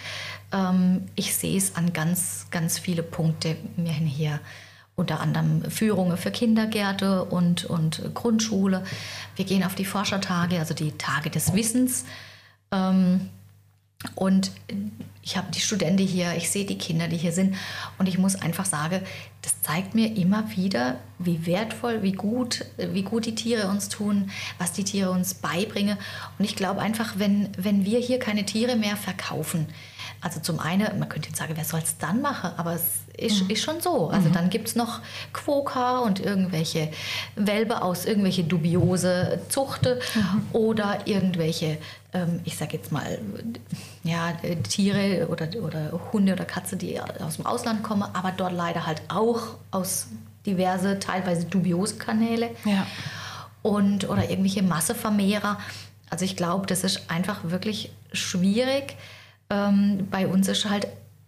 Ähm, 0.53 1.07
ich 1.15 1.37
sehe 1.37 1.57
es 1.57 1.77
an 1.77 1.93
ganz, 1.93 2.47
ganz 2.51 2.77
viele 2.77 3.05
Punkte 3.05 3.57
mir 3.77 3.93
hin 3.93 4.07
hier. 4.07 4.41
Unter 4.97 5.21
anderem 5.21 5.69
Führungen 5.71 6.17
für 6.17 6.31
Kindergärte 6.31 7.25
und, 7.25 7.65
und 7.65 8.15
Grundschule. 8.15 8.85
Wir 9.37 9.45
gehen 9.45 9.65
auf 9.65 9.75
die 9.75 9.85
Forschertage, 9.85 10.59
also 10.59 10.73
die 10.73 10.93
Tage 10.93 11.31
des 11.31 11.53
Wissens. 11.53 12.05
Ähm, 12.71 13.29
und 14.15 14.53
ich 15.23 15.37
habe 15.37 15.51
die 15.51 15.61
Studenten 15.61 16.07
hier, 16.07 16.35
ich 16.37 16.51
sehe 16.51 16.67
die 16.67 16.77
Kinder, 16.77 17.09
die 17.09 17.17
hier 17.17 17.33
sind. 17.33 17.57
Und 17.99 18.09
ich 18.09 18.19
muss 18.19 18.37
einfach 18.37 18.67
sagen, 18.67 19.01
das 19.43 19.63
zeigt 19.63 19.95
mir 19.95 20.15
immer 20.17 20.51
wieder, 20.55 20.99
wie 21.19 21.47
wertvoll, 21.47 22.03
wie 22.03 22.13
gut, 22.13 22.65
wie 22.77 23.03
gut 23.03 23.25
die 23.25 23.35
Tiere 23.35 23.69
uns 23.69 23.89
tun, 23.89 24.31
was 24.59 24.73
die 24.73 24.85
Tiere 24.85 25.11
uns 25.11 25.35
beibringen. 25.35 25.97
Und 26.39 26.45
ich 26.45 26.57
glaube 26.57 26.81
einfach, 26.81 27.15
wenn, 27.17 27.49
wenn 27.57 27.85
wir 27.85 27.99
hier 27.99 28.19
keine 28.19 28.45
Tiere 28.45 28.77
mehr 28.77 28.97
verkaufen, 28.97 29.67
also 30.25 30.41
zum 30.41 30.59
einen, 30.59 30.99
man 30.99 31.09
könnte 31.11 31.29
jetzt 31.29 31.39
sagen, 31.39 31.53
wer 31.55 31.65
soll 31.65 31.81
es 31.81 31.99
dann 31.99 32.23
machen? 32.23 32.51
Aber 32.57 32.73
es 32.73 32.83
ist, 33.17 33.43
ist 33.51 33.63
schon 33.63 33.81
so. 33.83 34.09
Also 34.09 34.31
dann 34.31 34.49
gibt 34.49 34.69
es 34.69 34.75
noch 34.75 35.01
Quokka 35.35 35.99
und 35.99 36.19
irgendwelche 36.19 36.91
Welpe 37.37 37.83
aus 37.83 38.07
irgendwelche 38.07 38.43
dubiose 38.43 39.41
Zuchte 39.51 40.01
oder 40.53 41.07
irgendwelche, 41.07 41.77
ähm, 42.15 42.41
ich 42.45 42.57
sage 42.57 42.79
jetzt 42.79 42.91
mal, 42.91 43.19
ja, 44.03 44.33
Tiere 44.69 45.29
oder, 45.29 45.47
oder 45.63 46.01
Hunde 46.13 46.33
oder 46.33 46.47
Katze, 46.47 46.77
die 46.77 46.99
aus 47.01 47.37
dem 47.37 47.45
Ausland 47.45 47.83
kommen, 47.83 48.03
aber 48.15 48.33
dort 48.35 48.53
leider 48.55 48.87
halt 48.87 49.03
auch 49.09 49.41
aus 49.71 50.07
diverse, 50.47 50.99
teilweise 50.99 51.45
dubiose 51.45 51.97
Kanäle 51.97 52.51
Ja. 52.65 52.87
und 53.63 54.09
oder 54.09 54.31
irgendwelche 54.31 54.63
Massevermehrer. 54.63 55.59
Also 56.09 56.25
ich 56.25 56.35
glaube, 56.37 56.67
das 56.67 56.83
ist 56.83 57.11
einfach 57.11 57.41
wirklich 57.45 57.93
schwierig. 58.13 58.97
Ähm, 59.51 60.09
bei 60.11 60.27
uns 60.27 60.49
ist 60.49 60.69
halt 60.69 60.87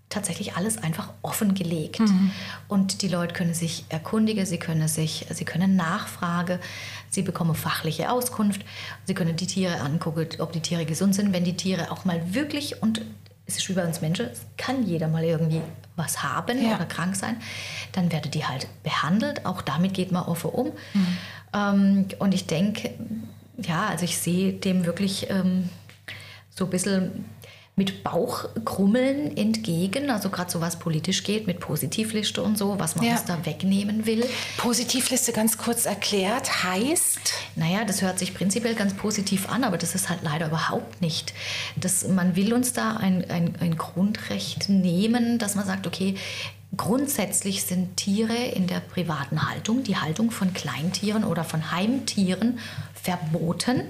tatsächlich 0.08 0.54
alles 0.56 0.78
einfach 0.78 1.10
offengelegt. 1.22 2.00
Und 2.68 3.02
die 3.02 3.08
Leute 3.08 3.34
können 3.34 3.54
sich 3.54 3.84
erkundigen, 3.88 4.46
sie 4.46 4.58
können 4.58 4.86
sich, 4.88 5.26
sie 5.30 5.44
können 5.44 5.74
nachfragen, 5.76 6.60
sie 7.10 7.22
bekommen 7.22 7.54
fachliche 7.56 8.10
Auskunft, 8.10 8.64
sie 9.04 9.14
können 9.14 9.36
die 9.36 9.46
Tiere 9.48 9.80
angucken, 9.80 10.28
ob 10.38 10.52
die 10.52 10.60
Tiere 10.60 10.86
gesund 10.86 11.14
sind, 11.14 11.32
wenn 11.32 11.44
die 11.44 11.56
Tiere 11.56 11.90
auch 11.90 12.04
mal 12.04 12.34
wirklich 12.34 12.82
und 12.82 13.02
es 13.48 13.58
ist 13.58 13.68
wie 13.68 13.74
bei 13.74 13.84
uns 13.86 14.00
Menschen, 14.00 14.28
kann 14.56 14.84
jeder 14.86 15.06
mal 15.08 15.22
irgendwie 15.24 15.60
was 15.96 16.22
haben 16.22 16.62
Ja. 16.62 16.76
oder 16.76 16.84
krank 16.86 17.14
sein, 17.16 17.36
dann 17.92 18.10
werden 18.12 18.30
die 18.30 18.44
halt 18.44 18.66
behandelt. 18.82 19.44
Auch 19.46 19.60
damit 19.62 19.92
geht 19.94 20.12
man 20.12 20.24
offen 20.24 20.50
um. 20.50 20.72
Ähm, 21.52 22.06
und 22.18 22.34
ich 22.34 22.46
denke, 22.46 22.90
ja, 23.58 23.86
also 23.86 24.04
ich 24.04 24.18
sehe 24.18 24.52
dem 24.52 24.84
wirklich 24.84 25.30
ähm, 25.30 25.68
so 26.50 26.64
ein 26.64 26.70
bisschen 26.70 27.24
mit 27.78 28.02
Bauchkrummeln 28.02 29.36
entgegen, 29.36 30.08
also 30.08 30.30
gerade 30.30 30.50
so 30.50 30.62
was 30.62 30.78
politisch 30.78 31.24
geht, 31.24 31.46
mit 31.46 31.60
Positivliste 31.60 32.42
und 32.42 32.56
so, 32.56 32.78
was 32.78 32.96
man 32.96 33.04
Ja. 33.04 33.12
uns 33.12 33.24
da 33.26 33.44
wegnehmen 33.44 34.06
will. 34.06 34.24
Positivliste 34.56 35.32
ganz 35.32 35.58
kurz 35.58 35.84
erklärt 35.84 36.64
heißt, 36.64 37.34
Naja, 37.54 37.84
das 37.84 38.00
hört 38.00 38.18
sich 38.18 38.32
prinzipiell 38.34 38.74
ganz 38.74 38.94
positiv 38.94 39.48
an, 39.50 39.62
aber 39.64 39.76
das 39.76 39.94
ist 39.94 40.08
halt 40.08 40.20
leider 40.22 40.46
überhaupt 40.46 41.00
nicht. 41.02 41.34
Das, 41.76 42.06
man 42.08 42.34
will 42.34 42.54
uns 42.54 42.72
da 42.72 42.96
ein, 42.96 43.30
ein, 43.30 43.54
ein 43.60 43.76
Grundrecht 43.76 44.68
nehmen, 44.70 45.38
dass 45.38 45.54
man 45.54 45.66
sagt, 45.66 45.86
okay, 45.86 46.14
grundsätzlich 46.78 47.62
sind 47.64 47.96
Tiere 47.96 48.34
in 48.36 48.66
der 48.66 48.80
privaten 48.80 49.48
Haltung, 49.48 49.82
die 49.82 49.96
Haltung 49.96 50.30
von 50.30 50.52
Kleintieren 50.54 51.24
oder 51.24 51.44
von 51.44 51.70
Heimtieren 51.72 52.58
verboten, 52.94 53.82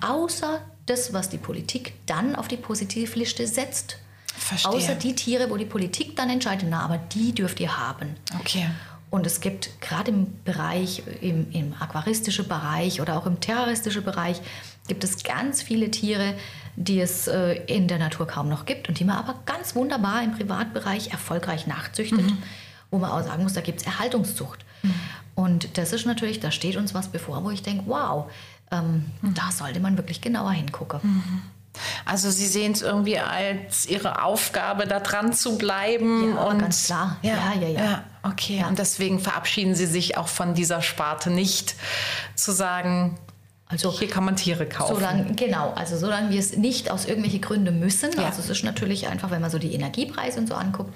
außer 0.00 0.60
das, 0.86 1.12
was 1.12 1.28
die 1.28 1.38
Politik 1.38 1.94
dann 2.06 2.34
auf 2.34 2.48
die 2.48 2.56
Positivliste 2.56 3.46
setzt. 3.46 3.98
Verstehe. 4.36 4.72
Außer 4.72 4.94
die 4.94 5.14
Tiere, 5.14 5.50
wo 5.50 5.56
die 5.56 5.66
Politik 5.66 6.16
dann 6.16 6.30
entscheidet, 6.30 6.68
na, 6.70 6.80
aber 6.80 6.98
die 6.98 7.32
dürft 7.34 7.60
ihr 7.60 7.76
haben. 7.78 8.16
okay. 8.38 8.66
Und 9.10 9.26
es 9.26 9.40
gibt 9.40 9.80
gerade 9.80 10.12
im 10.12 10.40
Bereich, 10.44 11.02
im, 11.20 11.50
im 11.50 11.74
aquaristischen 11.80 12.46
Bereich 12.46 13.00
oder 13.00 13.18
auch 13.18 13.26
im 13.26 13.40
terroristischen 13.40 14.04
Bereich, 14.04 14.40
gibt 14.86 15.02
es 15.02 15.24
ganz 15.24 15.62
viele 15.62 15.90
Tiere, 15.90 16.34
die 16.76 17.00
es 17.00 17.26
äh, 17.26 17.54
in 17.66 17.88
der 17.88 17.98
Natur 17.98 18.28
kaum 18.28 18.48
noch 18.48 18.66
gibt 18.66 18.88
und 18.88 19.00
die 19.00 19.04
man 19.04 19.16
aber 19.16 19.34
ganz 19.46 19.74
wunderbar 19.74 20.22
im 20.22 20.32
Privatbereich 20.32 21.10
erfolgreich 21.10 21.66
nachzüchtet, 21.66 22.24
wo 22.92 22.98
man 22.98 23.10
auch 23.10 23.24
sagen 23.24 23.42
muss, 23.42 23.52
da 23.52 23.60
gibt 23.60 23.80
es 23.80 23.86
Erhaltungszucht. 23.86 24.64
Und 25.34 25.76
das 25.78 25.92
ist 25.92 26.06
natürlich, 26.06 26.40
da 26.40 26.50
steht 26.50 26.76
uns 26.76 26.94
was 26.94 27.08
bevor, 27.08 27.44
wo 27.44 27.50
ich 27.50 27.62
denke, 27.62 27.84
wow, 27.86 28.30
ähm, 28.70 29.06
da 29.22 29.50
sollte 29.52 29.80
man 29.80 29.96
wirklich 29.96 30.20
genauer 30.20 30.52
hingucken. 30.52 31.42
Also 32.04 32.30
Sie 32.30 32.46
sehen 32.46 32.72
es 32.72 32.82
irgendwie 32.82 33.18
als 33.18 33.86
Ihre 33.86 34.22
Aufgabe, 34.22 34.86
da 34.86 35.00
dran 35.00 35.32
zu 35.32 35.56
bleiben. 35.56 36.34
Ja, 36.34 36.42
und 36.44 36.58
ganz 36.58 36.86
klar. 36.86 37.16
Ja, 37.22 37.52
ja, 37.60 37.68
ja. 37.68 38.04
okay. 38.22 38.58
Ja. 38.58 38.68
Und 38.68 38.78
deswegen 38.78 39.20
verabschieden 39.20 39.74
Sie 39.74 39.86
sich 39.86 40.16
auch 40.16 40.28
von 40.28 40.54
dieser 40.54 40.82
Sparte 40.82 41.30
nicht, 41.30 41.76
zu 42.34 42.52
sagen, 42.52 43.18
Also 43.70 43.92
hier 43.96 44.08
kann 44.08 44.24
man 44.24 44.34
Tiere 44.34 44.66
kaufen. 44.66 44.96
Solange, 44.96 45.32
genau, 45.34 45.72
also 45.74 45.96
solange 45.96 46.30
wir 46.30 46.40
es 46.40 46.56
nicht 46.56 46.90
aus 46.90 47.04
irgendwelchen 47.04 47.40
Gründen 47.40 47.78
müssen, 47.78 48.10
Ja. 48.18 48.26
also 48.26 48.40
es 48.40 48.50
ist 48.50 48.64
natürlich 48.64 49.06
einfach, 49.06 49.30
wenn 49.30 49.40
man 49.40 49.50
so 49.50 49.58
die 49.58 49.72
Energiepreise 49.72 50.40
und 50.40 50.48
so 50.48 50.54
anguckt, 50.54 50.92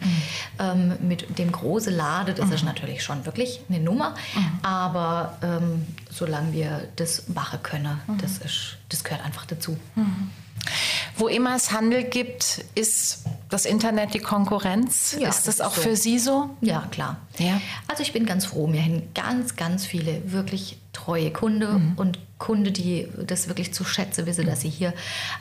ähm, 0.59 0.95
mit 1.01 1.39
dem 1.39 1.53
große 1.53 1.91
Lade, 1.91 2.35
das 2.35 2.51
ist 2.51 2.65
natürlich 2.65 3.05
schon 3.05 3.25
wirklich 3.27 3.61
eine 3.69 3.79
Nummer, 3.79 4.15
aber 4.63 5.39
ähm, 5.43 5.87
solange 6.11 6.53
wir 6.53 6.89
das 6.97 7.29
machen 7.29 7.61
können, 7.63 8.01
das, 8.21 8.39
ist, 8.39 8.77
das 8.89 9.05
gehört 9.05 9.25
einfach 9.25 9.47
dazu. 9.47 9.77
Wo 11.17 11.29
immer 11.29 11.55
es 11.55 11.71
Handel 11.73 12.03
gibt, 12.05 12.65
ist 12.75 13.25
das 13.51 13.67
Internet 13.67 14.15
die 14.15 14.19
Konkurrenz. 14.19 15.15
Ja, 15.21 15.29
ist 15.29 15.47
das 15.47 15.61
auch 15.61 15.75
so. 15.75 15.83
für 15.83 15.97
Sie 15.97 16.19
so? 16.19 16.51
Ja, 16.61 16.89
klar. 16.91 17.19
Ja. 17.39 17.61
Also 17.87 18.03
ich 18.03 18.13
bin 18.13 18.27
ganz 18.27 18.47
froh, 18.47 18.67
mir 18.67 18.81
hin 18.81 19.03
ganz, 19.15 19.55
ganz 19.57 19.87
viele 19.87 20.33
wirklich 20.33 20.79
treue 20.95 21.31
Kunde 21.31 21.69
Mhm. 21.69 21.93
und 21.97 22.19
Kunde, 22.39 22.73
die 22.73 23.07
das 23.27 23.49
wirklich 23.49 23.73
zu 23.73 23.85
schätzen 23.85 24.27
wissen, 24.27 24.45
dass 24.47 24.61
sie 24.63 24.69
hier 24.69 24.93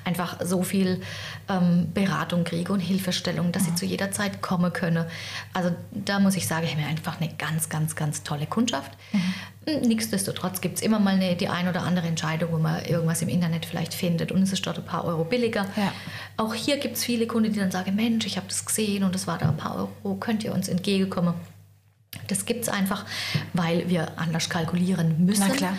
einfach 0.05 0.37
so 0.43 0.63
viel 0.63 1.01
ähm, 1.49 1.87
Beratung 1.93 2.43
kriegen 2.43 2.71
und 2.71 2.79
Hilfestellung, 2.79 3.51
dass 3.51 3.63
Mhm. 3.63 3.67
sie 3.67 3.75
zu 3.75 3.85
jeder 3.85 4.11
Zeit 4.11 4.41
kommen 4.41 4.71
können. 4.71 5.05
Also 5.53 5.71
da 5.91 6.19
muss 6.19 6.35
ich 6.35 6.47
sagen, 6.47 6.65
ich 6.65 6.71
habe 6.71 6.81
mir 6.81 6.87
einfach 6.87 7.19
eine 7.19 7.29
ganz, 7.37 7.67
ganz, 7.69 7.95
ganz 7.95 8.23
tolle 8.23 8.45
Kundschaft. 8.45 8.91
Mhm. 9.11 9.87
Nichtsdestotrotz 9.87 10.59
gibt 10.61 10.77
es 10.77 10.81
immer 10.83 10.99
mal 10.99 11.13
eine, 11.15 11.35
die 11.35 11.47
ein 11.47 11.67
oder 11.69 11.83
andere 11.83 12.07
Entscheidung, 12.07 12.51
wo 12.51 12.57
man 12.57 12.83
irgendwas 12.85 13.21
im 13.21 13.29
Internet 13.29 13.65
vielleicht 13.65 13.93
findet 13.93 14.31
und 14.31 14.43
es 14.43 14.51
ist 14.53 14.65
dort 14.67 14.77
ein 14.77 14.85
paar 14.85 15.05
Euro 15.05 15.23
billiger. 15.23 15.65
Ja. 15.77 15.91
Auch 16.37 16.53
hier 16.53 16.77
gibt 16.77 16.97
es 16.97 17.03
viele 17.05 17.27
Kunden, 17.27 17.53
die 17.53 17.59
dann 17.59 17.71
sagen, 17.71 17.95
Mensch, 17.95 18.25
ich 18.25 18.35
habe 18.37 18.47
das 18.47 18.65
gesehen 18.65 19.03
und 19.03 19.15
es 19.15 19.25
war 19.25 19.37
da 19.37 19.49
ein 19.49 19.57
paar 19.57 19.75
Euro, 20.03 20.15
könnt 20.15 20.43
ihr 20.43 20.53
uns 20.53 20.67
entgegenkommen? 20.67 21.33
Das 22.27 22.45
gibt 22.45 22.63
es 22.63 22.69
einfach, 22.69 23.05
weil 23.53 23.89
wir 23.89 24.17
anders 24.17 24.49
kalkulieren 24.49 25.25
müssen. 25.25 25.45
Na 25.47 25.53
klar. 25.55 25.73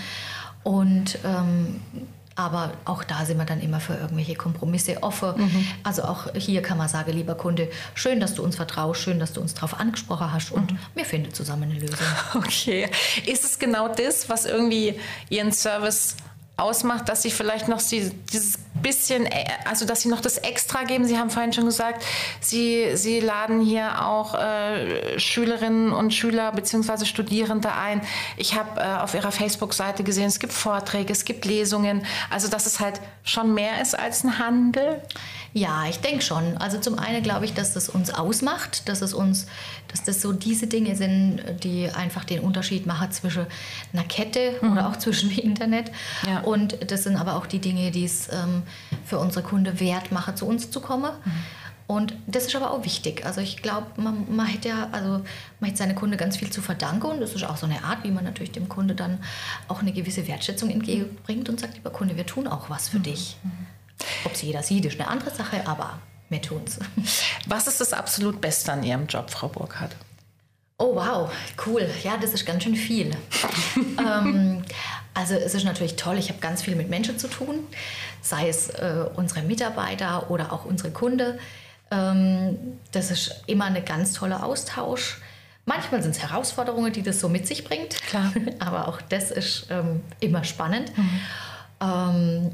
Und 0.63 1.19
ähm, 1.25 1.81
aber 2.37 2.73
auch 2.85 3.05
da 3.05 3.25
sind 3.25 3.39
wir 3.39 3.45
dann 3.45 3.61
immer 3.61 3.79
für 3.79 3.95
irgendwelche 3.95 4.35
Kompromisse 4.35 5.03
offen. 5.05 5.35
Mhm. 5.41 5.67
Also 5.85 6.03
auch 6.03 6.27
hier 6.35 6.63
kann 6.63 6.77
man 6.79 6.89
sagen, 6.89 7.13
lieber 7.13 7.37
Kunde, 7.37 7.71
schön, 7.95 8.19
dass 8.19 8.35
du 8.35 8.43
uns 8.43 8.57
vertraust, 8.57 9.01
schön, 9.03 9.21
dass 9.21 9.33
du 9.33 9.41
uns 9.41 9.55
darauf 9.55 9.79
angesprochen 9.79 10.33
hast 10.33 10.51
und 10.51 10.73
Mhm. 10.73 10.79
wir 10.97 11.05
finden 11.05 11.33
zusammen 11.33 11.65
eine 11.71 11.75
Lösung. 11.79 11.99
Okay. 12.35 12.89
Ist 13.27 13.45
es 13.45 13.59
genau 13.59 13.87
das, 13.89 14.29
was 14.29 14.47
irgendwie 14.47 14.99
Ihren 15.29 15.53
Service 15.53 16.17
ausmacht, 16.57 17.09
dass 17.09 17.23
Sie 17.23 17.31
vielleicht 17.31 17.67
noch 17.69 17.81
sie, 17.81 18.11
dieses 18.33 18.59
bisschen, 18.81 19.27
äh, 19.27 19.45
also 19.65 19.85
dass 19.87 20.03
Sie 20.03 20.09
noch 20.09 20.21
das 20.21 20.39
Extra 20.39 20.85
geben? 20.85 21.05
Sie 21.05 21.19
haben 21.19 21.31
vorhin 21.31 21.53
schon 21.53 21.65
gesagt, 21.65 22.05
Sie, 22.41 22.97
sie 22.97 23.21
laden 23.21 23.61
hier 23.61 24.07
auch 24.07 24.35
äh, 24.35 25.19
Schülerinnen 25.19 25.93
und 25.93 26.15
Schüler 26.15 26.53
bzw. 26.53 27.05
Studierende 27.07 27.73
ein. 27.73 28.01
Ich 28.37 28.57
habe 28.57 28.81
äh, 28.81 29.03
auf 29.03 29.15
Ihrer 29.15 29.33
Facebook-Seite 29.33 30.05
gesehen, 30.05 30.27
es 30.27 30.39
gibt 30.39 30.53
Vorträge, 30.53 31.13
es 31.13 31.25
gibt 31.25 31.45
Lesungen. 31.45 32.07
Also 32.31 32.49
dass 32.49 32.67
es 32.67 32.79
halt 32.79 33.01
schon 33.25 33.55
mehr 33.55 33.81
ist 33.83 33.99
als 33.99 34.23
ein 34.23 34.39
Handel. 34.39 35.03
Ja, 35.57 35.87
ich 35.89 36.01
denke 36.01 36.23
schon. 36.23 36.57
Also 36.57 36.79
zum 36.81 36.99
einen 36.99 37.23
glaube 37.23 37.45
ich, 37.45 37.55
dass 37.55 37.75
das 37.75 37.89
uns 37.89 38.13
ausmacht, 38.13 38.89
dass 38.89 39.03
es 39.03 39.15
uns, 39.15 39.47
dass 39.87 40.03
das 40.03 40.21
so 40.21 40.33
diese 40.33 40.67
Dinge 40.67 40.97
sind, 40.97 41.41
die 41.63 41.89
einfach 41.89 42.25
den 42.25 42.41
Unterschied 42.41 42.87
machen 42.87 43.13
zwischen 43.13 43.47
einer 43.93 44.03
Kette 44.03 44.59
oder 44.63 44.89
auch 44.89 44.97
zwischen 44.97 45.31
dem 45.31 45.39
Internet. 45.45 45.93
Ja. 46.27 46.41
Und 46.41 46.91
das 46.91 47.05
sind 47.05 47.15
aber 47.15 47.37
auch 47.37 47.47
die 47.47 47.61
Dinge, 47.61 47.93
die 47.93 48.05
es 48.05 48.29
ähm, 48.33 48.65
für 49.07 49.21
unsere 49.21 49.45
Kunden 49.45 49.79
wert 49.79 50.11
machen, 50.11 50.37
zu 50.37 50.45
uns 50.45 50.73
zu 50.73 50.81
kommen. 50.81 51.13
Und 51.87 52.17
das 52.27 52.47
ist 52.47 52.57
aber 52.57 52.73
auch 52.73 52.85
wichtig. 52.85 53.25
Also 53.25 53.41
ich 53.41 53.63
glaube, 53.63 53.87
man, 53.97 54.27
man 54.35 54.47
hätte 54.47 54.71
ja, 54.71 54.89
also 54.91 55.23
man 55.61 55.69
hätte 55.69 55.77
seine 55.77 55.95
Kunde 55.95 56.17
ganz 56.17 56.37
viel 56.37 56.51
zu 56.51 56.63
verdanken 56.63 57.07
und 57.07 57.21
das 57.21 57.35
ist 57.35 57.45
auch 57.45 57.59
so 57.59 57.67
eine 57.67 57.85
Art, 57.85 58.03
wie 58.03 58.11
man 58.11 58.25
natürlich 58.25 58.51
dem 58.51 58.69
Kunde 58.69 58.97
dann 58.97 59.19
auch 59.69 59.83
eine 59.83 59.93
gewisse 59.93 60.27
Wertschätzung 60.27 60.71
entgegenbringt 60.71 61.49
und 61.49 61.61
sagt, 61.61 61.75
lieber 61.75 61.91
Kunde, 61.91 62.17
wir 62.17 62.27
tun 62.27 62.49
auch 62.49 62.71
was 62.71 62.89
für 62.89 62.99
dich. 62.99 63.37
Ob 64.25 64.33
es 64.33 64.43
jeder 64.43 64.63
sieht, 64.63 64.85
ist 64.85 65.01
eine 65.01 65.09
andere 65.09 65.31
Sache, 65.31 65.67
aber 65.67 65.99
wir 66.29 66.43
tun's. 66.43 66.79
Was 67.47 67.67
ist 67.67 67.81
das 67.81 67.93
absolut 67.93 68.41
Beste 68.41 68.73
an 68.73 68.83
Ihrem 68.83 69.07
Job, 69.07 69.31
Frau 69.31 69.49
Burkhardt? 69.49 69.97
Oh 70.79 70.97
wow, 70.97 71.31
cool. 71.67 71.89
Ja, 72.03 72.17
das 72.17 72.33
ist 72.33 72.45
ganz 72.45 72.65
schön 72.65 72.75
viel. 72.75 73.17
ähm, 73.99 74.65
also 75.15 75.35
es 75.35 75.55
ist 75.55 75.65
natürlich 75.65 75.95
toll, 75.95 76.19
ich 76.19 76.29
habe 76.31 76.41
ganz 76.41 76.63
viel 76.63 76.75
mit 76.75 76.91
Menschen 76.91 77.17
zu 77.19 77.29
tun, 77.29 77.61
sei 78.21 78.49
es 78.49 78.71
äh, 78.71 79.05
unsere 79.15 79.43
Mitarbeiter 79.43 80.31
oder 80.31 80.53
auch 80.53 80.65
unsere 80.65 80.91
Kunde. 80.91 81.39
Ähm, 81.93 82.59
das 82.91 83.13
ist 83.13 83.45
immer 83.47 83.67
ein 83.67 83.85
ganz 83.85 84.15
toller 84.15 84.45
Austausch. 84.45 85.21
Manchmal 85.65 86.03
sind 86.03 86.11
es 86.11 86.23
Herausforderungen, 86.23 86.93
die 86.93 87.03
das 87.03 87.21
so 87.21 87.29
mit 87.29 87.47
sich 87.47 87.65
bringt, 87.65 88.03
Klar. 88.03 88.33
aber 88.59 88.89
auch 88.89 89.01
das 89.01 89.31
ist 89.31 89.69
ähm, 89.71 90.03
immer 90.19 90.43
spannend. 90.43 90.93
Ähm, 91.81 92.51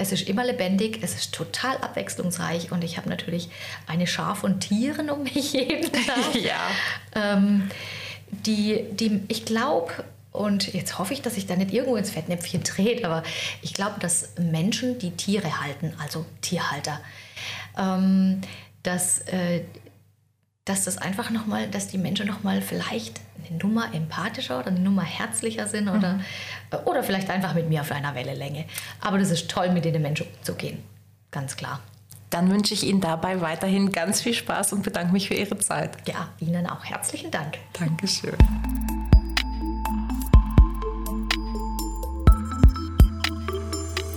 es 0.00 0.12
ist 0.12 0.28
immer 0.28 0.44
lebendig, 0.44 1.00
es 1.02 1.14
ist 1.14 1.34
total 1.34 1.76
abwechslungsreich 1.76 2.72
und 2.72 2.82
ich 2.82 2.96
habe 2.96 3.10
natürlich 3.10 3.50
eine 3.86 4.06
Schar 4.06 4.34
von 4.34 4.58
Tieren 4.58 5.10
um 5.10 5.24
mich 5.24 5.52
jeden 5.52 5.92
Tag. 5.92 6.34
Ja. 6.40 6.56
Ähm, 7.14 7.70
die, 8.30 8.84
die, 8.92 9.22
ich 9.28 9.44
glaube, 9.44 9.92
und 10.32 10.72
jetzt 10.72 10.98
hoffe 10.98 11.12
ich, 11.12 11.20
dass 11.20 11.34
sich 11.34 11.46
da 11.46 11.54
nicht 11.56 11.72
irgendwo 11.72 11.96
ins 11.96 12.10
Fettnäpfchen 12.10 12.62
dreht, 12.62 13.04
aber 13.04 13.22
ich 13.60 13.74
glaube, 13.74 14.00
dass 14.00 14.30
Menschen, 14.38 14.98
die 14.98 15.10
Tiere 15.10 15.60
halten, 15.60 15.92
also 15.98 16.24
Tierhalter, 16.40 17.00
ähm, 17.76 18.40
dass, 18.82 19.20
äh, 19.28 19.64
dass 20.64 20.84
das 20.84 20.98
einfach 20.98 21.30
nochmal, 21.30 21.68
dass 21.68 21.88
die 21.88 21.98
Menschen 21.98 22.26
nochmal 22.26 22.62
vielleicht 22.62 23.20
eine 23.48 23.58
Nummer 23.58 23.92
empathischer 23.94 24.58
oder 24.58 24.68
eine 24.68 24.80
Nummer 24.80 25.02
herzlicher 25.02 25.66
sind 25.66 25.88
oder, 25.88 26.20
oder 26.84 27.02
vielleicht 27.02 27.30
einfach 27.30 27.54
mit 27.54 27.68
mir 27.68 27.80
auf 27.80 27.90
einer 27.92 28.14
Wellenlänge. 28.14 28.66
Aber 29.00 29.18
das 29.18 29.30
ist 29.30 29.50
toll, 29.50 29.70
mit 29.70 29.84
den 29.84 30.00
Menschen 30.00 30.26
umzugehen. 30.38 30.82
Ganz 31.30 31.56
klar. 31.56 31.80
Dann 32.30 32.50
wünsche 32.50 32.74
ich 32.74 32.84
Ihnen 32.84 33.00
dabei 33.00 33.40
weiterhin 33.40 33.90
ganz 33.90 34.20
viel 34.20 34.34
Spaß 34.34 34.72
und 34.72 34.82
bedanke 34.82 35.12
mich 35.12 35.28
für 35.28 35.34
Ihre 35.34 35.58
Zeit. 35.58 35.96
Ja, 36.06 36.28
Ihnen 36.38 36.66
auch 36.68 36.84
herzlichen 36.84 37.30
Dank. 37.30 37.58
Dankeschön. 37.72 38.36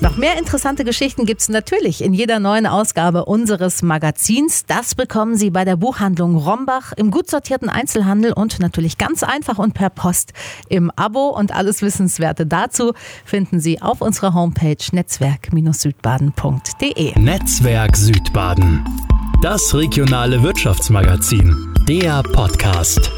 Noch 0.04 0.18
mehr 0.18 0.38
interessante 0.38 0.84
Geschichten 0.84 1.26
gibt's 1.26 1.48
natürlich 1.48 2.04
in 2.04 2.14
jeder 2.14 2.40
neuen 2.40 2.68
Ausgabe 2.68 3.24
unseres 3.24 3.82
Magazins. 3.84 4.66
Das 4.66 4.96
bekommen 4.96 5.38
Sie 5.38 5.50
bei 5.50 5.64
der 5.64 5.78
Buchhandlung 5.78 6.36
Rombach 6.36 6.92
im 6.98 7.10
gut 7.10 7.30
sortierten 7.30 7.70
Einzelhandel 7.70 8.34
und 8.34 8.60
natürlich 8.60 8.98
ganz 8.98 9.24
einfach 9.24 9.60
und 9.60 9.74
per 9.74 9.90
Post 9.90 10.34
im 10.68 10.92
Abo. 10.98 11.30
Und 11.30 11.56
alles 11.56 11.82
Wissenswerte 11.82 12.46
dazu 12.46 12.92
finden 13.24 13.62
Sie 13.62 13.82
auf 13.82 14.02
unserer 14.02 14.34
Homepage 14.34 14.76
netzwerk-südbaden.de. 14.92 17.18
Netzwerk 17.18 17.96
Südbaden. 17.96 18.84
Das 19.42 19.74
regionale 19.74 20.44
Wirtschaftsmagazin. 20.44 21.74
Der 21.88 22.24
Podcast. 22.24 23.10